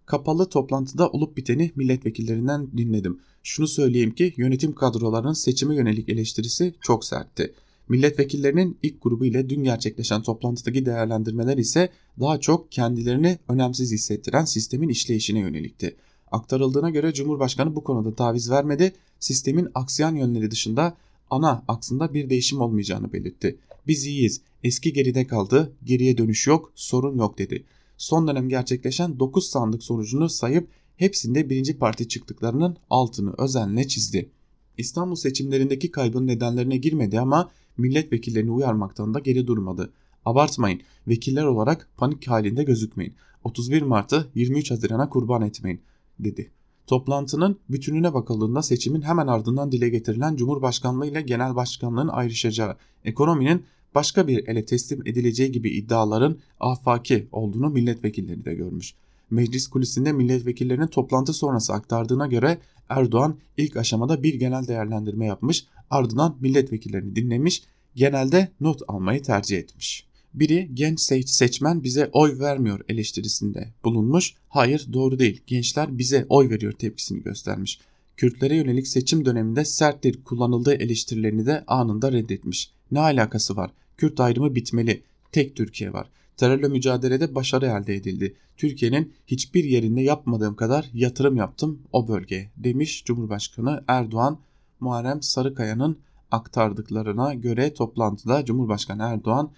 Kapalı 0.06 0.48
toplantıda 0.48 1.08
olup 1.08 1.36
biteni 1.36 1.72
milletvekillerinden 1.76 2.68
dinledim. 2.76 3.20
Şunu 3.42 3.68
söyleyeyim 3.68 4.14
ki 4.14 4.34
yönetim 4.36 4.74
kadrolarının 4.74 5.32
seçime 5.32 5.76
yönelik 5.76 6.08
eleştirisi 6.08 6.74
çok 6.80 7.04
sertti. 7.04 7.54
Milletvekillerinin 7.88 8.78
ilk 8.82 9.02
grubu 9.02 9.24
ile 9.24 9.48
dün 9.48 9.64
gerçekleşen 9.64 10.22
toplantıdaki 10.22 10.86
değerlendirmeler 10.86 11.58
ise 11.58 11.90
daha 12.20 12.40
çok 12.40 12.72
kendilerini 12.72 13.38
önemsiz 13.48 13.92
hissettiren 13.92 14.44
sistemin 14.44 14.88
işleyişine 14.88 15.38
yönelikti. 15.38 15.96
Aktarıldığına 16.32 16.90
göre 16.90 17.12
Cumhurbaşkanı 17.12 17.76
bu 17.76 17.84
konuda 17.84 18.14
taviz 18.14 18.50
vermedi, 18.50 18.92
sistemin 19.20 19.68
aksayan 19.74 20.14
yönleri 20.14 20.50
dışında 20.50 20.96
ana 21.30 21.64
aksında 21.68 22.14
bir 22.14 22.30
değişim 22.30 22.60
olmayacağını 22.60 23.12
belirtti. 23.12 23.58
Biz 23.86 24.06
iyiyiz, 24.06 24.40
eski 24.64 24.92
geride 24.92 25.26
kaldı, 25.26 25.72
geriye 25.84 26.18
dönüş 26.18 26.46
yok, 26.46 26.72
sorun 26.74 27.18
yok 27.18 27.38
dedi. 27.38 27.64
Son 27.96 28.28
dönem 28.28 28.48
gerçekleşen 28.48 29.18
9 29.18 29.46
sandık 29.46 29.82
sonucunu 29.82 30.28
sayıp 30.28 30.68
hepsinde 30.96 31.50
birinci 31.50 31.78
parti 31.78 32.08
çıktıklarının 32.08 32.76
altını 32.90 33.34
özenle 33.38 33.88
çizdi. 33.88 34.30
İstanbul 34.78 35.14
seçimlerindeki 35.14 35.90
kaybın 35.90 36.26
nedenlerine 36.26 36.76
girmedi 36.76 37.20
ama 37.20 37.50
milletvekillerini 37.78 38.50
uyarmaktan 38.50 39.14
da 39.14 39.18
geri 39.18 39.46
durmadı. 39.46 39.92
Abartmayın, 40.24 40.80
vekiller 41.08 41.44
olarak 41.44 41.88
panik 41.96 42.28
halinde 42.28 42.62
gözükmeyin. 42.62 43.14
31 43.44 43.82
Mart'ı 43.82 44.28
23 44.34 44.70
Haziran'a 44.70 45.08
kurban 45.08 45.42
etmeyin, 45.42 45.80
dedi. 46.18 46.50
Toplantının 46.86 47.58
bütününe 47.68 48.14
bakıldığında 48.14 48.62
seçimin 48.62 49.02
hemen 49.02 49.26
ardından 49.26 49.72
dile 49.72 49.88
getirilen 49.88 50.36
Cumhurbaşkanlığı 50.36 51.06
ile 51.06 51.22
Genel 51.22 51.56
Başkanlığın 51.56 52.08
ayrışacağı, 52.08 52.76
ekonominin 53.04 53.64
başka 53.94 54.28
bir 54.28 54.48
ele 54.48 54.64
teslim 54.64 55.02
edileceği 55.06 55.52
gibi 55.52 55.70
iddiaların 55.70 56.38
afaki 56.60 57.28
olduğunu 57.32 57.70
milletvekilleri 57.70 58.44
de 58.44 58.54
görmüş. 58.54 58.94
Meclis 59.30 59.68
kulisinde 59.68 60.12
milletvekillerinin 60.12 60.86
toplantı 60.86 61.32
sonrası 61.32 61.72
aktardığına 61.72 62.26
göre 62.26 62.58
Erdoğan 62.88 63.38
ilk 63.56 63.76
aşamada 63.76 64.22
bir 64.22 64.34
genel 64.34 64.66
değerlendirme 64.66 65.26
yapmış, 65.26 65.64
ardından 65.90 66.36
milletvekillerini 66.40 67.16
dinlemiş, 67.16 67.62
genelde 67.94 68.48
not 68.60 68.82
almayı 68.88 69.22
tercih 69.22 69.58
etmiş. 69.58 70.06
Biri 70.34 70.70
genç 70.74 71.00
seçmen 71.26 71.84
bize 71.84 72.10
oy 72.12 72.38
vermiyor 72.38 72.80
eleştirisinde 72.88 73.72
bulunmuş. 73.84 74.34
Hayır 74.48 74.86
doğru 74.92 75.18
değil. 75.18 75.42
Gençler 75.46 75.98
bize 75.98 76.26
oy 76.28 76.50
veriyor 76.50 76.72
tepkisini 76.72 77.22
göstermiş. 77.22 77.80
Kürtlere 78.16 78.56
yönelik 78.56 78.88
seçim 78.88 79.24
döneminde 79.24 79.64
sert 79.64 80.02
dil 80.02 80.22
kullanıldığı 80.22 80.74
eleştirilerini 80.74 81.46
de 81.46 81.64
anında 81.66 82.12
reddetmiş. 82.12 82.70
Ne 82.90 83.00
alakası 83.00 83.56
var? 83.56 83.70
Kürt 83.96 84.20
ayrımı 84.20 84.54
bitmeli. 84.54 85.02
Tek 85.32 85.56
Türkiye 85.56 85.92
var. 85.92 86.10
Terörle 86.36 86.68
mücadelede 86.68 87.34
başarı 87.34 87.66
elde 87.66 87.94
edildi. 87.94 88.36
Türkiye'nin 88.56 89.12
hiçbir 89.26 89.64
yerinde 89.64 90.00
yapmadığım 90.00 90.56
kadar 90.56 90.90
yatırım 90.94 91.36
yaptım 91.36 91.82
o 91.92 92.08
bölgeye 92.08 92.50
demiş 92.56 93.04
Cumhurbaşkanı 93.04 93.84
Erdoğan 93.88 94.38
Muharrem 94.80 95.22
Sarıkaya'nın 95.22 95.98
aktardıklarına 96.30 97.34
göre 97.34 97.74
toplantıda 97.74 98.44
Cumhurbaşkanı 98.44 99.02
Erdoğan 99.02 99.50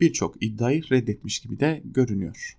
birçok 0.00 0.42
iddiayı 0.42 0.82
reddetmiş 0.90 1.40
gibi 1.40 1.60
de 1.60 1.82
görünüyor. 1.84 2.58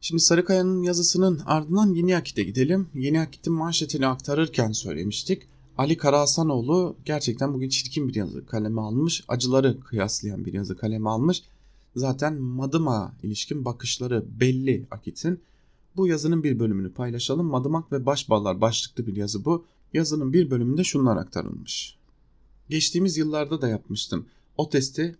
Şimdi 0.00 0.22
Sarıkaya'nın 0.22 0.82
yazısının 0.82 1.40
ardından 1.46 1.94
Yeni 1.94 2.16
Akit'e 2.16 2.42
gidelim. 2.42 2.88
Yeni 2.94 3.20
Akit'in 3.20 3.52
manşetini 3.52 4.06
aktarırken 4.06 4.72
söylemiştik. 4.72 5.42
Ali 5.78 5.96
Karahasanoğlu 5.96 6.96
gerçekten 7.04 7.54
bugün 7.54 7.68
çirkin 7.68 8.08
bir 8.08 8.14
yazı 8.14 8.46
kaleme 8.46 8.80
almış. 8.80 9.24
Acıları 9.28 9.80
kıyaslayan 9.80 10.44
bir 10.44 10.52
yazı 10.52 10.76
kaleme 10.76 11.10
almış. 11.10 11.42
Zaten 11.96 12.34
Madıma 12.34 13.14
ilişkin 13.22 13.64
bakışları 13.64 14.24
belli 14.40 14.86
Akit'in. 14.90 15.40
Bu 15.96 16.06
yazının 16.06 16.44
bir 16.44 16.58
bölümünü 16.58 16.92
paylaşalım. 16.92 17.46
Madımak 17.46 17.92
ve 17.92 18.06
Başballar 18.06 18.60
başlıklı 18.60 19.06
bir 19.06 19.16
yazı 19.16 19.44
bu. 19.44 19.64
Yazının 19.92 20.32
bir 20.32 20.50
bölümünde 20.50 20.84
şunlar 20.84 21.16
aktarılmış. 21.16 21.98
Geçtiğimiz 22.68 23.16
yıllarda 23.16 23.62
da 23.62 23.68
yapmıştım. 23.68 24.26
O 24.56 24.68
testi 24.68 25.16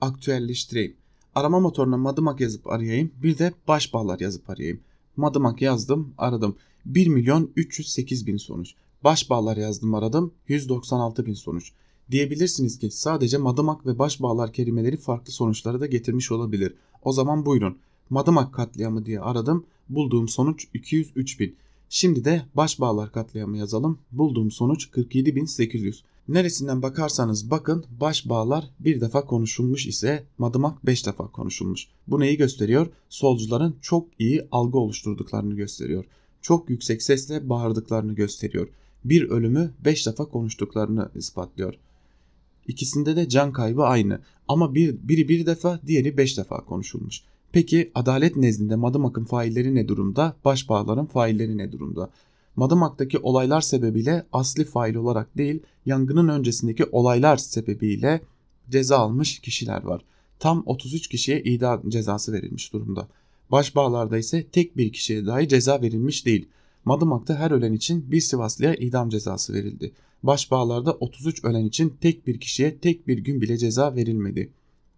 aktüelleştireyim. 0.00 0.96
Arama 1.34 1.60
motoruna 1.60 1.96
Madımak 1.96 2.40
yazıp 2.40 2.66
arayayım. 2.66 3.10
Bir 3.22 3.38
de 3.38 3.52
Başballar 3.68 4.20
yazıp 4.20 4.50
arayayım. 4.50 4.80
Madımak 5.16 5.62
yazdım, 5.62 6.14
aradım. 6.18 6.56
1 6.86 7.06
milyon 7.06 7.50
308 7.56 8.26
bin 8.26 8.36
sonuç. 8.36 8.74
Başbağlar 9.04 9.56
yazdım 9.56 9.94
aradım 9.94 10.34
196 10.48 11.26
bin 11.26 11.34
sonuç. 11.34 11.72
Diyebilirsiniz 12.12 12.78
ki 12.78 12.90
sadece 12.90 13.38
madımak 13.38 13.86
ve 13.86 13.98
başbağlar 13.98 14.52
kelimeleri 14.52 14.96
farklı 14.96 15.32
sonuçları 15.32 15.80
da 15.80 15.86
getirmiş 15.86 16.32
olabilir. 16.32 16.74
O 17.02 17.12
zaman 17.12 17.46
buyurun. 17.46 17.78
Madımak 18.10 18.54
katliamı 18.54 19.06
diye 19.06 19.20
aradım. 19.20 19.64
Bulduğum 19.88 20.28
sonuç 20.28 20.66
203 20.74 21.40
bin. 21.40 21.56
Şimdi 21.88 22.24
de 22.24 22.42
başbağlar 22.54 23.12
katliamı 23.12 23.58
yazalım. 23.58 23.98
Bulduğum 24.12 24.50
sonuç 24.50 24.88
47.800. 24.88 26.00
Neresinden 26.28 26.82
bakarsanız 26.82 27.50
bakın 27.50 27.84
başbağlar 28.00 28.64
bir 28.80 29.00
defa 29.00 29.24
konuşulmuş 29.24 29.86
ise 29.86 30.24
madımak 30.38 30.86
5 30.86 31.06
defa 31.06 31.26
konuşulmuş. 31.26 31.88
Bu 32.06 32.20
neyi 32.20 32.36
gösteriyor? 32.36 32.86
Solcuların 33.08 33.76
çok 33.80 34.06
iyi 34.18 34.48
algı 34.52 34.78
oluşturduklarını 34.78 35.54
gösteriyor. 35.54 36.04
Çok 36.42 36.70
yüksek 36.70 37.02
sesle 37.02 37.48
bağırdıklarını 37.48 38.12
gösteriyor 38.12 38.68
bir 39.04 39.30
ölümü 39.30 39.70
5 39.84 40.06
defa 40.06 40.24
konuştuklarını 40.24 41.10
ispatlıyor. 41.14 41.74
İkisinde 42.68 43.16
de 43.16 43.28
can 43.28 43.52
kaybı 43.52 43.82
aynı 43.82 44.20
ama 44.48 44.74
bir, 44.74 44.96
biri 45.08 45.28
bir 45.28 45.46
defa 45.46 45.80
diğeri 45.86 46.16
5 46.16 46.38
defa 46.38 46.64
konuşulmuş. 46.64 47.22
Peki 47.52 47.90
adalet 47.94 48.36
nezdinde 48.36 48.76
Madımak'ın 48.76 49.24
failleri 49.24 49.74
ne 49.74 49.88
durumda, 49.88 50.36
başbağların 50.44 51.06
failleri 51.06 51.58
ne 51.58 51.72
durumda? 51.72 52.10
Madımak'taki 52.56 53.18
olaylar 53.18 53.60
sebebiyle 53.60 54.26
asli 54.32 54.64
fail 54.64 54.94
olarak 54.94 55.36
değil, 55.36 55.60
yangının 55.86 56.28
öncesindeki 56.28 56.84
olaylar 56.84 57.36
sebebiyle 57.36 58.20
ceza 58.70 58.98
almış 58.98 59.38
kişiler 59.38 59.82
var. 59.82 60.04
Tam 60.38 60.62
33 60.66 61.08
kişiye 61.08 61.42
idam 61.42 61.88
cezası 61.88 62.32
verilmiş 62.32 62.72
durumda. 62.72 63.08
Başbağlarda 63.50 64.18
ise 64.18 64.46
tek 64.46 64.76
bir 64.76 64.92
kişiye 64.92 65.26
dahi 65.26 65.48
ceza 65.48 65.82
verilmiş 65.82 66.26
değil. 66.26 66.48
Madımak'ta 66.84 67.34
her 67.34 67.50
ölen 67.50 67.72
için 67.72 68.10
bir 68.10 68.20
Sivaslıya 68.20 68.74
idam 68.74 69.08
cezası 69.08 69.52
verildi. 69.52 69.92
Başbağlar'da 70.22 70.92
33 70.92 71.44
ölen 71.44 71.64
için 71.64 71.96
tek 72.00 72.26
bir 72.26 72.40
kişiye 72.40 72.78
tek 72.78 73.08
bir 73.08 73.18
gün 73.18 73.40
bile 73.40 73.58
ceza 73.58 73.94
verilmedi. 73.94 74.52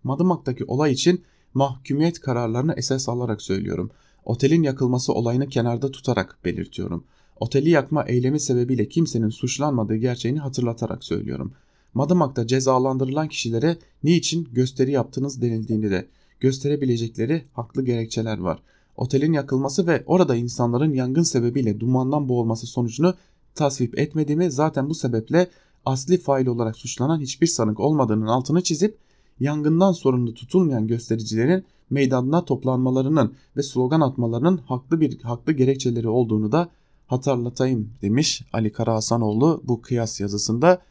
Madımak'taki 0.04 0.64
olay 0.64 0.92
için 0.92 1.24
mahkumiyet 1.54 2.20
kararlarını 2.20 2.74
esas 2.76 3.08
alarak 3.08 3.42
söylüyorum. 3.42 3.90
Otelin 4.24 4.62
yakılması 4.62 5.12
olayını 5.12 5.48
kenarda 5.48 5.90
tutarak 5.90 6.38
belirtiyorum. 6.44 7.04
Oteli 7.40 7.70
yakma 7.70 8.04
eylemi 8.04 8.40
sebebiyle 8.40 8.88
kimsenin 8.88 9.28
suçlanmadığı 9.28 9.96
gerçeğini 9.96 10.38
hatırlatarak 10.38 11.04
söylüyorum. 11.04 11.52
Madımak'ta 11.94 12.46
cezalandırılan 12.46 13.28
kişilere 13.28 13.76
niçin 14.02 14.48
gösteri 14.52 14.90
yaptınız 14.90 15.42
denildiğini 15.42 15.90
de 15.90 16.08
gösterebilecekleri 16.40 17.44
haklı 17.52 17.84
gerekçeler 17.84 18.38
var 18.38 18.62
otelin 18.96 19.32
yakılması 19.32 19.86
ve 19.86 20.02
orada 20.06 20.36
insanların 20.36 20.92
yangın 20.92 21.22
sebebiyle 21.22 21.80
dumandan 21.80 22.28
boğulması 22.28 22.66
sonucunu 22.66 23.14
tasvip 23.54 23.98
etmediğimi 23.98 24.50
zaten 24.50 24.90
bu 24.90 24.94
sebeple 24.94 25.50
asli 25.86 26.18
fail 26.18 26.46
olarak 26.46 26.76
suçlanan 26.76 27.20
hiçbir 27.20 27.46
sanık 27.46 27.80
olmadığının 27.80 28.26
altını 28.26 28.62
çizip 28.62 28.98
yangından 29.40 29.92
sorumlu 29.92 30.34
tutulmayan 30.34 30.86
göstericilerin 30.86 31.64
meydanına 31.90 32.44
toplanmalarının 32.44 33.34
ve 33.56 33.62
slogan 33.62 34.00
atmalarının 34.00 34.56
haklı 34.56 35.00
bir 35.00 35.20
haklı 35.22 35.52
gerekçeleri 35.52 36.08
olduğunu 36.08 36.52
da 36.52 36.68
hatırlatayım 37.06 37.90
demiş 38.02 38.42
Ali 38.52 38.72
Karahasanoğlu 38.72 39.62
bu 39.64 39.82
kıyas 39.82 40.20
yazısında. 40.20 40.82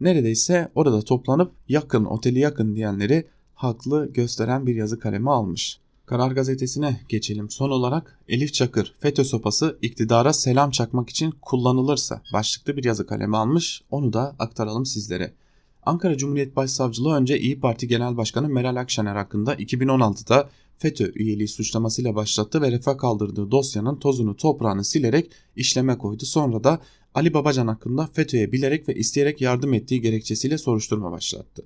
Neredeyse 0.00 0.68
orada 0.74 1.02
toplanıp 1.02 1.52
yakın 1.68 2.04
oteli 2.04 2.38
yakın 2.38 2.74
diyenleri 2.74 3.26
haklı 3.54 4.12
gösteren 4.12 4.66
bir 4.66 4.74
yazı 4.74 4.98
kalemi 4.98 5.30
almış. 5.30 5.80
Karar 6.08 6.30
Gazetesi'ne 6.30 7.00
geçelim. 7.08 7.50
Son 7.50 7.70
olarak 7.70 8.18
Elif 8.28 8.54
Çakır 8.54 8.94
FETÖ 9.00 9.24
sopası 9.24 9.78
iktidara 9.82 10.32
selam 10.32 10.70
çakmak 10.70 11.10
için 11.10 11.34
kullanılırsa 11.42 12.22
başlıklı 12.32 12.76
bir 12.76 12.84
yazı 12.84 13.06
kaleme 13.06 13.36
almış. 13.36 13.82
Onu 13.90 14.12
da 14.12 14.36
aktaralım 14.38 14.86
sizlere. 14.86 15.32
Ankara 15.82 16.16
Cumhuriyet 16.16 16.56
Başsavcılığı 16.56 17.14
önce 17.14 17.38
İyi 17.38 17.60
Parti 17.60 17.88
Genel 17.88 18.16
Başkanı 18.16 18.48
Meral 18.48 18.76
Akşener 18.76 19.16
hakkında 19.16 19.54
2016'da 19.54 20.48
FETÖ 20.78 21.12
üyeliği 21.14 21.48
suçlamasıyla 21.48 22.14
başlattı 22.14 22.62
ve 22.62 22.72
refa 22.72 22.96
kaldırdığı 22.96 23.50
dosyanın 23.50 23.96
tozunu 23.96 24.36
toprağını 24.36 24.84
silerek 24.84 25.30
işleme 25.56 25.98
koydu. 25.98 26.24
Sonra 26.26 26.64
da 26.64 26.80
Ali 27.14 27.34
Babacan 27.34 27.68
hakkında 27.68 28.06
FETÖ'ye 28.06 28.52
bilerek 28.52 28.88
ve 28.88 28.94
isteyerek 28.94 29.40
yardım 29.40 29.74
ettiği 29.74 30.00
gerekçesiyle 30.00 30.58
soruşturma 30.58 31.12
başlattı. 31.12 31.62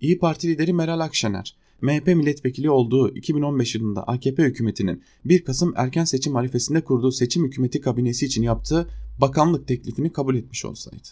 İyi 0.00 0.18
Parti 0.18 0.48
lideri 0.48 0.72
Meral 0.72 1.00
Akşener 1.00 1.54
MHP 1.84 2.06
milletvekili 2.06 2.70
olduğu 2.70 3.14
2015 3.14 3.74
yılında 3.74 4.02
AKP 4.02 4.42
hükümetinin 4.42 5.02
1 5.24 5.44
Kasım 5.44 5.72
erken 5.76 6.04
seçim 6.04 6.36
arifesinde 6.36 6.80
kurduğu 6.80 7.12
seçim 7.12 7.44
hükümeti 7.44 7.80
kabinesi 7.80 8.26
için 8.26 8.42
yaptığı 8.42 8.88
bakanlık 9.18 9.68
teklifini 9.68 10.12
kabul 10.12 10.36
etmiş 10.36 10.64
olsaydı. 10.64 11.08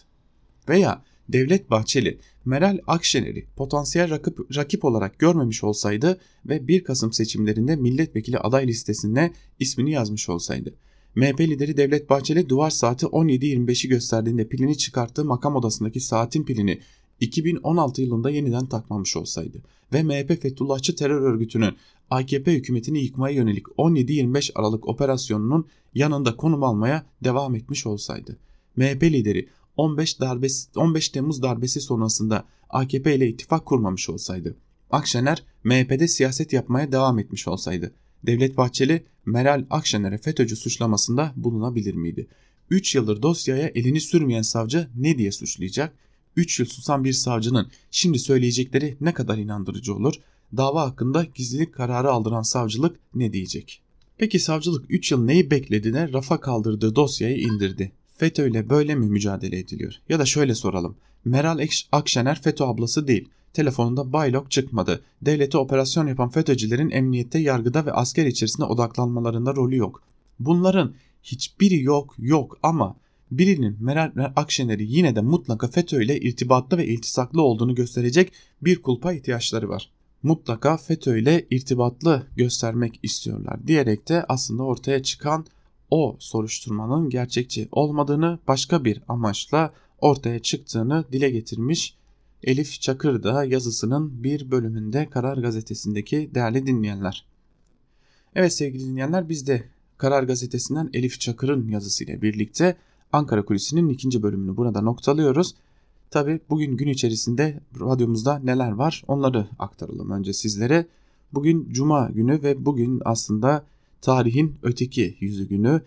Veya 0.69 1.03
Devlet 1.29 1.69
Bahçeli 1.69 2.19
Meral 2.45 2.79
Akşener'i 2.87 3.45
potansiyel 3.55 4.09
rakip, 4.09 4.55
rakip 4.55 4.85
olarak 4.85 5.19
görmemiş 5.19 5.63
olsaydı 5.63 6.19
ve 6.45 6.67
1 6.67 6.83
Kasım 6.83 7.13
seçimlerinde 7.13 7.75
milletvekili 7.75 8.39
aday 8.39 8.67
listesine 8.67 9.33
ismini 9.59 9.91
yazmış 9.91 10.29
olsaydı. 10.29 10.73
MHP 11.15 11.39
lideri 11.41 11.77
Devlet 11.77 12.09
Bahçeli 12.09 12.49
duvar 12.49 12.69
saati 12.69 13.05
17.25'i 13.05 13.89
gösterdiğinde 13.89 14.47
pilini 14.47 14.77
çıkarttığı 14.77 15.25
makam 15.25 15.55
odasındaki 15.55 15.99
saatin 15.99 16.43
pilini 16.43 16.79
2016 17.23 18.01
yılında 18.01 18.29
yeniden 18.29 18.65
takmamış 18.65 19.17
olsaydı 19.17 19.61
ve 19.93 20.03
MHP 20.03 20.41
Fethullahçı 20.41 20.95
terör 20.95 21.21
örgütünün 21.21 21.75
AKP 22.09 22.53
hükümetini 22.53 23.03
yıkmaya 23.03 23.35
yönelik 23.35 23.65
17-25 23.65 24.51
Aralık 24.55 24.87
operasyonunun 24.87 25.67
yanında 25.93 26.35
konum 26.35 26.63
almaya 26.63 27.05
devam 27.23 27.55
etmiş 27.55 27.85
olsaydı. 27.85 28.37
MHP 28.75 29.03
lideri 29.03 29.49
15 29.77 30.19
darbesi 30.19 30.79
15 30.79 31.09
Temmuz 31.09 31.41
darbesi 31.41 31.81
sonrasında 31.81 32.45
AKP 32.69 33.15
ile 33.15 33.27
ittifak 33.27 33.65
kurmamış 33.65 34.09
olsaydı. 34.09 34.55
Akşener 34.91 35.43
MHP'de 35.63 36.07
siyaset 36.07 36.53
yapmaya 36.53 36.91
devam 36.91 37.19
etmiş 37.19 37.47
olsaydı. 37.47 37.91
Devlet 38.23 38.57
Bahçeli 38.57 39.03
Meral 39.25 39.65
Akşener'e 39.69 40.17
FETÖ'cü 40.17 40.55
suçlamasında 40.55 41.33
bulunabilir 41.35 41.95
miydi? 41.95 42.27
3 42.69 42.95
yıldır 42.95 43.21
dosyaya 43.21 43.67
elini 43.67 44.01
sürmeyen 44.01 44.41
savcı 44.41 44.87
ne 44.95 45.17
diye 45.17 45.31
suçlayacak? 45.31 45.93
3 46.35 46.59
yıl 46.59 46.67
susan 46.67 47.03
bir 47.03 47.13
savcının 47.13 47.67
şimdi 47.91 48.19
söyleyecekleri 48.19 48.97
ne 49.01 49.13
kadar 49.13 49.37
inandırıcı 49.37 49.95
olur? 49.95 50.13
Dava 50.57 50.81
hakkında 50.81 51.23
gizlilik 51.35 51.73
kararı 51.73 52.11
aldıran 52.11 52.41
savcılık 52.41 52.99
ne 53.15 53.33
diyecek? 53.33 53.81
Peki 54.17 54.39
savcılık 54.39 54.85
3 54.89 55.11
yıl 55.11 55.23
neyi 55.25 55.51
beklediğine 55.51 56.13
rafa 56.13 56.39
kaldırdığı 56.39 56.95
dosyayı 56.95 57.37
indirdi. 57.37 57.91
FETÖ 58.17 58.49
ile 58.49 58.69
böyle 58.69 58.95
mi 58.95 59.05
mücadele 59.05 59.59
ediliyor? 59.59 59.93
Ya 60.09 60.19
da 60.19 60.25
şöyle 60.25 60.55
soralım. 60.55 60.95
Meral 61.25 61.67
Akşener 61.91 62.41
FETÖ 62.41 62.63
ablası 62.63 63.07
değil. 63.07 63.29
Telefonunda 63.53 64.13
baylok 64.13 64.51
çıkmadı. 64.51 65.03
Devlete 65.21 65.57
operasyon 65.57 66.07
yapan 66.07 66.29
FETÖ'cülerin 66.29 66.89
emniyette, 66.89 67.39
yargıda 67.39 67.85
ve 67.85 67.91
asker 67.91 68.25
içerisinde 68.25 68.65
odaklanmalarında 68.65 69.55
rolü 69.55 69.75
yok. 69.75 70.03
Bunların 70.39 70.93
hiçbiri 71.23 71.81
yok 71.81 72.15
yok 72.17 72.57
ama 72.63 72.95
birinin 73.37 73.77
Meral 73.79 74.11
Akşener'i 74.35 74.83
yine 74.83 75.15
de 75.15 75.21
mutlaka 75.21 75.67
FETÖ 75.67 76.03
ile 76.03 76.19
irtibatlı 76.19 76.77
ve 76.77 76.87
iltisaklı 76.87 77.41
olduğunu 77.41 77.75
gösterecek 77.75 78.33
bir 78.61 78.81
kulpa 78.81 79.13
ihtiyaçları 79.13 79.69
var. 79.69 79.91
Mutlaka 80.23 80.77
FETÖ 80.77 81.17
ile 81.17 81.47
irtibatlı 81.51 82.27
göstermek 82.35 82.99
istiyorlar 83.03 83.67
diyerek 83.67 84.09
de 84.09 84.23
aslında 84.23 84.63
ortaya 84.63 85.03
çıkan 85.03 85.45
o 85.89 86.15
soruşturmanın 86.19 87.09
gerçekçi 87.09 87.67
olmadığını 87.71 88.39
başka 88.47 88.85
bir 88.85 89.01
amaçla 89.07 89.73
ortaya 90.01 90.39
çıktığını 90.39 91.05
dile 91.11 91.29
getirmiş 91.29 91.95
Elif 92.43 92.81
Çakır 92.81 93.23
da 93.23 93.45
yazısının 93.45 94.23
bir 94.23 94.51
bölümünde 94.51 95.09
Karar 95.09 95.37
Gazetesi'ndeki 95.37 96.31
değerli 96.35 96.67
dinleyenler. 96.67 97.25
Evet 98.35 98.53
sevgili 98.53 98.83
dinleyenler 98.83 99.29
biz 99.29 99.47
de 99.47 99.63
Karar 99.97 100.23
Gazetesi'nden 100.23 100.89
Elif 100.93 101.19
Çakır'ın 101.19 101.67
yazısıyla 101.67 102.21
birlikte 102.21 102.75
Ankara 103.13 103.45
Kulisi'nin 103.45 103.89
ikinci 103.89 104.23
bölümünü 104.23 104.57
burada 104.57 104.81
noktalıyoruz. 104.81 105.55
Tabi 106.11 106.39
bugün 106.49 106.77
gün 106.77 106.87
içerisinde 106.87 107.59
radyomuzda 107.79 108.39
neler 108.39 108.71
var 108.71 109.03
onları 109.07 109.47
aktaralım 109.59 110.11
önce 110.11 110.33
sizlere. 110.33 110.85
Bugün 111.33 111.69
Cuma 111.71 112.09
günü 112.09 112.43
ve 112.43 112.65
bugün 112.65 113.01
aslında 113.05 113.65
tarihin 114.01 114.55
öteki 114.63 115.17
yüzü 115.19 115.47
günü. 115.47 115.81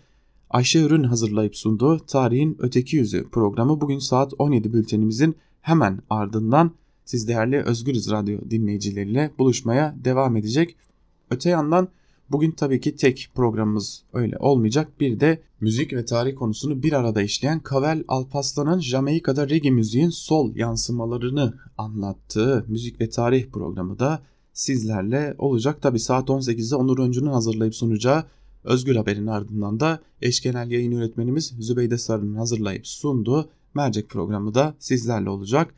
Ayşe 0.49 0.81
Ürün 0.81 1.03
hazırlayıp 1.03 1.55
sunduğu 1.55 1.99
Tarihin 1.99 2.55
Öteki 2.59 2.95
Yüzü 2.95 3.29
programı 3.29 3.81
bugün 3.81 3.99
saat 3.99 4.33
17 4.37 4.73
bültenimizin 4.73 5.35
hemen 5.61 5.99
ardından 6.09 6.71
siz 7.05 7.27
değerli 7.27 7.61
Özgürüz 7.61 8.11
Radyo 8.11 8.39
dinleyicileriyle 8.49 9.31
buluşmaya 9.37 9.95
devam 10.03 10.37
edecek. 10.37 10.75
Öte 11.31 11.49
yandan 11.49 11.87
bugün 12.31 12.51
tabii 12.51 12.81
ki 12.81 12.95
tek 12.95 13.31
programımız 13.35 14.03
öyle 14.13 14.37
olmayacak. 14.37 14.99
Bir 14.99 15.19
de 15.19 15.41
müzik 15.61 15.93
ve 15.93 16.05
tarih 16.05 16.35
konusunu 16.35 16.83
bir 16.83 16.93
arada 16.93 17.21
işleyen 17.21 17.59
Kavel 17.59 18.03
Alpaslan'ın 18.07 18.79
Jamaika'da 18.79 19.49
reggae 19.49 19.71
müziğin 19.71 20.09
sol 20.09 20.55
yansımalarını 20.55 21.53
anlattığı 21.77 22.65
müzik 22.67 23.01
ve 23.01 23.09
tarih 23.09 23.45
programı 23.51 23.99
da 23.99 24.21
sizlerle 24.53 25.35
olacak. 25.37 25.81
Tabi 25.81 25.99
saat 25.99 26.29
18'de 26.29 26.75
Onur 26.75 26.99
Öncü'nün 26.99 27.31
hazırlayıp 27.31 27.75
sunacağı 27.75 28.23
Özgür 28.63 28.95
Haber'in 28.95 29.27
ardından 29.27 29.79
da 29.79 29.99
eş 30.21 30.41
genel 30.41 30.71
yayın 30.71 30.91
yönetmenimiz 30.91 31.53
Zübeyde 31.59 31.97
Sarı'nın 31.97 32.35
hazırlayıp 32.35 32.87
sunduğu 32.87 33.49
mercek 33.73 34.09
programı 34.09 34.53
da 34.53 34.75
sizlerle 34.79 35.29
olacak. 35.29 35.73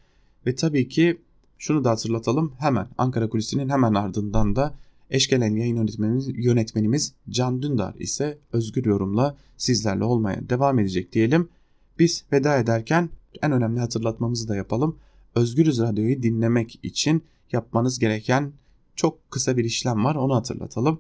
Ve 0.46 0.56
tabii 0.56 0.88
ki 0.88 1.22
şunu 1.58 1.84
da 1.84 1.90
hatırlatalım 1.90 2.54
hemen 2.60 2.88
Ankara 2.98 3.30
Kulisi'nin 3.30 3.70
hemen 3.70 3.94
ardından 3.94 4.56
da 4.56 4.74
eş 5.10 5.28
gelen 5.28 5.56
yayın 5.56 5.76
yönetmenimiz, 5.76 6.30
yönetmenimiz 6.34 7.14
Can 7.30 7.62
Dündar 7.62 7.96
ise 8.00 8.38
özgür 8.54 8.86
yorumla 8.86 9.38
sizlerle 9.58 10.04
olmaya 10.04 10.50
devam 10.50 10.80
edecek 10.80 11.14
diyelim. 11.14 11.50
Biz 12.00 12.24
veda 12.32 12.58
ederken 12.58 13.10
en 13.42 13.52
önemli 13.52 13.80
hatırlatmamızı 13.80 14.48
da 14.48 14.56
yapalım. 14.56 14.98
Özgürüz 15.36 15.80
Radyo'yu 15.80 16.24
dinlemek 16.24 16.80
için 16.84 17.24
yapmanız 17.52 18.00
gereken 18.00 18.54
çok 18.96 19.32
kısa 19.32 19.58
bir 19.58 19.66
işlem 19.66 20.06
var 20.06 20.16
onu 20.16 20.36
hatırlatalım. 20.36 21.00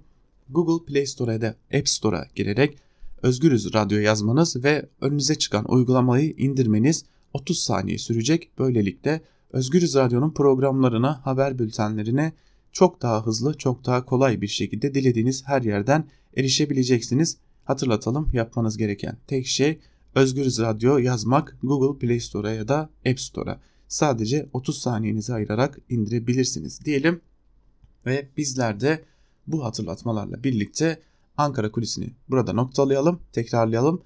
Google 0.50 0.86
Play 0.86 1.06
Store'a 1.06 1.42
da 1.42 1.56
App 1.74 1.90
Store'a 1.90 2.28
girerek 2.36 2.78
Özgürüz 3.24 3.74
Radyo 3.74 4.00
yazmanız 4.00 4.64
ve 4.64 4.90
önünüze 5.02 5.36
çıkan 5.36 5.72
uygulamayı 5.72 6.34
indirmeniz 6.38 7.06
30 7.34 7.60
saniye 7.60 7.98
sürecek. 7.98 8.50
Böylelikle 8.60 9.22
Özgürüz 9.52 9.96
Radyo'nun 9.96 10.34
programlarına, 10.34 11.26
haber 11.26 11.60
bültenlerine 11.60 12.34
çok 12.72 13.02
daha 13.02 13.26
hızlı, 13.26 13.58
çok 13.58 13.86
daha 13.86 14.06
kolay 14.06 14.42
bir 14.42 14.48
şekilde 14.48 14.94
dilediğiniz 14.94 15.48
her 15.48 15.62
yerden 15.62 16.08
erişebileceksiniz. 16.38 17.38
Hatırlatalım 17.66 18.30
yapmanız 18.34 18.78
gereken 18.78 19.18
tek 19.28 19.48
şey 19.48 19.80
Özgürüz 20.16 20.60
Radyo 20.60 20.98
yazmak 20.98 21.58
Google 21.64 22.00
Play 22.00 22.20
Store'a 22.20 22.52
ya 22.52 22.68
da 22.68 22.90
App 23.06 23.20
Store'a. 23.20 23.60
Sadece 23.88 24.50
30 24.54 24.78
saniyenizi 24.78 25.34
ayırarak 25.34 25.80
indirebilirsiniz 25.90 26.86
diyelim. 26.86 27.22
Ve 28.06 28.30
bizler 28.38 28.80
de 28.80 29.04
bu 29.48 29.64
hatırlatmalarla 29.66 30.44
birlikte 30.44 31.00
Ankara 31.38 31.72
kulisini 31.72 32.14
burada 32.30 32.54
noktalayalım, 32.54 33.20
tekrarlayalım. 33.34 34.02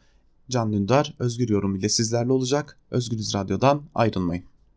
Can 0.49 0.73
Dündar 0.73 1.15
Özgür 1.19 1.49
Yorum 1.49 1.75
ile 1.75 1.89
sizlerle 1.89 2.31
olacak. 2.31 2.79
Özgürüz 2.91 3.35
Radyo'dan 3.35 3.83
ayrılmayın. 3.95 4.43